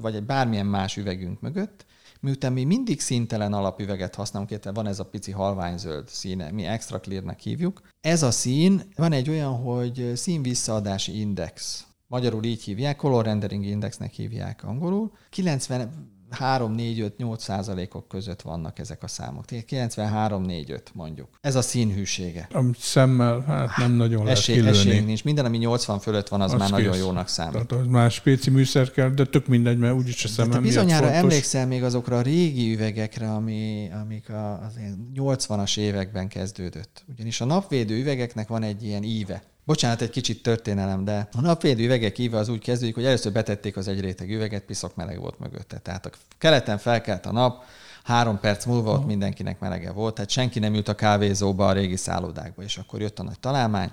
vagy 0.00 0.14
egy 0.14 0.24
bármilyen 0.24 0.66
más 0.66 0.96
üvegünk 0.96 1.40
mögött, 1.40 1.84
miután 2.20 2.52
mi 2.52 2.64
mindig 2.64 3.00
színtelen 3.00 3.52
alapüveget 3.52 4.14
használunk, 4.14 4.50
illetve 4.50 4.72
van 4.72 4.86
ez 4.86 4.98
a 4.98 5.04
pici 5.04 5.30
halványzöld 5.30 6.08
színe, 6.08 6.50
mi 6.50 6.64
extra 6.64 7.00
clearnek 7.00 7.40
hívjuk. 7.40 7.80
Ez 8.00 8.22
a 8.22 8.30
szín, 8.30 8.82
van 8.96 9.12
egy 9.12 9.30
olyan, 9.30 9.52
hogy 9.56 10.12
színvisszaadási 10.14 11.20
index. 11.20 11.84
Magyarul 12.06 12.44
így 12.44 12.62
hívják, 12.62 12.96
color 12.96 13.24
rendering 13.24 13.64
indexnek 13.64 14.12
hívják 14.12 14.64
angolul. 14.64 15.12
90 15.30 15.90
3-4-5-8 16.38 17.38
százalékok 17.38 18.08
között 18.08 18.42
vannak 18.42 18.78
ezek 18.78 19.02
a 19.02 19.08
számok. 19.08 19.44
93-4-5 19.50 20.80
mondjuk. 20.92 21.28
Ez 21.40 21.54
a 21.54 21.62
színhűsége. 21.62 22.48
A 22.52 22.60
szemmel 22.78 23.40
hát 23.40 23.76
nem 23.76 23.92
nagyon 23.92 24.22
lehet 24.22 24.38
esély, 24.38 24.54
kilőni. 24.54 24.76
Esély 24.76 25.00
nincs. 25.00 25.24
Minden, 25.24 25.44
ami 25.44 25.58
80 25.58 25.98
fölött 25.98 26.28
van, 26.28 26.40
az, 26.40 26.52
az 26.52 26.58
már 26.58 26.68
kész. 26.68 26.78
nagyon 26.78 26.96
jónak 26.96 27.28
számít. 27.28 27.52
Tehát 27.52 27.72
az 27.72 27.86
már 27.86 28.10
spéci 28.10 28.50
műszer 28.50 28.90
kell, 28.90 29.08
de 29.08 29.24
tök 29.24 29.46
mindegy, 29.46 29.78
mert 29.78 29.94
úgyis 29.94 30.24
a 30.24 30.28
szemmel 30.28 30.52
de 30.52 30.60
bizonyára 30.60 31.06
fontos. 31.06 31.22
emlékszel 31.22 31.66
még 31.66 31.82
azokra 31.82 32.18
a 32.18 32.22
régi 32.22 32.72
üvegekre, 32.74 33.32
ami, 33.32 33.90
amik 34.02 34.30
a, 34.30 34.52
az 34.52 34.78
80-as 35.14 35.78
években 35.78 36.28
kezdődött. 36.28 37.04
Ugyanis 37.08 37.40
a 37.40 37.44
napvédő 37.44 37.98
üvegeknek 37.98 38.48
van 38.48 38.62
egy 38.62 38.84
ilyen 38.84 39.02
íve. 39.02 39.42
Bocsánat, 39.70 40.00
egy 40.00 40.10
kicsit 40.10 40.42
történelem, 40.42 41.04
de 41.04 41.28
a 41.32 41.40
napvédő 41.40 41.84
üvegek 41.84 42.18
íve 42.18 42.38
az 42.38 42.48
úgy 42.48 42.62
kezdődik, 42.62 42.94
hogy 42.94 43.04
először 43.04 43.32
betették 43.32 43.76
az 43.76 43.88
egy 43.88 44.00
réteg 44.00 44.30
üveget, 44.30 44.62
piszok 44.62 44.96
meleg 44.96 45.20
volt 45.20 45.38
mögötte. 45.38 45.78
Tehát 45.78 46.06
a 46.06 46.10
keleten 46.38 46.78
felkelt 46.78 47.26
a 47.26 47.32
nap, 47.32 47.64
három 48.04 48.40
perc 48.40 48.64
múlva 48.64 48.92
ott 48.92 49.06
mindenkinek 49.06 49.58
melege 49.58 49.92
volt, 49.92 50.14
tehát 50.14 50.30
senki 50.30 50.58
nem 50.58 50.74
ült 50.74 50.88
a 50.88 50.94
kávézóba, 50.94 51.68
a 51.68 51.72
régi 51.72 51.96
szállodákba, 51.96 52.62
és 52.62 52.76
akkor 52.76 53.00
jött 53.00 53.18
a 53.18 53.22
nagy 53.22 53.40
találmány, 53.40 53.92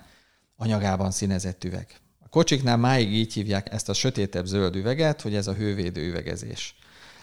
anyagában 0.56 1.10
színezett 1.10 1.64
üveg. 1.64 1.86
A 2.24 2.28
kocsiknál 2.28 2.76
máig 2.76 3.12
így 3.12 3.32
hívják 3.32 3.72
ezt 3.72 3.88
a 3.88 3.92
sötétebb 3.92 4.46
zöld 4.46 4.76
üveget, 4.76 5.20
hogy 5.20 5.34
ez 5.34 5.46
a 5.46 5.54
hővédő 5.54 6.08
üvegezés. 6.08 6.77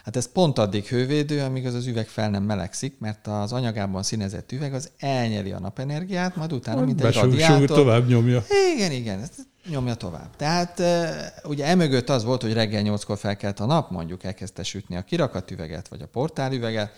Hát 0.06 0.16
ez 0.16 0.32
pont 0.32 0.58
addig 0.58 0.84
hővédő, 0.84 1.40
amíg 1.40 1.66
az 1.66 1.74
az 1.74 1.86
üveg 1.86 2.06
fel 2.06 2.30
nem 2.30 2.42
melegszik, 2.42 2.98
mert 2.98 3.26
az 3.26 3.52
anyagában 3.52 4.02
színezett 4.02 4.52
üveg 4.52 4.74
az 4.74 4.90
elnyeli 4.98 5.52
a 5.52 5.58
napenergiát, 5.58 6.36
majd 6.36 6.52
utána, 6.52 6.84
mint 6.84 7.04
egy 7.04 7.14
radiátor. 7.14 7.66
tovább 7.66 8.08
nyomja. 8.08 8.44
Igen, 8.74 8.92
igen, 8.92 9.20
ezt 9.20 9.32
nyomja 9.68 9.94
tovább. 9.94 10.36
Tehát 10.36 10.82
ugye 11.44 11.64
emögött 11.64 12.08
az 12.08 12.24
volt, 12.24 12.42
hogy 12.42 12.52
reggel 12.52 12.82
nyolckor 12.82 13.18
felkelt 13.18 13.60
a 13.60 13.66
nap, 13.66 13.90
mondjuk 13.90 14.24
elkezdte 14.24 14.62
sütni 14.62 14.96
a 14.96 15.02
kirakatüveget, 15.02 15.88
vagy 15.88 16.02
a 16.02 16.06
portálüveget, 16.06 16.90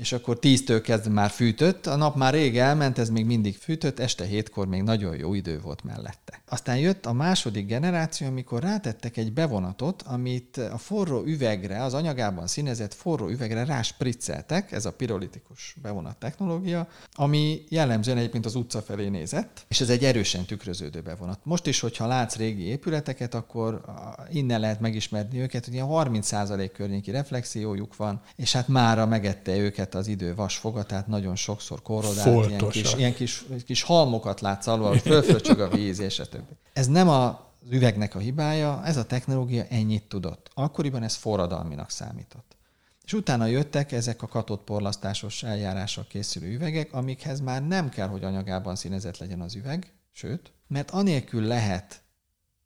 és 0.00 0.12
akkor 0.12 0.38
tíztől 0.38 0.80
kezdve 0.80 1.10
már 1.10 1.30
fűtött, 1.30 1.86
a 1.86 1.96
nap 1.96 2.16
már 2.16 2.32
rég 2.32 2.58
elment, 2.58 2.98
ez 2.98 3.10
még 3.10 3.24
mindig 3.24 3.56
fűtött, 3.56 3.98
este 3.98 4.24
hétkor 4.24 4.66
még 4.66 4.82
nagyon 4.82 5.16
jó 5.16 5.34
idő 5.34 5.60
volt 5.60 5.84
mellette. 5.84 6.42
Aztán 6.48 6.78
jött 6.78 7.06
a 7.06 7.12
második 7.12 7.66
generáció, 7.66 8.26
amikor 8.26 8.62
rátettek 8.62 9.16
egy 9.16 9.32
bevonatot, 9.32 10.02
amit 10.02 10.56
a 10.56 10.78
forró 10.78 11.22
üvegre, 11.24 11.82
az 11.82 11.94
anyagában 11.94 12.46
színezett 12.46 12.94
forró 12.94 13.28
üvegre 13.28 13.64
ráspricceltek, 13.64 14.72
ez 14.72 14.84
a 14.84 14.92
pirolitikus 14.92 15.76
bevonat 15.82 16.16
technológia, 16.16 16.88
ami 17.12 17.64
jellemzően 17.68 18.18
egyébként 18.18 18.46
az 18.46 18.54
utca 18.54 18.82
felé 18.82 19.08
nézett, 19.08 19.64
és 19.68 19.80
ez 19.80 19.88
egy 19.88 20.04
erősen 20.04 20.44
tükröződő 20.44 21.00
bevonat. 21.00 21.40
Most 21.42 21.66
is, 21.66 21.80
hogyha 21.80 22.06
látsz 22.06 22.36
régi 22.36 22.64
épületeket, 22.64 23.34
akkor 23.34 23.84
innen 24.30 24.60
lehet 24.60 24.80
megismerni 24.80 25.40
őket, 25.40 25.64
hogy 25.64 25.74
ilyen 25.74 25.88
30% 25.90 26.70
környéki 26.72 27.10
reflexiójuk 27.10 27.96
van, 27.96 28.20
és 28.36 28.52
hát 28.52 28.68
mára 28.68 29.06
megette 29.06 29.56
őket 29.56 29.89
az 29.94 30.06
idő 30.06 30.34
vasfoga, 30.34 30.82
tehát 30.82 31.06
nagyon 31.06 31.36
sokszor 31.36 31.82
korrodált, 31.82 32.48
ilyen 32.48 32.68
kis, 32.68 32.94
ilyen 32.94 33.14
kis, 33.14 33.44
kis 33.66 33.82
halmokat 33.82 34.40
látsz 34.40 34.66
alul, 34.66 34.88
hogy 34.88 35.00
fölfröcsög 35.00 35.60
a 35.60 35.68
víz, 35.68 35.98
és 35.98 36.18
a 36.18 36.26
többi. 36.26 36.56
Ez 36.72 36.86
nem 36.86 37.08
a 37.08 37.48
az 37.62 37.70
üvegnek 37.70 38.14
a 38.14 38.18
hibája, 38.18 38.84
ez 38.84 38.96
a 38.96 39.04
technológia 39.06 39.64
ennyit 39.68 40.08
tudott. 40.08 40.50
Akkoriban 40.54 41.02
ez 41.02 41.14
forradalminak 41.14 41.90
számított. 41.90 42.56
És 43.04 43.12
utána 43.12 43.46
jöttek 43.46 43.92
ezek 43.92 44.22
a 44.22 44.26
katódporlasztásos 44.26 45.42
eljárással 45.42 46.06
készülő 46.08 46.54
üvegek, 46.54 46.92
amikhez 46.92 47.40
már 47.40 47.66
nem 47.66 47.88
kell, 47.88 48.08
hogy 48.08 48.24
anyagában 48.24 48.76
színezett 48.76 49.18
legyen 49.18 49.40
az 49.40 49.54
üveg, 49.54 49.92
sőt, 50.12 50.52
mert 50.66 50.90
anélkül 50.90 51.42
lehet 51.42 52.02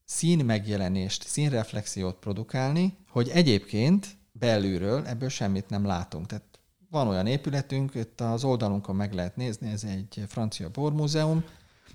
szín 0.04 0.44
megjelenést, 0.44 1.26
színreflexiót 1.26 2.16
produkálni, 2.16 2.96
hogy 3.08 3.28
egyébként 3.28 4.06
belülről 4.32 5.06
ebből 5.06 5.28
semmit 5.28 5.68
nem 5.68 5.84
látunk. 5.84 6.26
Tehát 6.26 6.53
van 6.94 7.08
olyan 7.08 7.26
épületünk, 7.26 7.94
itt 7.94 8.20
az 8.20 8.44
oldalunkon 8.44 8.96
meg 8.96 9.12
lehet 9.12 9.36
nézni, 9.36 9.70
ez 9.70 9.84
egy 9.84 10.24
francia 10.28 10.68
bormúzeum, 10.72 11.44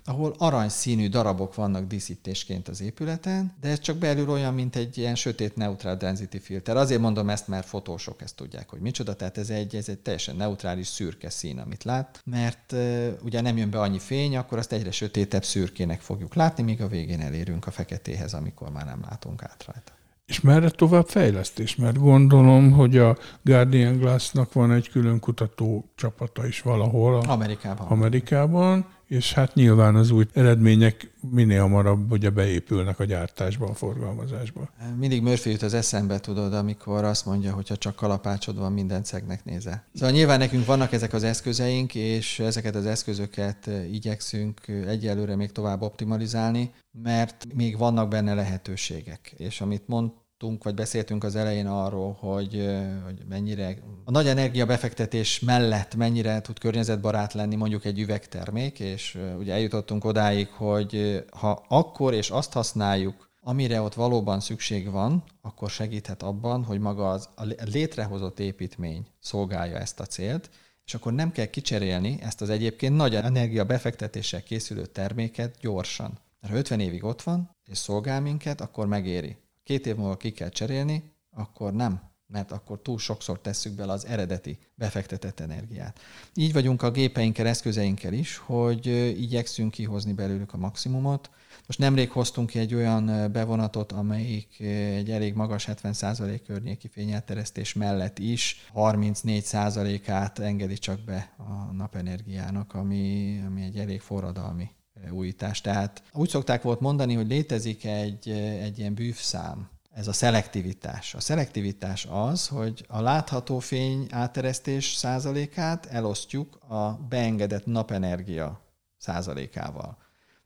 ahol 0.04 0.34
aranyszínű 0.38 1.08
darabok 1.08 1.54
vannak 1.54 1.86
díszítésként 1.86 2.68
az 2.68 2.80
épületen, 2.80 3.52
de 3.60 3.68
ez 3.68 3.80
csak 3.80 3.96
belül 3.96 4.30
olyan, 4.30 4.54
mint 4.54 4.76
egy 4.76 4.98
ilyen 4.98 5.14
sötét 5.14 5.56
neutral 5.56 5.96
density 5.96 6.36
filter. 6.36 6.76
Azért 6.76 7.00
mondom 7.00 7.30
ezt, 7.30 7.48
mert 7.48 7.66
fotósok 7.66 8.22
ezt 8.22 8.36
tudják, 8.36 8.68
hogy 8.68 8.80
micsoda, 8.80 9.14
tehát 9.14 9.38
ez 9.38 9.50
egy, 9.50 9.76
ez 9.76 9.88
egy 9.88 9.98
teljesen 9.98 10.36
neutrális 10.36 10.86
szürke 10.86 11.30
szín, 11.30 11.58
amit 11.58 11.84
lát, 11.84 12.20
mert 12.24 12.72
uh, 12.72 13.08
ugye 13.22 13.40
nem 13.40 13.56
jön 13.56 13.70
be 13.70 13.80
annyi 13.80 13.98
fény, 13.98 14.36
akkor 14.36 14.58
azt 14.58 14.72
egyre 14.72 14.90
sötétebb 14.90 15.44
szürkének 15.44 16.00
fogjuk 16.00 16.34
látni, 16.34 16.62
míg 16.62 16.82
a 16.82 16.88
végén 16.88 17.20
elérünk 17.20 17.66
a 17.66 17.70
feketéhez, 17.70 18.34
amikor 18.34 18.70
már 18.70 18.84
nem 18.84 19.00
látunk 19.08 19.42
át 19.42 19.64
rajta. 19.64 19.99
És 20.30 20.40
merre 20.40 20.70
tovább 20.70 21.08
fejlesztés? 21.08 21.76
Mert 21.76 21.98
gondolom, 21.98 22.72
hogy 22.72 22.96
a 22.96 23.16
Guardian 23.42 23.98
Glass-nak 23.98 24.52
van 24.52 24.72
egy 24.72 24.88
külön 24.88 25.20
kutató 25.20 25.90
csapata 25.94 26.46
is 26.46 26.60
valahol. 26.60 27.14
A 27.14 27.28
Amerikában. 27.28 27.86
Amerikában, 27.86 28.86
és 29.06 29.32
hát 29.32 29.54
nyilván 29.54 29.94
az 29.94 30.10
új 30.10 30.26
eredmények 30.32 31.10
minél 31.30 31.60
hamarabb 31.60 32.12
ugye 32.12 32.30
beépülnek 32.30 33.00
a 33.00 33.04
gyártásba, 33.04 33.66
a 33.66 33.74
forgalmazásba. 33.74 34.68
Mindig 34.98 35.22
Murphy 35.22 35.50
jut 35.50 35.62
az 35.62 35.74
eszembe, 35.74 36.20
tudod, 36.20 36.54
amikor 36.54 37.04
azt 37.04 37.26
mondja, 37.26 37.52
hogy 37.52 37.68
ha 37.68 37.76
csak 37.76 37.96
kalapácsod 37.96 38.58
van, 38.58 38.72
minden 38.72 39.02
cegnek 39.02 39.44
néze. 39.44 39.84
Szóval 39.94 40.10
nyilván 40.10 40.38
nekünk 40.38 40.66
vannak 40.66 40.92
ezek 40.92 41.12
az 41.12 41.22
eszközeink, 41.22 41.94
és 41.94 42.38
ezeket 42.38 42.74
az 42.74 42.86
eszközöket 42.86 43.70
igyekszünk 43.92 44.60
egyelőre 44.86 45.36
még 45.36 45.52
tovább 45.52 45.82
optimalizálni, 45.82 46.70
mert 47.02 47.46
még 47.54 47.78
vannak 47.78 48.08
benne 48.08 48.34
lehetőségek. 48.34 49.34
És 49.36 49.60
amit 49.60 49.82
mond, 49.86 50.10
tudtunk, 50.40 50.64
vagy 50.64 50.74
beszéltünk 50.74 51.24
az 51.24 51.36
elején 51.36 51.66
arról, 51.66 52.16
hogy, 52.20 52.68
hogy 53.04 53.22
mennyire 53.28 53.76
a 54.04 54.10
nagy 54.10 54.26
energia 54.26 54.66
befektetés 54.66 55.40
mellett 55.40 55.94
mennyire 55.94 56.40
tud 56.40 56.58
környezetbarát 56.58 57.32
lenni 57.32 57.56
mondjuk 57.56 57.84
egy 57.84 57.98
üvegtermék, 57.98 58.80
és 58.80 59.18
ugye 59.38 59.52
eljutottunk 59.52 60.04
odáig, 60.04 60.48
hogy 60.48 61.24
ha 61.30 61.64
akkor 61.68 62.14
és 62.14 62.30
azt 62.30 62.52
használjuk, 62.52 63.28
amire 63.40 63.80
ott 63.80 63.94
valóban 63.94 64.40
szükség 64.40 64.90
van, 64.90 65.24
akkor 65.42 65.70
segíthet 65.70 66.22
abban, 66.22 66.64
hogy 66.64 66.78
maga 66.78 67.10
az, 67.10 67.28
a 67.36 67.44
létrehozott 67.64 68.40
építmény 68.40 69.06
szolgálja 69.18 69.76
ezt 69.76 70.00
a 70.00 70.06
célt, 70.06 70.50
és 70.84 70.94
akkor 70.94 71.12
nem 71.12 71.32
kell 71.32 71.46
kicserélni 71.46 72.18
ezt 72.22 72.40
az 72.40 72.50
egyébként 72.50 72.96
nagy 72.96 73.14
energia 73.14 73.64
befektetéssel 73.64 74.42
készülő 74.42 74.86
terméket 74.86 75.56
gyorsan. 75.60 76.18
Mert 76.40 76.52
ha 76.52 76.58
50 76.58 76.80
évig 76.80 77.04
ott 77.04 77.22
van, 77.22 77.56
és 77.64 77.78
szolgál 77.78 78.20
minket, 78.20 78.60
akkor 78.60 78.86
megéri 78.86 79.36
két 79.70 79.86
év 79.86 79.96
múlva 79.96 80.16
ki 80.16 80.30
kell 80.30 80.48
cserélni, 80.48 81.12
akkor 81.30 81.72
nem, 81.72 82.00
mert 82.26 82.52
akkor 82.52 82.82
túl 82.82 82.98
sokszor 82.98 83.40
tesszük 83.40 83.72
bele 83.72 83.92
az 83.92 84.06
eredeti 84.06 84.58
befektetett 84.74 85.40
energiát. 85.40 86.00
Így 86.34 86.52
vagyunk 86.52 86.82
a 86.82 86.90
gépeinkkel, 86.90 87.46
eszközeinkkel 87.46 88.12
is, 88.12 88.36
hogy 88.36 88.86
igyekszünk 89.20 89.70
kihozni 89.70 90.12
belőlük 90.12 90.52
a 90.52 90.56
maximumot. 90.56 91.30
Most 91.66 91.78
nemrég 91.78 92.10
hoztunk 92.10 92.50
ki 92.50 92.58
egy 92.58 92.74
olyan 92.74 93.32
bevonatot, 93.32 93.92
amelyik 93.92 94.60
egy 94.60 95.10
elég 95.10 95.34
magas 95.34 95.68
70% 95.72 96.40
környéki 96.46 96.88
fényelteresztés 96.88 97.72
mellett 97.72 98.18
is 98.18 98.66
34%-át 98.74 100.38
engedi 100.38 100.78
csak 100.78 101.00
be 101.00 101.34
a 101.36 101.72
napenergiának, 101.72 102.74
ami, 102.74 103.36
ami 103.46 103.62
egy 103.62 103.76
elég 103.76 104.00
forradalmi 104.00 104.70
újítás. 105.12 105.60
Tehát 105.60 106.02
úgy 106.12 106.28
szokták 106.28 106.62
volt 106.62 106.80
mondani, 106.80 107.14
hogy 107.14 107.28
létezik 107.28 107.84
egy, 107.84 108.30
egy 108.60 108.78
ilyen 108.78 108.94
bűvszám, 108.94 109.68
ez 109.94 110.08
a 110.08 110.12
szelektivitás. 110.12 111.14
A 111.14 111.20
szelektivitás 111.20 112.06
az, 112.10 112.48
hogy 112.48 112.84
a 112.88 113.00
látható 113.00 113.58
fény 113.58 114.06
áteresztés 114.10 114.94
százalékát 114.94 115.86
elosztjuk 115.86 116.58
a 116.68 116.92
beengedett 116.92 117.66
napenergia 117.66 118.60
százalékával. 118.96 119.98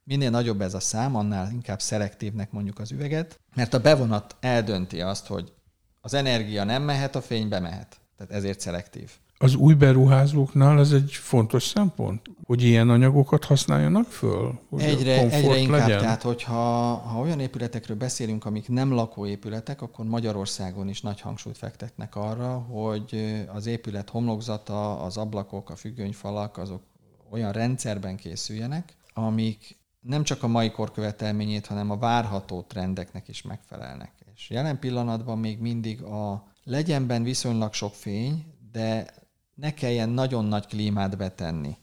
Minél 0.04 0.30
nagyobb 0.30 0.60
ez 0.60 0.74
a 0.74 0.80
szám, 0.80 1.16
annál 1.16 1.50
inkább 1.52 1.80
szelektívnek 1.80 2.50
mondjuk 2.50 2.78
az 2.78 2.90
üveget, 2.90 3.40
mert 3.54 3.74
a 3.74 3.80
bevonat 3.80 4.36
eldönti 4.40 5.00
azt, 5.00 5.26
hogy 5.26 5.52
az 6.00 6.14
energia 6.14 6.64
nem 6.64 6.82
mehet, 6.82 7.14
a 7.14 7.22
fény 7.22 7.48
bemehet. 7.48 8.00
Tehát 8.16 8.32
ezért 8.32 8.60
szelektív. 8.60 9.10
Az 9.44 9.54
új 9.54 9.74
beruházóknál 9.74 10.78
ez 10.78 10.92
egy 10.92 11.12
fontos 11.12 11.62
szempont, 11.62 12.20
hogy 12.44 12.62
ilyen 12.62 12.90
anyagokat 12.90 13.44
használjanak 13.44 14.06
föl? 14.06 14.58
Hogy 14.68 14.82
egyre, 14.82 15.30
egyre 15.30 15.56
inkább, 15.56 15.78
legyen? 15.80 16.00
tehát 16.00 16.22
hogyha 16.22 16.54
ha 16.94 17.20
olyan 17.20 17.40
épületekről 17.40 17.96
beszélünk, 17.96 18.44
amik 18.44 18.68
nem 18.68 18.92
lakóépületek, 18.92 19.82
akkor 19.82 20.04
Magyarországon 20.04 20.88
is 20.88 21.00
nagy 21.00 21.20
hangsúlyt 21.20 21.58
fektetnek 21.58 22.16
arra, 22.16 22.58
hogy 22.58 23.44
az 23.54 23.66
épület 23.66 24.10
homlokzata, 24.10 25.00
az 25.00 25.16
ablakok, 25.16 25.70
a 25.70 25.76
függönyfalak, 25.76 26.58
azok 26.58 26.82
olyan 27.30 27.52
rendszerben 27.52 28.16
készüljenek, 28.16 28.96
amik 29.14 29.78
nem 30.00 30.22
csak 30.22 30.42
a 30.42 30.48
mai 30.48 30.70
kor 30.70 30.92
követelményét, 30.92 31.66
hanem 31.66 31.90
a 31.90 31.96
várható 31.96 32.62
trendeknek 32.62 33.28
is 33.28 33.42
megfelelnek. 33.42 34.12
És 34.34 34.50
jelen 34.50 34.78
pillanatban 34.78 35.38
még 35.38 35.58
mindig 35.58 36.02
a 36.02 36.44
legyenben 36.64 37.22
viszonylag 37.22 37.72
sok 37.72 37.94
fény, 37.94 38.44
de 38.72 39.22
ne 39.54 39.74
kelljen 39.74 40.08
nagyon 40.08 40.44
nagy 40.44 40.66
klímát 40.66 41.16
betenni. 41.16 41.76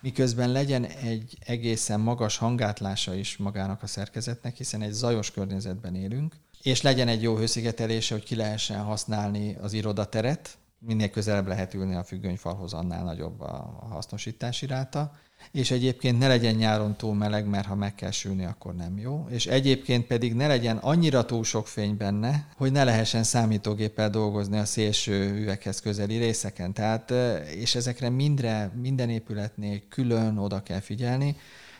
Miközben 0.00 0.52
legyen 0.52 0.84
egy 0.84 1.38
egészen 1.40 2.00
magas 2.00 2.36
hangátlása 2.36 3.14
is 3.14 3.36
magának 3.36 3.82
a 3.82 3.86
szerkezetnek, 3.86 4.56
hiszen 4.56 4.82
egy 4.82 4.92
zajos 4.92 5.30
környezetben 5.30 5.94
élünk, 5.94 6.36
és 6.62 6.82
legyen 6.82 7.08
egy 7.08 7.22
jó 7.22 7.36
hőszigetelése, 7.36 8.14
hogy 8.14 8.24
ki 8.24 8.34
lehessen 8.34 8.82
használni 8.82 9.54
az 9.54 9.72
irodateret, 9.72 10.58
minél 10.78 11.10
közelebb 11.10 11.46
lehet 11.46 11.74
ülni 11.74 11.94
a 11.94 12.04
függönyfalhoz, 12.04 12.72
annál 12.72 13.04
nagyobb 13.04 13.40
a 13.40 13.86
hasznosítási 13.90 14.66
ráta, 14.66 15.12
és 15.52 15.70
egyébként 15.70 16.18
ne 16.18 16.26
legyen 16.26 16.54
nyáron 16.54 16.96
túl 16.96 17.14
meleg, 17.14 17.46
mert 17.46 17.66
ha 17.66 17.74
meg 17.74 17.94
kell 17.94 18.10
sülni, 18.10 18.44
akkor 18.44 18.74
nem 18.74 18.98
jó, 18.98 19.26
és 19.30 19.46
egyébként 19.46 20.06
pedig 20.06 20.34
ne 20.34 20.46
legyen 20.46 20.76
annyira 20.76 21.24
túl 21.24 21.44
sok 21.44 21.68
fény 21.68 21.96
benne, 21.96 22.48
hogy 22.56 22.72
ne 22.72 22.84
lehessen 22.84 23.22
számítógéppel 23.22 24.10
dolgozni 24.10 24.58
a 24.58 24.64
szélső 24.64 25.40
üveghez 25.40 25.80
közeli 25.80 26.16
részeken. 26.16 26.72
Tehát, 26.72 27.10
és 27.54 27.74
ezekre 27.74 28.08
mindre, 28.08 28.72
minden 28.80 29.10
épületnél 29.10 29.80
külön 29.88 30.36
oda 30.36 30.62
kell 30.62 30.80
figyelni, 30.80 31.36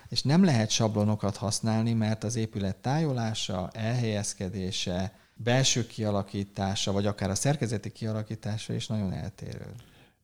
és 0.08 0.22
nem 0.22 0.44
lehet 0.44 0.70
sablonokat 0.70 1.36
használni, 1.36 1.92
mert 1.92 2.24
az 2.24 2.36
épület 2.36 2.76
tájolása, 2.76 3.70
elhelyezkedése, 3.72 5.12
belső 5.34 5.86
kialakítása, 5.86 6.92
vagy 6.92 7.06
akár 7.06 7.30
a 7.30 7.34
szerkezeti 7.34 7.92
kialakítása 7.92 8.72
is 8.72 8.86
nagyon 8.86 9.12
eltérő. 9.12 9.74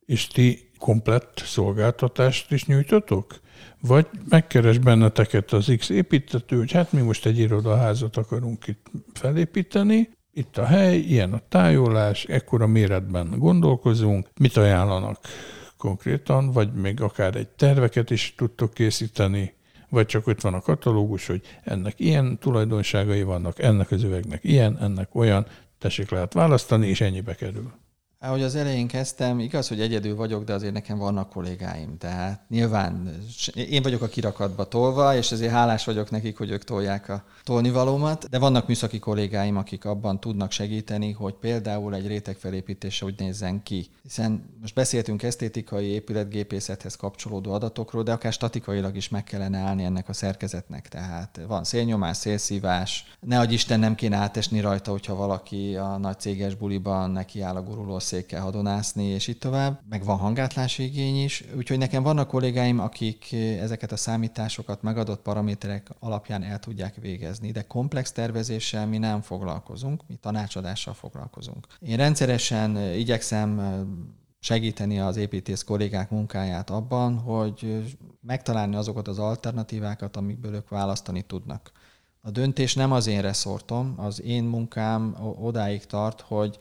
És 0.06 0.26
ti 0.26 0.70
komplett 0.78 1.42
szolgáltatást 1.44 2.52
is 2.52 2.66
nyújtotok? 2.66 3.40
Vagy 3.80 4.06
megkeres 4.28 4.78
benneteket 4.78 5.52
az 5.52 5.72
X 5.78 5.88
építető, 5.88 6.56
hogy 6.56 6.72
hát 6.72 6.92
mi 6.92 7.00
most 7.00 7.26
egy 7.26 7.38
irodaházat 7.38 8.16
akarunk 8.16 8.66
itt 8.66 8.86
felépíteni, 9.12 10.08
itt 10.32 10.58
a 10.58 10.64
hely, 10.64 10.98
ilyen 10.98 11.32
a 11.32 11.40
tájolás, 11.48 12.24
ekkora 12.24 12.66
méretben 12.66 13.38
gondolkozunk, 13.38 14.28
mit 14.40 14.56
ajánlanak 14.56 15.18
konkrétan, 15.76 16.52
vagy 16.52 16.72
még 16.72 17.00
akár 17.00 17.36
egy 17.36 17.48
terveket 17.48 18.10
is 18.10 18.34
tudtok 18.36 18.74
készíteni, 18.74 19.54
vagy 19.88 20.06
csak 20.06 20.26
ott 20.26 20.40
van 20.40 20.54
a 20.54 20.60
katalógus, 20.60 21.26
hogy 21.26 21.40
ennek 21.64 22.00
ilyen 22.00 22.38
tulajdonságai 22.38 23.22
vannak, 23.22 23.58
ennek 23.58 23.90
az 23.90 24.02
üvegnek 24.02 24.44
ilyen, 24.44 24.78
ennek 24.78 25.14
olyan, 25.14 25.46
tessék 25.78 26.10
lehet 26.10 26.32
választani, 26.32 26.88
és 26.88 27.00
ennyibe 27.00 27.34
kerül. 27.34 27.72
Ahogy 28.26 28.42
az 28.42 28.54
elején 28.54 28.86
kezdtem, 28.86 29.38
igaz, 29.38 29.68
hogy 29.68 29.80
egyedül 29.80 30.16
vagyok, 30.16 30.44
de 30.44 30.52
azért 30.52 30.72
nekem 30.72 30.98
vannak 30.98 31.28
kollégáim. 31.28 31.98
Tehát 31.98 32.40
nyilván 32.48 33.14
én 33.54 33.82
vagyok 33.82 34.02
a 34.02 34.08
kirakatba 34.08 34.64
tolva, 34.64 35.16
és 35.16 35.32
ezért 35.32 35.52
hálás 35.52 35.84
vagyok 35.84 36.10
nekik, 36.10 36.38
hogy 36.38 36.50
ők 36.50 36.64
tolják 36.64 37.08
a 37.08 37.24
tolnivalómat, 37.44 38.28
de 38.28 38.38
vannak 38.38 38.66
műszaki 38.66 38.98
kollégáim, 38.98 39.56
akik 39.56 39.84
abban 39.84 40.20
tudnak 40.20 40.50
segíteni, 40.50 41.12
hogy 41.12 41.34
például 41.34 41.94
egy 41.94 42.06
rétegfelépítése 42.06 43.04
úgy 43.04 43.18
nézzen 43.18 43.62
ki. 43.62 43.86
Hiszen 44.02 44.44
most 44.60 44.74
beszéltünk 44.74 45.22
esztétikai 45.22 45.86
épületgépészethez 45.86 46.96
kapcsolódó 46.96 47.52
adatokról, 47.52 48.02
de 48.02 48.12
akár 48.12 48.32
statikailag 48.32 48.96
is 48.96 49.08
meg 49.08 49.24
kellene 49.24 49.58
állni 49.58 49.84
ennek 49.84 50.08
a 50.08 50.12
szerkezetnek. 50.12 50.88
Tehát 50.88 51.40
van 51.48 51.64
szélnyomás, 51.64 52.16
szélszívás, 52.16 53.16
ne 53.20 53.38
adj 53.38 53.52
Isten 53.52 53.80
nem 53.80 53.94
kéne 53.94 54.16
átesni 54.16 54.60
rajta, 54.60 54.90
hogyha 54.90 55.14
valaki 55.14 55.76
a 55.76 55.96
nagy 55.96 56.18
céges 56.18 56.54
buliban 56.54 57.10
nekiáll 57.10 57.56
a 57.56 57.62
guruló 57.62 57.98
székkel 58.16 58.42
hadonászni, 58.42 59.04
és 59.04 59.28
itt 59.28 59.40
tovább. 59.40 59.80
Meg 59.88 60.04
van 60.04 60.18
hangátlási 60.18 60.82
igény 60.82 61.22
is, 61.22 61.44
úgyhogy 61.56 61.78
nekem 61.78 62.02
vannak 62.02 62.28
kollégáim, 62.28 62.78
akik 62.80 63.32
ezeket 63.60 63.92
a 63.92 63.96
számításokat 63.96 64.82
megadott 64.82 65.22
paraméterek 65.22 65.90
alapján 65.98 66.42
el 66.42 66.58
tudják 66.58 66.94
végezni, 66.94 67.50
de 67.50 67.62
komplex 67.62 68.12
tervezéssel 68.12 68.86
mi 68.86 68.98
nem 68.98 69.20
foglalkozunk, 69.20 70.02
mi 70.06 70.14
tanácsadással 70.14 70.94
foglalkozunk. 70.94 71.66
Én 71.80 71.96
rendszeresen 71.96 72.76
igyekszem 72.94 73.80
segíteni 74.38 75.00
az 75.00 75.16
építész 75.16 75.62
kollégák 75.62 76.10
munkáját 76.10 76.70
abban, 76.70 77.18
hogy 77.18 77.84
megtalálni 78.20 78.76
azokat 78.76 79.08
az 79.08 79.18
alternatívákat, 79.18 80.16
amikből 80.16 80.54
ők 80.54 80.68
választani 80.68 81.22
tudnak. 81.22 81.70
A 82.20 82.30
döntés 82.30 82.74
nem 82.74 82.92
az 82.92 83.06
én 83.06 83.20
reszortom, 83.20 83.94
az 83.96 84.22
én 84.22 84.44
munkám 84.44 85.16
odáig 85.40 85.84
tart, 85.84 86.20
hogy 86.20 86.58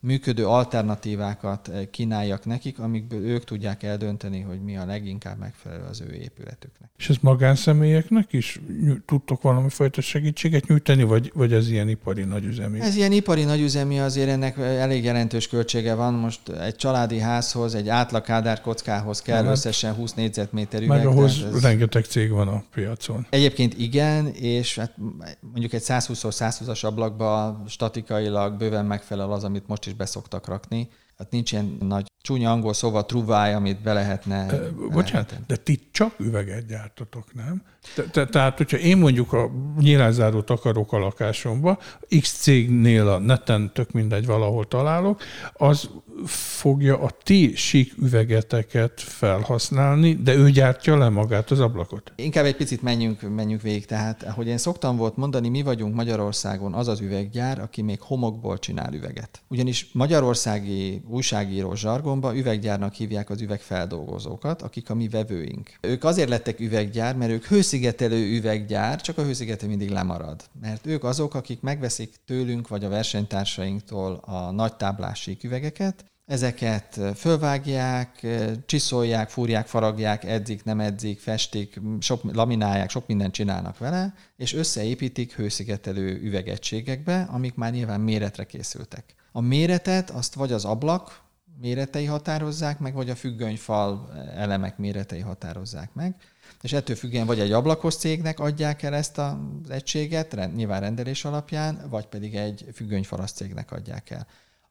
működő 0.00 0.46
alternatívákat 0.46 1.70
kínáljak 1.90 2.44
nekik, 2.44 2.78
amikből 2.78 3.24
ők 3.24 3.44
tudják 3.44 3.82
eldönteni, 3.82 4.40
hogy 4.40 4.60
mi 4.62 4.76
a 4.76 4.86
leginkább 4.86 5.38
megfelelő 5.38 5.84
az 5.90 6.00
ő 6.00 6.14
épületüknek. 6.14 6.90
És 6.96 7.08
ez 7.08 7.16
magánszemélyeknek 7.20 8.32
is 8.32 8.60
tudtok 9.06 9.42
valami 9.42 9.68
fajta 9.68 10.00
segítséget 10.00 10.66
nyújtani, 10.66 11.02
vagy, 11.02 11.30
vagy 11.34 11.52
ez 11.52 11.70
ilyen 11.70 11.88
ipari 11.88 12.22
nagyüzemi? 12.22 12.80
Ez 12.80 12.96
ilyen 12.96 13.12
ipari 13.12 13.44
nagyüzemi, 13.44 14.00
azért 14.00 14.28
ennek 14.28 14.58
elég 14.58 15.04
jelentős 15.04 15.48
költsége 15.48 15.94
van. 15.94 16.14
Most 16.14 16.48
egy 16.48 16.76
családi 16.76 17.18
házhoz, 17.18 17.74
egy 17.74 17.88
átlag 17.88 18.22
kádár 18.22 18.60
kockához 18.60 19.22
kell 19.22 19.44
hát, 19.44 19.52
összesen 19.52 19.94
20 19.94 20.14
négyzetméter 20.14 20.82
üveg. 20.82 20.96
Meg 20.98 21.06
ahhoz 21.06 21.44
ez... 21.54 21.62
rengeteg 21.62 22.04
cég 22.04 22.30
van 22.30 22.48
a 22.48 22.64
piacon. 22.74 23.26
Egyébként 23.30 23.78
igen, 23.78 24.26
és 24.26 24.76
hát 24.78 24.94
mondjuk 25.40 25.72
egy 25.72 25.82
120-120-as 25.84 26.84
ablakba 26.84 27.62
statikailag 27.68 28.56
bőven 28.56 28.86
megfelel 28.86 29.32
az, 29.32 29.44
amit 29.44 29.66
most 29.66 29.86
is 29.88 29.96
beszoktak 29.96 30.46
rakni. 30.46 30.88
Hát 31.18 31.30
nincs 31.30 31.52
ilyen 31.52 31.76
nagy 31.80 32.06
csúnya 32.22 32.50
angol 32.50 32.72
szóval 32.72 33.06
truváj, 33.06 33.54
amit 33.54 33.82
be 33.82 33.92
lehetne... 33.92 34.46
E, 34.50 34.70
bocsánat, 34.70 35.30
lehetne. 35.30 35.44
de 35.46 35.56
ti 35.56 35.88
csak 35.90 36.14
üveget 36.18 36.66
gyártatok, 36.66 37.34
nem? 37.34 37.62
Te, 37.94 38.02
te, 38.02 38.26
tehát, 38.26 38.56
hogyha 38.56 38.76
én 38.76 38.96
mondjuk 38.98 39.32
a 39.32 39.50
nyílászárót 39.78 40.50
akarok 40.50 40.92
a 40.92 40.98
lakásomba, 40.98 41.78
X 42.20 42.32
cégnél 42.32 43.08
a 43.08 43.18
neten, 43.18 43.70
tök 43.72 43.92
mindegy, 43.92 44.26
valahol 44.26 44.68
találok, 44.68 45.22
az 45.52 45.90
fogja 46.26 46.98
a 46.98 47.10
ti 47.22 47.52
sík 47.56 47.94
üvegeteket 47.98 49.00
felhasználni, 49.00 50.14
de 50.14 50.34
ő 50.34 50.50
gyártja 50.50 50.96
le 50.96 51.08
magát 51.08 51.50
az 51.50 51.60
ablakot? 51.60 52.12
Inkább 52.16 52.44
egy 52.44 52.56
picit 52.56 52.82
menjünk, 52.82 53.34
menjünk 53.34 53.62
végig. 53.62 53.86
Tehát, 53.86 54.22
ahogy 54.22 54.46
én 54.46 54.58
szoktam 54.58 54.96
volt 54.96 55.16
mondani, 55.16 55.48
mi 55.48 55.62
vagyunk 55.62 55.94
Magyarországon 55.94 56.74
az 56.74 56.88
az 56.88 57.00
üveggyár, 57.00 57.58
aki 57.60 57.82
még 57.82 58.00
homokból 58.00 58.58
csinál 58.58 58.94
üveget. 58.94 59.42
Ugyanis 59.48 59.88
magyarországi 59.92 61.02
újságíró 61.10 61.74
zsargonba 61.74 62.36
üveggyárnak 62.36 62.94
hívják 62.94 63.30
az 63.30 63.40
üvegfeldolgozókat, 63.40 64.62
akik 64.62 64.90
a 64.90 64.94
mi 64.94 65.08
vevőink. 65.08 65.70
Ők 65.80 66.04
azért 66.04 66.28
lettek 66.28 66.60
üveggyár, 66.60 67.16
mert 67.16 67.30
ők 67.30 67.44
hőszigetelő 67.44 68.36
üveggyár, 68.36 69.00
csak 69.00 69.18
a 69.18 69.22
hőszigetelő 69.22 69.68
mindig 69.68 69.90
lemarad. 69.90 70.44
Mert 70.60 70.86
ők 70.86 71.04
azok, 71.04 71.34
akik 71.34 71.60
megveszik 71.60 72.14
tőlünk 72.26 72.68
vagy 72.68 72.84
a 72.84 72.88
versenytársainktól 72.88 74.20
a 74.24 74.50
nagy 74.50 74.74
táblás 74.74 75.30
üvegeket, 75.42 76.04
Ezeket 76.28 77.00
fölvágják, 77.16 78.26
csiszolják, 78.66 79.28
fúrják, 79.28 79.66
faragják, 79.66 80.24
edzik, 80.24 80.64
nem 80.64 80.80
edzik, 80.80 81.20
festik, 81.20 81.80
sok, 82.00 82.34
laminálják, 82.34 82.90
sok 82.90 83.06
mindent 83.06 83.32
csinálnak 83.32 83.78
vele, 83.78 84.14
és 84.36 84.54
összeépítik 84.54 85.32
hőszigetelő 85.32 86.20
üvegegységekbe, 86.22 87.28
amik 87.30 87.54
már 87.54 87.72
nyilván 87.72 88.00
méretre 88.00 88.44
készültek. 88.44 89.14
A 89.32 89.40
méretet 89.40 90.10
azt 90.10 90.34
vagy 90.34 90.52
az 90.52 90.64
ablak 90.64 91.20
méretei 91.60 92.04
határozzák 92.04 92.78
meg, 92.78 92.94
vagy 92.94 93.10
a 93.10 93.14
függönyfal 93.14 94.12
elemek 94.36 94.78
méretei 94.78 95.20
határozzák 95.20 95.94
meg, 95.94 96.14
és 96.62 96.72
ettől 96.72 96.96
függően 96.96 97.26
vagy 97.26 97.40
egy 97.40 97.52
ablakos 97.52 97.96
cégnek 97.96 98.40
adják 98.40 98.82
el 98.82 98.94
ezt 98.94 99.18
az 99.18 99.34
egységet, 99.68 100.54
nyilván 100.54 100.80
rendelés 100.80 101.24
alapján, 101.24 101.86
vagy 101.90 102.06
pedig 102.06 102.34
egy 102.34 102.64
függönyfalas 102.74 103.32
cégnek 103.32 103.72
adják 103.72 104.10
el 104.10 104.26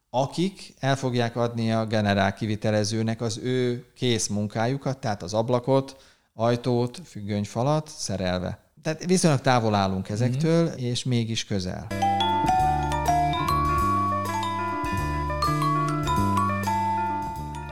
akik 0.10 0.74
el 0.80 0.96
fogják 0.96 1.36
adni 1.36 1.72
a 1.72 1.86
generál 1.86 2.34
kivitelezőnek 2.34 3.22
az 3.22 3.40
ő 3.44 3.86
kész 3.96 4.28
munkájukat, 4.28 4.98
tehát 4.98 5.24
az 5.24 5.34
ablakot, 5.34 5.96
ajtót, 6.34 7.02
függönyfalat 7.06 7.92
szerelve. 7.98 8.60
Tehát 8.82 9.06
viszonylag 9.06 9.42
távol 9.42 9.76
állunk 9.76 10.10
ezektől, 10.10 10.70
mm. 10.70 10.76
és 10.76 11.04
mégis 11.04 11.46
közel. 11.46 11.88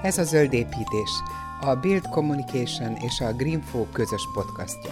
Ez 0.05 0.17
a 0.17 0.23
Zöld 0.23 0.53
Építés, 0.53 1.09
a 1.61 1.75
Build 1.75 2.07
Communication 2.09 2.95
és 2.95 3.19
a 3.19 3.33
Greenfo 3.33 3.85
közös 3.91 4.21
podcastja. 4.33 4.91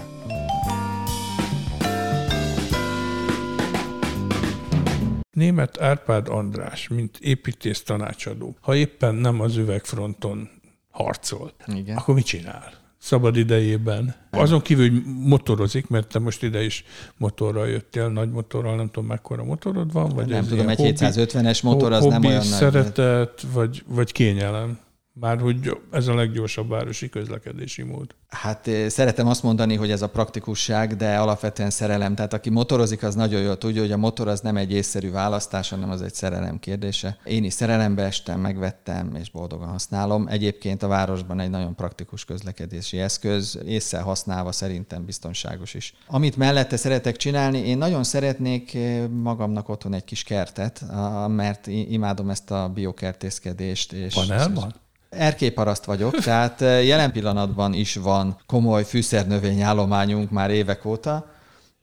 Német 5.32 5.82
Árpád 5.82 6.28
András, 6.28 6.88
mint 6.88 7.18
építész 7.22 7.84
tanácsadó, 7.84 8.56
ha 8.62 8.76
éppen 8.76 9.16
nem 9.16 9.42
az 9.42 9.56
üvegfronton 9.56 10.50
harcol, 10.92 11.52
Igen. 11.68 11.98
akkor 11.98 12.16
mit 12.16 12.26
csinál? 12.26 12.72
szabad 12.98 13.36
idejében. 13.36 14.16
Azon 14.32 14.62
kívül, 14.62 14.90
hogy 14.90 15.04
motorozik, 15.06 15.88
mert 15.88 16.08
te 16.08 16.20
most 16.20 16.44
ide 16.44 16.64
is 16.64 16.84
motorral 17.18 17.68
jöttél, 17.68 18.10
nagy 18.10 18.30
motorral, 18.30 18.76
nem 18.76 18.86
tudom 18.86 19.06
mekkora 19.06 19.44
motorod 19.44 19.92
van, 19.92 20.10
vagy 20.10 20.28
nem 20.28 20.46
tudom, 20.46 20.70
egy 20.70 20.80
750-es 20.80 21.64
motor 21.64 21.92
az 21.92 22.06
nem 22.06 22.26
olyan 22.26 22.38
nagy. 22.38 22.46
szeretet, 22.46 23.46
vagy, 23.54 23.84
vagy 23.88 24.12
kényelem? 24.12 24.80
Már 25.16 25.40
hogy 25.40 25.78
ez 25.92 26.08
a 26.08 26.14
leggyorsabb 26.14 26.70
városi 26.70 27.10
közlekedési 27.10 27.84
mód. 27.84 28.16
Hát 28.28 28.68
eh, 28.68 28.90
szeretem 28.90 29.28
azt 29.28 29.44
mondani, 29.44 29.76
hogy 29.76 29.92
ez 29.92 30.02
a 30.02 30.10
praktikusság, 30.10 30.96
de 30.96 31.18
alapvetően 31.18 31.70
szerelem. 31.70 32.16
Tehát 32.16 32.34
aki 32.34 32.50
motorozik, 32.50 33.04
az 33.04 33.16
nagyon 33.16 33.42
jól 33.42 33.58
tudja, 33.58 33.82
hogy 33.82 33.92
a 33.92 33.98
motor 33.98 34.28
az 34.28 34.42
nem 34.42 34.58
egy 34.58 34.72
észszerű 34.72 35.12
választás, 35.12 35.70
hanem 35.70 35.90
az 35.90 36.02
egy 36.02 36.14
szerelem 36.14 36.60
kérdése. 36.60 37.18
Én 37.24 37.44
is 37.44 37.54
szerelembe 37.54 38.04
estem, 38.04 38.40
megvettem, 38.40 39.16
és 39.16 39.30
boldogan 39.30 39.68
használom. 39.68 40.28
Egyébként 40.28 40.84
a 40.84 40.88
városban 40.88 41.40
egy 41.40 41.50
nagyon 41.50 41.76
praktikus 41.76 42.26
közlekedési 42.26 43.00
eszköz, 43.00 43.60
észre 43.66 44.00
használva 44.00 44.52
szerintem 44.52 45.06
biztonságos 45.06 45.74
is. 45.74 45.94
Amit 46.08 46.38
mellette 46.38 46.78
szeretek 46.78 47.16
csinálni, 47.16 47.58
én 47.58 47.78
nagyon 47.78 48.04
szeretnék 48.04 48.74
eh, 48.74 49.08
magamnak 49.08 49.70
otthon 49.70 49.94
egy 49.94 50.06
kis 50.06 50.24
kertet, 50.24 50.84
mert 51.28 51.68
imádom 51.68 52.30
ezt 52.30 52.52
a 52.52 52.72
biokertészkedést. 52.74 53.92
És 53.92 54.14
Panelban? 54.14 54.82
Erkélyparaszt 55.18 55.86
vagyok, 55.86 56.20
tehát 56.20 56.62
eh, 56.62 56.86
jelen 56.86 57.12
pillanatban 57.12 57.74
is 57.74 57.96
van 57.96 58.38
komoly 58.46 58.84
fűszernövényállományunk 58.84 60.32
már 60.32 60.50
évek 60.50 60.86
óta, 60.86 61.32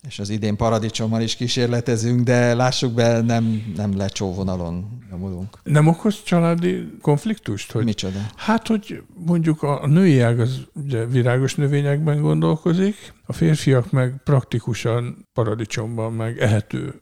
és 0.09 0.19
az 0.19 0.29
idén 0.29 0.57
paradicsommal 0.57 1.21
is 1.21 1.37
kísérletezünk, 1.37 2.21
de 2.21 2.55
lássuk 2.55 2.93
be, 2.93 3.21
nem, 3.21 3.73
nem 3.77 3.97
lecsóvonalon 3.97 5.03
nyomulunk. 5.11 5.59
Nem 5.63 5.87
okoz 5.87 6.23
családi 6.23 6.91
konfliktust? 7.03 7.73
Hogy, 7.73 7.85
Micsoda? 7.85 8.19
Hát, 8.37 8.67
hogy 8.67 9.03
mondjuk 9.27 9.63
a 9.63 9.87
női 9.87 10.21
ág 10.21 10.41
az 10.41 10.61
ugye 10.75 11.07
virágos 11.07 11.55
növényekben 11.55 12.21
gondolkozik, 12.21 13.13
a 13.27 13.33
férfiak 13.33 13.91
meg 13.91 14.21
praktikusan 14.25 15.29
paradicsomban, 15.33 16.13
meg 16.13 16.39
ehető 16.39 17.01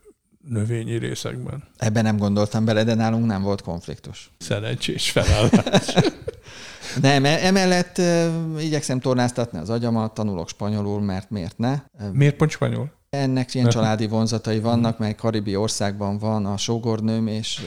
növényi 0.49 0.97
részekben. 0.97 1.65
Ebben 1.77 2.03
nem 2.03 2.17
gondoltam 2.17 2.65
bele, 2.65 2.85
de 2.85 2.95
nálunk 2.95 3.27
nem 3.27 3.43
volt 3.43 3.63
konfliktus. 3.63 4.31
Szerencsés 4.39 5.11
felállás. 5.11 5.95
nem, 7.01 7.25
e- 7.25 7.47
emellett 7.47 8.01
igyekszem 8.59 9.01
tornáztatni 9.01 9.59
az 9.59 9.71
agyamat, 9.71 10.15
tanulok 10.15 10.49
spanyolul, 10.49 11.01
mert 11.01 11.31
miért 11.31 11.59
ne? 11.59 11.83
Miért 12.13 12.37
pont 12.37 12.51
spanyol? 12.51 12.93
Ennek 13.11 13.55
ilyen 13.55 13.69
családi 13.69 14.07
vonzatai 14.07 14.61
vannak, 14.61 14.99
mert 14.99 15.17
karibi 15.17 15.57
országban 15.57 16.19
van 16.19 16.47
a 16.47 16.57
sógornőm, 16.57 17.27
és 17.27 17.63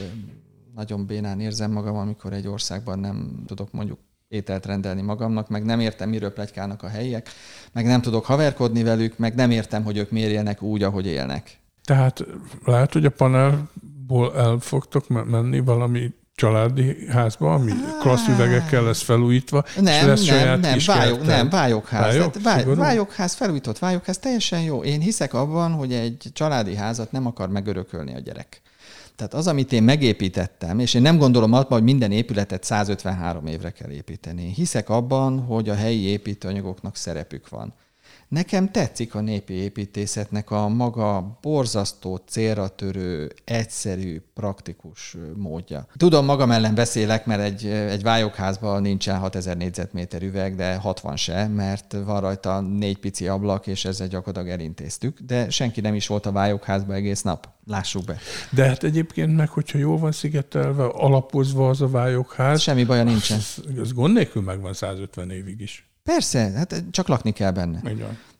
nagyon 0.75 1.05
bénán 1.05 1.39
érzem 1.39 1.71
magam, 1.71 1.95
amikor 1.95 2.34
egy 2.34 2.47
országban 2.47 2.99
nem 2.99 3.43
tudok 3.47 3.71
mondjuk 3.71 3.99
ételt 4.27 4.65
rendelni 4.65 5.01
magamnak, 5.01 5.49
meg 5.49 5.65
nem 5.65 5.79
értem, 5.79 6.09
miről 6.09 6.34
plegykálnak 6.34 6.84
a 6.84 6.88
helyiek, 6.88 7.29
meg 7.71 7.86
nem 7.86 8.01
tudok 8.01 8.25
haverkodni 8.25 8.84
velük, 8.84 9.17
meg 9.17 9.36
nem 9.36 9.51
értem, 9.51 9.84
hogy 9.84 9.97
ők 9.97 10.11
miért 10.11 10.32
élnek 10.32 10.61
úgy, 10.61 10.84
ahogy 10.84 11.05
élnek. 11.05 11.61
Tehát 11.91 12.25
lehet, 12.65 12.93
hogy 12.93 13.05
a 13.05 13.09
panelból 13.09 14.35
el 14.35 14.57
fogtok 14.59 15.07
menni 15.07 15.59
valami 15.59 16.13
családi 16.35 17.07
házba, 17.07 17.53
ami 17.53 17.71
klassz 17.99 18.27
üvegekkel 18.27 18.83
lesz 18.83 19.01
felújítva, 19.01 19.63
nem, 19.75 19.85
és 19.85 20.01
lesz 20.03 20.25
nem, 20.25 20.37
saját 20.37 20.61
nem, 20.61 20.73
kis 20.73 20.85
vályok, 20.85 21.25
nem, 21.25 21.49
vályokház. 21.49 22.15
Vályok, 22.15 22.41
vály, 22.41 22.63
vályokház, 22.65 23.33
felújított 23.33 23.79
vályokház, 23.79 24.17
teljesen 24.17 24.61
jó. 24.61 24.83
Én 24.83 24.99
hiszek 24.99 25.33
abban, 25.33 25.71
hogy 25.71 25.93
egy 25.93 26.29
családi 26.33 26.75
házat 26.75 27.11
nem 27.11 27.25
akar 27.25 27.49
megörökölni 27.49 28.15
a 28.15 28.19
gyerek. 28.19 28.61
Tehát 29.15 29.33
az, 29.33 29.47
amit 29.47 29.71
én 29.71 29.83
megépítettem, 29.83 30.79
és 30.79 30.93
én 30.93 31.01
nem 31.01 31.17
gondolom 31.17 31.53
abban, 31.53 31.71
hogy 31.71 31.83
minden 31.83 32.11
épületet 32.11 32.63
153 32.63 33.45
évre 33.45 33.69
kell 33.69 33.89
építeni. 33.89 34.53
Hiszek 34.55 34.89
abban, 34.89 35.39
hogy 35.39 35.69
a 35.69 35.75
helyi 35.75 36.01
építőanyagoknak 36.01 36.95
szerepük 36.95 37.49
van. 37.49 37.73
Nekem 38.32 38.71
tetszik 38.71 39.15
a 39.15 39.21
népi 39.21 39.53
építészetnek 39.53 40.51
a 40.51 40.67
maga 40.67 41.38
borzasztó, 41.41 42.15
célra 42.15 42.67
törő, 42.67 43.32
egyszerű, 43.43 44.21
praktikus 44.34 45.17
módja. 45.36 45.88
Tudom, 45.97 46.25
magam 46.25 46.51
ellen 46.51 46.75
beszélek, 46.75 47.25
mert 47.25 47.41
egy, 47.41 47.65
egy 47.65 48.03
vályokházban 48.03 48.82
nincsen 48.82 49.17
6000 49.17 49.57
négyzetméter 49.57 50.21
üveg, 50.21 50.55
de 50.55 50.75
60 50.75 51.15
se, 51.15 51.47
mert 51.47 51.95
van 52.05 52.21
rajta 52.21 52.59
négy 52.59 52.97
pici 52.97 53.27
ablak, 53.27 53.67
és 53.67 53.86
ezzel 53.86 54.07
gyakorlatilag 54.07 54.59
elintéztük. 54.59 55.19
De 55.19 55.49
senki 55.49 55.82
nem 55.82 55.95
is 55.95 56.07
volt 56.07 56.25
a 56.25 56.32
vályokházban 56.32 56.95
egész 56.95 57.21
nap. 57.21 57.49
Lássuk 57.65 58.03
be. 58.03 58.17
De 58.49 58.67
hát 58.67 58.84
egyébként 58.84 59.36
meg, 59.36 59.49
hogyha 59.49 59.77
jól 59.77 59.97
van 59.97 60.11
szigetelve, 60.11 60.86
alapozva 60.86 61.69
az 61.69 61.82
a 61.82 61.88
vályokház. 61.88 62.61
Semmi 62.61 62.84
baja 62.84 63.03
nincsen. 63.03 63.38
Az, 63.38 63.63
az 63.79 63.93
gond 63.93 64.13
nélkül 64.13 64.41
megvan 64.41 64.73
150 64.73 65.32
évig 65.32 65.59
is. 65.59 65.90
Persze, 66.04 66.39
hát 66.39 66.84
csak 66.91 67.08
lakni 67.08 67.32
kell 67.32 67.52
benne. 67.52 67.82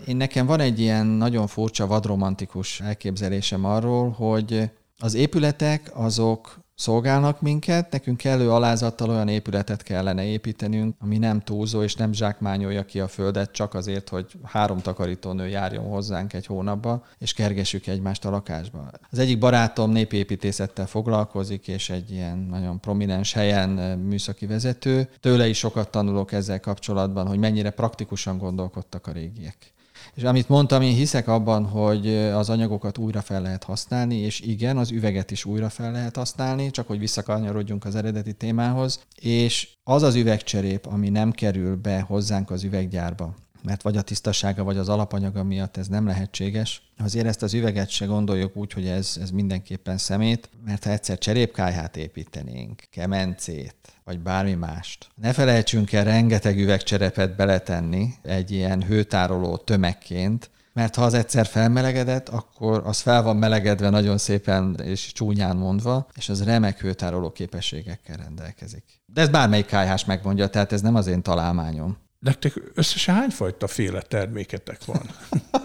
Én 0.08 0.18
nekem 0.18 0.46
van 0.46 0.60
egy 0.60 0.80
ilyen 0.80 1.06
nagyon 1.06 1.48
furcsa, 1.48 1.88
vadromantikus 1.88 2.82
elképzelésem 2.82 3.66
arról, 3.66 4.10
hogy 4.10 4.70
Az 5.04 5.14
épületek 5.14 5.92
azok 5.94 6.61
szolgálnak 6.76 7.42
minket, 7.42 7.92
nekünk 7.92 8.18
kellő 8.18 8.52
alázattal 8.52 9.10
olyan 9.10 9.28
épületet 9.28 9.84
kellene 9.84 10.24
építenünk, 10.24 10.96
ami 11.00 11.18
nem 11.18 11.42
túlzó 11.42 11.84
és 11.84 11.96
nem 11.96 12.14
zsákmányolja 12.14 12.86
ki 12.86 13.00
a 13.00 13.08
földet 13.08 13.52
csak 13.52 13.74
azért, 13.74 14.10
hogy 14.10 14.26
három 14.44 14.80
takarítónő 14.80 15.48
járjon 15.48 15.86
hozzánk 15.86 16.34
egy 16.34 16.46
hónapba, 16.46 17.06
és 17.18 17.34
kergessük 17.34 17.88
egymást 17.88 18.26
a 18.26 18.30
lakásba. 18.30 18.90
Az 19.10 19.20
egyik 19.20 19.38
barátom 19.38 19.92
népépítészettel 19.92 20.88
foglalkozik, 20.88 21.68
és 21.68 21.90
egy 21.90 22.12
ilyen 22.12 22.38
nagyon 22.38 22.80
prominens 22.80 23.34
helyen 23.34 23.70
műszaki 24.00 24.46
vezető. 24.46 25.10
Tőle 25.20 25.48
is 25.48 25.58
sokat 25.58 25.92
tanulok 25.92 26.32
ezzel 26.32 26.60
kapcsolatban, 26.60 27.28
hogy 27.28 27.40
mennyire 27.40 27.70
praktikusan 27.70 28.38
gondolkodtak 28.38 29.08
a 29.08 29.12
régiek. 29.12 29.74
És 30.14 30.24
amit 30.24 30.50
mondtam, 30.50 30.82
én 30.82 30.96
hiszek 30.96 31.28
abban, 31.28 31.66
hogy 31.66 32.16
az 32.16 32.50
anyagokat 32.50 32.98
újra 32.98 33.22
fel 33.22 33.42
lehet 33.42 33.64
használni, 33.64 34.16
és 34.16 34.40
igen, 34.40 34.78
az 34.78 34.92
üveget 34.92 35.32
is 35.32 35.46
újra 35.46 35.70
fel 35.70 35.92
lehet 35.92 36.16
használni, 36.16 36.72
csak 36.72 36.88
hogy 36.88 37.00
visszakanyarodjunk 37.00 37.86
az 37.86 37.96
eredeti 37.96 38.34
témához. 38.34 39.00
És 39.16 39.70
az 39.84 40.04
az 40.04 40.16
üvegcserép, 40.16 40.86
ami 40.86 41.10
nem 41.10 41.32
kerül 41.32 41.76
be 41.76 42.02
hozzánk 42.02 42.52
az 42.52 42.64
üveggyárba, 42.64 43.36
mert 43.64 43.82
vagy 43.82 43.98
a 43.98 44.02
tisztasága, 44.02 44.64
vagy 44.64 44.78
az 44.78 44.90
alapanyaga 44.90 45.44
miatt 45.44 45.78
ez 45.78 45.88
nem 45.88 46.06
lehetséges. 46.06 46.92
Azért 46.98 47.26
ezt 47.26 47.44
az 47.44 47.54
üveget 47.54 47.90
se 47.90 48.06
gondoljuk 48.06 48.56
úgy, 48.56 48.74
hogy 48.74 48.88
ez, 48.88 49.18
ez 49.22 49.30
mindenképpen 49.30 49.98
szemét, 49.98 50.50
mert 50.66 50.84
ha 50.84 50.90
egyszer 50.90 51.18
cserépkájhát 51.18 51.98
építenénk, 51.98 52.84
kemencét, 52.92 53.91
vagy 54.04 54.20
bármi 54.20 54.54
mást. 54.54 55.08
Ne 55.16 55.34
felejtsünk 55.34 55.92
el 55.92 56.04
rengeteg 56.04 56.58
üvegcserepet 56.58 57.36
beletenni 57.36 58.14
egy 58.22 58.52
ilyen 58.52 58.84
hőtároló 58.84 59.58
tömegként, 59.58 60.50
mert 60.74 60.96
ha 60.96 61.04
az 61.04 61.14
egyszer 61.14 61.46
felmelegedett, 61.46 62.30
akkor 62.30 62.82
az 62.86 63.00
fel 63.00 63.24
van 63.24 63.38
melegedve 63.38 63.90
nagyon 63.90 64.18
szépen 64.18 64.80
és 64.84 65.12
csúnyán 65.12 65.56
mondva, 65.56 66.08
és 66.16 66.30
az 66.30 66.44
remek 66.44 66.80
hőtároló 66.80 67.32
képességekkel 67.32 68.18
rendelkezik. 68.18 68.84
De 69.06 69.22
ez 69.22 69.30
bármelyik 69.30 69.66
kájhás 69.66 70.06
megmondja, 70.06 70.48
tehát 70.48 70.72
ez 70.72 70.82
nem 70.82 70.96
az 70.96 71.08
én 71.08 71.22
találmányom. 71.22 71.98
Nektek 72.20 72.54
összesen 72.74 73.16
hányfajta 73.16 73.68
féle 73.68 74.02
terméketek 74.02 74.86
van? 74.86 75.02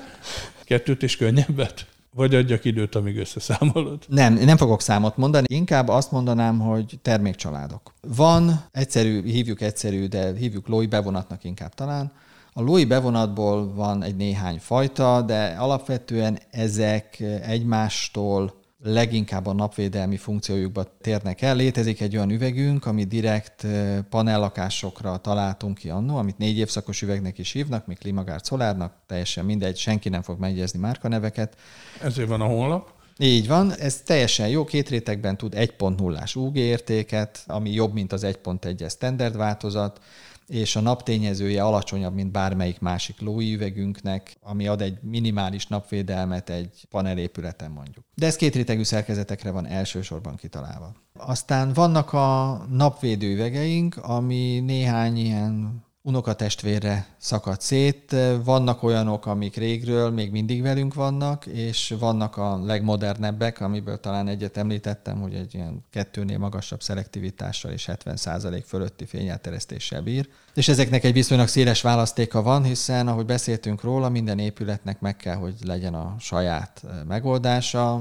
Kettőt 0.64 1.02
és 1.02 1.16
könnyebbet? 1.16 1.86
Vagy 2.16 2.34
adjak 2.34 2.64
időt, 2.64 2.94
amíg 2.94 3.16
összeszámolod? 3.16 4.04
Nem, 4.08 4.34
nem 4.34 4.56
fogok 4.56 4.80
számot 4.80 5.16
mondani, 5.16 5.46
inkább 5.48 5.88
azt 5.88 6.10
mondanám, 6.10 6.58
hogy 6.58 6.98
termékcsaládok. 7.02 7.92
Van, 8.00 8.64
egyszerű, 8.72 9.22
hívjuk 9.22 9.60
egyszerű, 9.60 10.06
de 10.06 10.32
hívjuk 10.36 10.68
lói 10.68 10.86
bevonatnak 10.86 11.44
inkább 11.44 11.74
talán. 11.74 12.12
A 12.52 12.62
lói 12.62 12.84
bevonatból 12.84 13.74
van 13.74 14.02
egy 14.02 14.16
néhány 14.16 14.58
fajta, 14.58 15.22
de 15.22 15.56
alapvetően 15.58 16.38
ezek 16.50 17.20
egymástól 17.42 18.54
leginkább 18.86 19.46
a 19.46 19.52
napvédelmi 19.52 20.16
funkciójukba 20.16 20.84
térnek 21.00 21.42
el. 21.42 21.56
Létezik 21.56 22.00
egy 22.00 22.16
olyan 22.16 22.30
üvegünk, 22.30 22.86
ami 22.86 23.04
direkt 23.04 23.66
panellakásokra 24.10 25.16
találtunk 25.16 25.78
ki 25.78 25.90
annó, 25.90 26.16
amit 26.16 26.38
négy 26.38 26.58
évszakos 26.58 27.02
üvegnek 27.02 27.38
is 27.38 27.52
hívnak, 27.52 27.86
még 27.86 27.98
Klimagárd 27.98 28.44
Szolárnak, 28.44 28.92
teljesen 29.06 29.44
mindegy, 29.44 29.76
senki 29.76 30.08
nem 30.08 30.22
fog 30.22 30.38
megjegyezni 30.38 30.78
márkaneveket. 30.78 31.56
Ezért 32.02 32.28
van 32.28 32.40
a 32.40 32.46
honlap. 32.46 32.94
Így 33.18 33.46
van, 33.46 33.74
ez 33.74 34.00
teljesen 34.00 34.48
jó, 34.48 34.64
két 34.64 34.88
rétegben 34.88 35.36
tud 35.36 35.52
1.0-ás 35.56 36.36
UG 36.36 36.56
értéket, 36.56 37.44
ami 37.46 37.72
jobb, 37.72 37.92
mint 37.92 38.12
az 38.12 38.22
1.1-es 38.24 38.90
standard 38.90 39.36
változat, 39.36 40.00
és 40.46 40.76
a 40.76 40.80
naptényezője 40.80 41.64
alacsonyabb, 41.64 42.14
mint 42.14 42.32
bármelyik 42.32 42.80
másik 42.80 43.20
lóüvegünknek, 43.20 44.36
ami 44.40 44.66
ad 44.66 44.80
egy 44.80 44.98
minimális 45.02 45.66
napvédelmet 45.66 46.50
egy 46.50 46.86
panelépületen 46.90 47.70
mondjuk. 47.70 48.04
De 48.14 48.26
ez 48.26 48.36
két 48.36 48.54
rétegű 48.54 48.82
szerkezetekre 48.82 49.50
van 49.50 49.66
elsősorban 49.66 50.36
kitalálva. 50.36 50.94
Aztán 51.18 51.72
vannak 51.72 52.12
a 52.12 52.56
napvédő 52.70 53.32
üvegeink, 53.32 53.96
ami 53.96 54.60
néhány 54.60 55.16
ilyen 55.16 55.84
unokatestvérre 56.06 57.06
szakadt 57.18 57.60
szét. 57.60 58.16
Vannak 58.44 58.82
olyanok, 58.82 59.26
amik 59.26 59.56
régről 59.56 60.10
még 60.10 60.30
mindig 60.30 60.62
velünk 60.62 60.94
vannak, 60.94 61.46
és 61.46 61.94
vannak 61.98 62.36
a 62.36 62.64
legmodernebbek, 62.64 63.60
amiből 63.60 64.00
talán 64.00 64.28
egyet 64.28 64.56
említettem, 64.56 65.20
hogy 65.20 65.34
egy 65.34 65.54
ilyen 65.54 65.84
kettőnél 65.90 66.38
magasabb 66.38 66.82
szelektivitással 66.82 67.70
és 67.70 67.88
70% 67.92 68.62
fölötti 68.66 69.04
fényelteresztéssel 69.04 70.02
bír. 70.02 70.28
És 70.54 70.68
ezeknek 70.68 71.04
egy 71.04 71.12
viszonylag 71.12 71.48
széles 71.48 71.82
választéka 71.82 72.42
van, 72.42 72.64
hiszen 72.64 73.08
ahogy 73.08 73.26
beszéltünk 73.26 73.82
róla, 73.82 74.08
minden 74.08 74.38
épületnek 74.38 75.00
meg 75.00 75.16
kell, 75.16 75.36
hogy 75.36 75.54
legyen 75.64 75.94
a 75.94 76.14
saját 76.18 76.82
megoldása, 77.06 77.94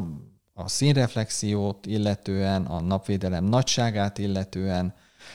a 0.54 0.68
színreflexiót 0.68 1.86
illetően, 1.86 2.66
a 2.66 2.82
napvédelem 2.82 3.44
nagyságát 3.44 4.18
illetően, 4.18 4.94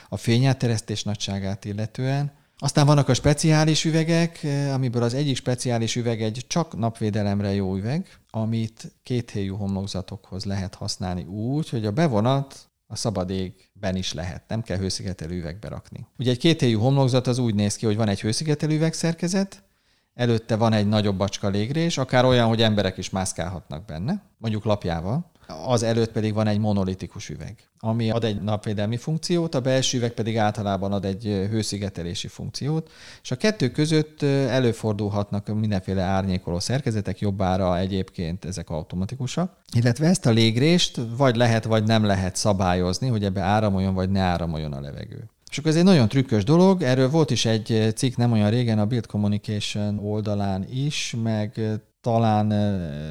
a 0.09 0.17
fényelteresztés 0.17 1.03
nagyságát 1.03 1.65
illetően, 1.65 2.39
aztán 2.63 2.85
vannak 2.85 3.09
a 3.09 3.13
speciális 3.13 3.85
üvegek, 3.85 4.43
eh, 4.43 4.73
amiből 4.73 5.03
az 5.03 5.13
egyik 5.13 5.35
speciális 5.35 5.95
üveg 5.95 6.21
egy 6.21 6.45
csak 6.47 6.77
napvédelemre 6.77 7.53
jó 7.53 7.75
üveg, 7.75 8.07
amit 8.29 8.91
kéthéjú 9.03 9.55
homlokzatokhoz 9.55 10.45
lehet 10.45 10.75
használni 10.75 11.23
úgy, 11.23 11.69
hogy 11.69 11.85
a 11.85 11.91
bevonat 11.91 12.69
a 12.87 12.95
szabad 12.95 13.29
égben 13.29 13.95
is 13.95 14.13
lehet, 14.13 14.43
nem 14.47 14.61
kell 14.61 14.77
hőszigetelő 14.77 15.37
üvegbe 15.37 15.67
rakni. 15.67 16.05
Ugye 16.17 16.31
egy 16.31 16.37
kéthéjú 16.37 16.79
homlokzat 16.79 17.27
az 17.27 17.37
úgy 17.37 17.55
néz 17.55 17.75
ki, 17.75 17.85
hogy 17.85 17.95
van 17.95 18.07
egy 18.07 18.21
hőszigetelő 18.21 18.75
üvegszerkezet, 18.75 19.63
előtte 20.13 20.55
van 20.55 20.73
egy 20.73 20.87
nagyobb 20.87 21.17
bacska 21.17 21.49
légrés, 21.49 21.97
akár 21.97 22.25
olyan, 22.25 22.47
hogy 22.47 22.61
emberek 22.61 22.97
is 22.97 23.09
mászkálhatnak 23.09 23.85
benne, 23.85 24.21
mondjuk 24.37 24.63
lapjával, 24.63 25.30
az 25.65 25.83
előtt 25.83 26.11
pedig 26.11 26.33
van 26.33 26.47
egy 26.47 26.59
monolitikus 26.59 27.29
üveg, 27.29 27.55
ami 27.79 28.11
ad 28.11 28.23
egy 28.23 28.41
napvédelmi 28.41 28.97
funkciót, 28.97 29.55
a 29.55 29.61
belső 29.61 29.97
üveg 29.97 30.11
pedig 30.11 30.37
általában 30.37 30.91
ad 30.91 31.05
egy 31.05 31.23
hőszigetelési 31.23 32.27
funkciót, 32.27 32.89
és 33.21 33.31
a 33.31 33.35
kettő 33.35 33.69
között 33.69 34.21
előfordulhatnak 34.21 35.47
mindenféle 35.47 36.01
árnyékoló 36.01 36.59
szerkezetek, 36.59 37.19
jobbára 37.19 37.77
egyébként 37.77 38.45
ezek 38.45 38.69
automatikusak, 38.69 39.57
illetve 39.75 40.07
ezt 40.07 40.25
a 40.25 40.31
légrést 40.31 40.99
vagy 41.17 41.35
lehet, 41.35 41.63
vagy 41.63 41.83
nem 41.83 42.03
lehet 42.03 42.35
szabályozni, 42.35 43.07
hogy 43.07 43.23
ebbe 43.23 43.41
áramoljon, 43.41 43.93
vagy 43.93 44.09
ne 44.09 44.19
áramoljon 44.19 44.73
a 44.73 44.81
levegő. 44.81 45.29
És 45.51 45.57
akkor 45.57 45.69
ez 45.71 45.77
egy 45.77 45.83
nagyon 45.83 46.07
trükkös 46.07 46.43
dolog, 46.43 46.81
erről 46.81 47.09
volt 47.09 47.31
is 47.31 47.45
egy 47.45 47.93
cikk 47.95 48.15
nem 48.15 48.31
olyan 48.31 48.49
régen 48.49 48.79
a 48.79 48.85
Build 48.85 49.05
Communication 49.05 49.99
oldalán 49.99 50.65
is, 50.69 51.15
meg 51.23 51.59
talán 52.01 52.51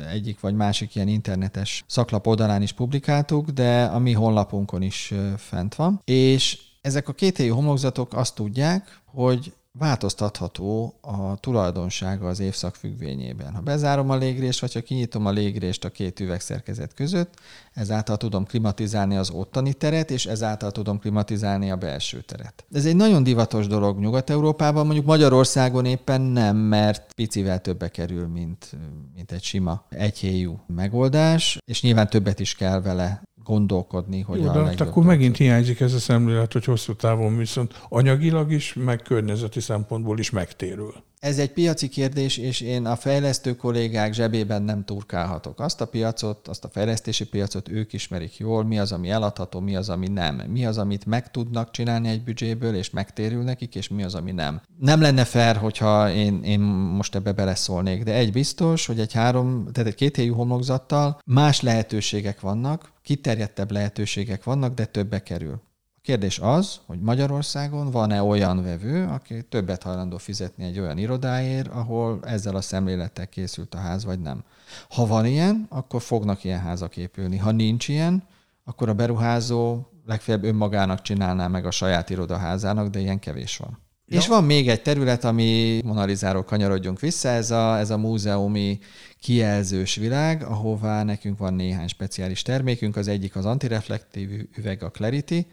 egyik 0.08 0.40
vagy 0.40 0.54
másik 0.54 0.94
ilyen 0.94 1.08
internetes 1.08 1.84
szaklap 1.86 2.26
oldalán 2.26 2.62
is 2.62 2.72
publikáltuk, 2.72 3.50
de 3.50 3.84
a 3.84 3.98
mi 3.98 4.12
honlapunkon 4.12 4.82
is 4.82 5.14
fent 5.36 5.74
van. 5.74 6.00
És 6.04 6.58
ezek 6.80 7.08
a 7.08 7.12
kéthelyi 7.12 7.48
homlokzatok 7.48 8.14
azt 8.14 8.34
tudják, 8.34 9.00
hogy 9.04 9.52
változtatható 9.80 10.94
a 11.00 11.36
tulajdonsága 11.36 12.28
az 12.28 12.40
évszak 12.40 12.74
függvényében. 12.74 13.54
Ha 13.54 13.60
bezárom 13.60 14.10
a 14.10 14.16
légrést, 14.16 14.60
vagy 14.60 14.72
ha 14.72 14.80
kinyitom 14.80 15.26
a 15.26 15.30
légrést 15.30 15.84
a 15.84 15.90
két 15.90 16.20
üvegszerkezet 16.20 16.94
között, 16.94 17.34
ezáltal 17.72 18.16
tudom 18.16 18.44
klimatizálni 18.44 19.16
az 19.16 19.30
ottani 19.30 19.72
teret, 19.72 20.10
és 20.10 20.26
ezáltal 20.26 20.70
tudom 20.70 20.98
klimatizálni 20.98 21.70
a 21.70 21.76
belső 21.76 22.20
teret. 22.20 22.64
Ez 22.72 22.86
egy 22.86 22.96
nagyon 22.96 23.22
divatos 23.22 23.66
dolog 23.66 23.98
Nyugat-Európában, 23.98 24.84
mondjuk 24.84 25.06
Magyarországon 25.06 25.84
éppen 25.84 26.20
nem, 26.20 26.56
mert 26.56 27.12
picivel 27.14 27.60
többe 27.60 27.88
kerül, 27.88 28.26
mint, 28.26 28.76
mint 29.14 29.32
egy 29.32 29.42
sima 29.42 29.84
egyhéjú 29.88 30.60
megoldás, 30.66 31.58
és 31.64 31.82
nyilván 31.82 32.08
többet 32.08 32.40
is 32.40 32.54
kell 32.54 32.80
vele 32.80 33.22
gondolkodni, 33.50 34.20
hogy 34.20 34.40
Jó, 34.40 34.48
a 34.48 34.52
de 34.52 34.64
hát 34.64 34.80
akkor 34.80 35.04
megint 35.04 35.36
hiányzik 35.36 35.80
ez 35.80 35.94
a 35.94 35.98
szemlélet, 35.98 36.52
hogy 36.52 36.64
hosszú 36.64 36.94
távon 36.94 37.36
viszont 37.36 37.86
anyagilag 37.88 38.52
is, 38.52 38.74
meg 38.74 39.02
környezeti 39.02 39.60
szempontból 39.60 40.18
is 40.18 40.30
megtérül. 40.30 40.94
Ez 41.20 41.38
egy 41.38 41.52
piaci 41.52 41.88
kérdés, 41.88 42.36
és 42.36 42.60
én 42.60 42.86
a 42.86 42.96
fejlesztő 42.96 43.56
kollégák 43.56 44.12
zsebében 44.12 44.62
nem 44.62 44.84
turkálhatok. 44.84 45.60
Azt 45.60 45.80
a 45.80 45.86
piacot, 45.86 46.48
azt 46.48 46.64
a 46.64 46.68
fejlesztési 46.68 47.26
piacot 47.26 47.68
ők 47.68 47.92
ismerik 47.92 48.36
jól, 48.36 48.64
mi 48.64 48.78
az, 48.78 48.92
ami 48.92 49.10
eladható, 49.10 49.60
mi 49.60 49.76
az, 49.76 49.88
ami 49.88 50.08
nem. 50.08 50.34
Mi 50.48 50.66
az, 50.66 50.78
amit 50.78 51.06
meg 51.06 51.30
tudnak 51.30 51.70
csinálni 51.70 52.08
egy 52.08 52.22
büdzséből, 52.22 52.74
és 52.74 52.90
megtérül 52.90 53.42
nekik, 53.42 53.74
és 53.74 53.88
mi 53.88 54.02
az, 54.02 54.14
ami 54.14 54.32
nem. 54.32 54.60
Nem 54.78 55.00
lenne 55.00 55.24
fair, 55.24 55.56
hogyha 55.56 56.10
én, 56.10 56.42
én 56.42 56.60
most 56.60 57.14
ebbe 57.14 57.32
beleszólnék, 57.32 58.02
de 58.02 58.14
egy 58.14 58.32
biztos, 58.32 58.86
hogy 58.86 59.00
egy 59.00 59.12
három, 59.12 59.66
tehát 59.72 59.88
egy 59.88 59.94
kéthéjú 59.94 60.34
homlokzattal 60.34 61.20
más 61.24 61.60
lehetőségek 61.60 62.40
vannak, 62.40 62.92
kiterjedtebb 63.02 63.70
lehetőségek 63.70 64.44
vannak, 64.44 64.74
de 64.74 64.84
többe 64.84 65.22
kerül. 65.22 65.60
A 66.00 66.02
kérdés 66.02 66.38
az, 66.38 66.80
hogy 66.86 67.00
Magyarországon 67.00 67.90
van-e 67.90 68.22
olyan 68.22 68.62
vevő, 68.62 69.06
aki 69.06 69.42
többet 69.42 69.82
hajlandó 69.82 70.16
fizetni 70.16 70.64
egy 70.64 70.78
olyan 70.78 70.98
irodáért, 70.98 71.68
ahol 71.68 72.20
ezzel 72.22 72.56
a 72.56 72.60
szemlélettel 72.60 73.28
készült 73.28 73.74
a 73.74 73.78
ház, 73.78 74.04
vagy 74.04 74.20
nem. 74.20 74.44
Ha 74.88 75.06
van 75.06 75.26
ilyen, 75.26 75.66
akkor 75.68 76.02
fognak 76.02 76.44
ilyen 76.44 76.60
házak 76.60 76.96
épülni. 76.96 77.36
Ha 77.36 77.50
nincs 77.50 77.88
ilyen, 77.88 78.22
akkor 78.64 78.88
a 78.88 78.94
beruházó 78.94 79.86
legfeljebb 80.06 80.44
önmagának 80.44 81.02
csinálná 81.02 81.48
meg 81.48 81.66
a 81.66 81.70
saját 81.70 82.10
irodaházának, 82.10 82.88
de 82.88 82.98
ilyen 82.98 83.18
kevés 83.18 83.56
van. 83.56 83.78
Ja. 84.06 84.18
És 84.18 84.26
van 84.26 84.44
még 84.44 84.68
egy 84.68 84.82
terület, 84.82 85.24
ami 85.24 85.80
Monalizáról 85.84 86.44
kanyarodjunk 86.44 87.00
vissza, 87.00 87.28
ez 87.28 87.50
a, 87.50 87.78
ez 87.78 87.90
a 87.90 87.98
múzeumi 87.98 88.78
kijelzős 89.20 89.94
világ, 89.94 90.42
ahová 90.42 91.02
nekünk 91.02 91.38
van 91.38 91.54
néhány 91.54 91.88
speciális 91.88 92.42
termékünk. 92.42 92.96
Az 92.96 93.08
egyik 93.08 93.36
az 93.36 93.44
antireflektív 93.44 94.30
üveg, 94.56 94.82
a 94.82 94.90
Clarity, 94.90 95.46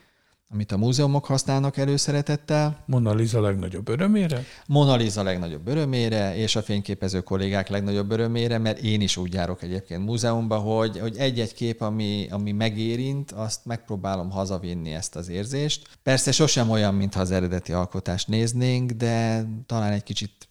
amit 0.49 0.71
a 0.71 0.77
múzeumok 0.77 1.25
használnak 1.25 1.77
előszeretettel. 1.77 2.83
Mona 2.85 3.13
Lisa 3.13 3.41
legnagyobb 3.41 3.89
örömére? 3.89 4.43
Mona 4.67 4.95
Lisa 4.95 5.23
legnagyobb 5.23 5.67
örömére, 5.67 6.35
és 6.35 6.55
a 6.55 6.61
fényképező 6.61 7.21
kollégák 7.21 7.69
legnagyobb 7.69 8.11
örömére, 8.11 8.57
mert 8.57 8.79
én 8.79 9.01
is 9.01 9.17
úgy 9.17 9.33
járok 9.33 9.63
egyébként 9.63 10.05
múzeumba, 10.05 10.57
hogy, 10.57 10.99
hogy 10.99 11.17
egy-egy 11.17 11.53
kép, 11.53 11.81
ami, 11.81 12.27
ami 12.29 12.51
megérint, 12.51 13.31
azt 13.31 13.65
megpróbálom 13.65 14.29
hazavinni 14.29 14.93
ezt 14.93 15.15
az 15.15 15.29
érzést. 15.29 15.87
Persze 16.03 16.31
sosem 16.31 16.69
olyan, 16.69 16.95
mintha 16.95 17.19
az 17.19 17.31
eredeti 17.31 17.71
alkotást 17.71 18.27
néznénk, 18.27 18.91
de 18.91 19.45
talán 19.65 19.91
egy 19.91 20.03
kicsit 20.03 20.46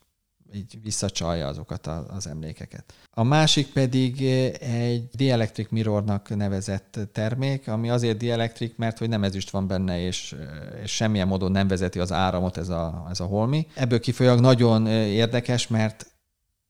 így 0.55 0.79
visszacsalja 0.83 1.47
azokat 1.47 1.87
az 1.87 2.27
emlékeket. 2.27 2.95
A 3.11 3.23
másik 3.23 3.73
pedig 3.73 4.23
egy 4.61 5.09
Dielectric 5.13 5.71
Mirrornak 5.71 6.37
nevezett 6.37 6.99
termék, 7.13 7.69
ami 7.69 7.91
azért 7.91 8.17
Dielectric, 8.17 8.73
mert 8.77 8.99
hogy 8.99 9.09
nem 9.09 9.25
ezüst 9.25 9.51
van 9.51 9.67
benne, 9.67 10.01
és, 10.01 10.37
és 10.83 10.95
semmilyen 10.95 11.29
módon 11.29 11.51
nem 11.51 11.69
vezeti 11.69 11.99
az 11.99 12.13
áramot 12.13 12.57
ez 12.57 12.69
a, 12.69 13.07
ez 13.11 13.21
a 13.21 13.25
holmi. 13.25 13.67
Ebből 13.75 14.01
kifolyólag 14.01 14.41
nagyon 14.41 14.87
érdekes, 14.87 15.69
mert 15.69 16.07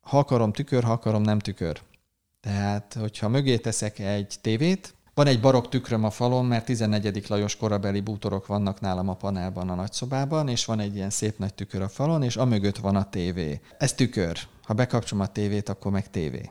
ha 0.01 0.19
akarom 0.19 0.53
tükör, 0.53 0.83
ha 0.85 0.93
akarom 0.93 1.23
nem 1.23 1.39
tükör. 1.39 1.81
Tehát, 2.41 2.97
hogyha 3.01 3.29
mögé 3.29 3.57
teszek 3.57 3.99
egy 3.99 4.35
tévét, 4.41 4.95
van 5.17 5.27
egy 5.27 5.41
barokk 5.41 5.69
tükröm 5.69 6.05
a 6.05 6.11
falon, 6.11 6.45
mert 6.45 6.65
14. 6.65 7.29
Lajos 7.29 7.57
korabeli 7.57 8.01
bútorok 8.01 8.47
vannak 8.47 8.81
nálam 8.81 9.09
a 9.09 9.15
panelban 9.15 9.69
a 9.69 9.75
nagyszobában, 9.75 10.49
és 10.49 10.65
van 10.65 10.81
egy 10.81 10.95
ilyen 10.95 11.11
szép 11.11 11.39
nagy 11.39 11.55
tükör 11.55 11.83
a 11.83 11.89
falon, 11.89 12.23
és 12.23 12.37
amögött 12.37 12.77
van 12.77 12.97
a 12.97 13.09
tévé. 13.09 13.61
Ez 13.79 13.93
tükör. 13.93 14.39
Ha 14.63 14.75
bekapcsolom 14.75 15.25
a 15.25 15.33
tévét, 15.33 15.69
akkor 15.69 15.93
meg 15.93 16.11
tévé. 16.11 16.51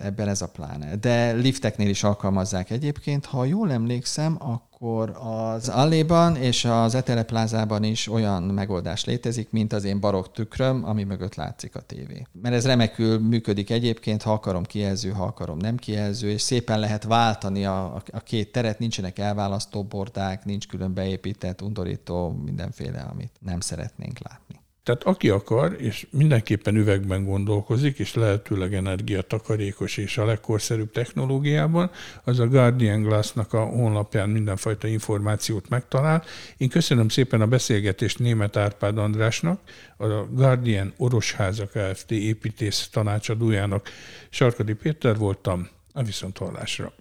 Ebben 0.00 0.28
ez 0.28 0.42
a 0.42 0.48
pláne. 0.48 0.96
De 0.96 1.32
lifteknél 1.32 1.88
is 1.88 2.02
alkalmazzák 2.02 2.70
egyébként. 2.70 3.24
Ha 3.24 3.44
jól 3.44 3.72
emlékszem, 3.72 4.36
akkor 4.38 5.16
az 5.20 5.68
Alléban 5.68 6.36
és 6.36 6.64
az 6.64 6.94
Etele 6.94 7.22
plázában 7.22 7.84
is 7.84 8.08
olyan 8.08 8.42
megoldás 8.42 9.04
létezik, 9.04 9.50
mint 9.50 9.72
az 9.72 9.84
én 9.84 10.00
barokk 10.00 10.32
tükröm, 10.32 10.84
ami 10.84 11.04
mögött 11.04 11.34
látszik 11.34 11.76
a 11.76 11.80
tévé. 11.80 12.26
Mert 12.42 12.54
ez 12.54 12.66
remekül 12.66 13.18
működik 13.18 13.70
egyébként, 13.70 14.22
ha 14.22 14.32
akarom 14.32 14.64
kijelző, 14.64 15.10
ha 15.10 15.24
akarom 15.24 15.58
nem 15.58 15.76
kijelző, 15.76 16.30
és 16.30 16.42
szépen 16.42 16.80
lehet 16.80 17.04
váltani 17.04 17.64
a, 17.64 18.02
a 18.12 18.20
két 18.20 18.52
teret, 18.52 18.78
nincsenek 18.78 19.18
elválasztó 19.18 19.84
bordák, 19.84 20.44
nincs 20.44 20.68
külön 20.68 20.94
beépített, 20.94 21.62
undorító, 21.62 22.30
mindenféle, 22.44 23.00
amit 23.00 23.32
nem 23.40 23.60
szeretnénk 23.60 24.18
látni. 24.18 24.61
Tehát 24.84 25.02
aki 25.02 25.28
akar, 25.28 25.76
és 25.78 26.06
mindenképpen 26.10 26.76
üvegben 26.76 27.24
gondolkozik, 27.24 27.98
és 27.98 28.14
lehetőleg 28.14 28.74
energiatakarékos 28.74 29.96
és 29.96 30.18
a 30.18 30.24
legkorszerűbb 30.24 30.90
technológiában, 30.90 31.90
az 32.24 32.38
a 32.38 32.48
Guardian 32.48 33.02
Glass-nak 33.02 33.52
a 33.52 33.64
honlapján 33.64 34.28
mindenfajta 34.28 34.86
információt 34.86 35.68
megtalál. 35.68 36.24
Én 36.56 36.68
köszönöm 36.68 37.08
szépen 37.08 37.40
a 37.40 37.46
beszélgetést 37.46 38.18
német 38.18 38.56
Árpád 38.56 38.98
Andrásnak, 38.98 39.60
a 39.96 40.06
Guardian 40.30 40.92
Orosháza 40.96 41.66
Kft. 41.66 42.10
építész 42.10 42.88
tanácsadójának. 42.92 43.88
Sarkadi 44.30 44.72
Péter 44.72 45.16
voltam, 45.16 45.68
a 45.92 46.02
viszonthallásra. 46.02 46.92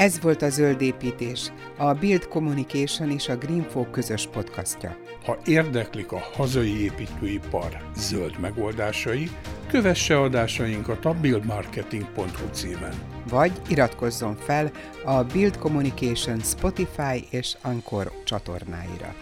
Ez 0.00 0.20
volt 0.20 0.42
a 0.42 0.48
Zöld 0.48 0.80
Építés, 0.80 1.52
a 1.76 1.92
Build 1.92 2.28
Communication 2.28 3.10
és 3.10 3.28
a 3.28 3.36
Greenfo 3.36 3.90
közös 3.90 4.26
podcastja. 4.26 4.96
Ha 5.24 5.38
érdeklik 5.44 6.12
a 6.12 6.22
hazai 6.36 6.82
építőipar 6.82 7.90
zöld 7.96 8.38
megoldásai, 8.38 9.30
kövesse 9.68 10.20
adásainkat 10.20 11.04
a 11.04 11.14
buildmarketing.hu 11.20 12.48
címen. 12.52 12.94
Vagy 13.28 13.52
iratkozzon 13.68 14.36
fel 14.36 14.70
a 15.04 15.24
Build 15.24 15.58
Communication 15.58 16.40
Spotify 16.40 17.26
és 17.30 17.56
Anchor 17.62 18.12
csatornáira. 18.24 19.14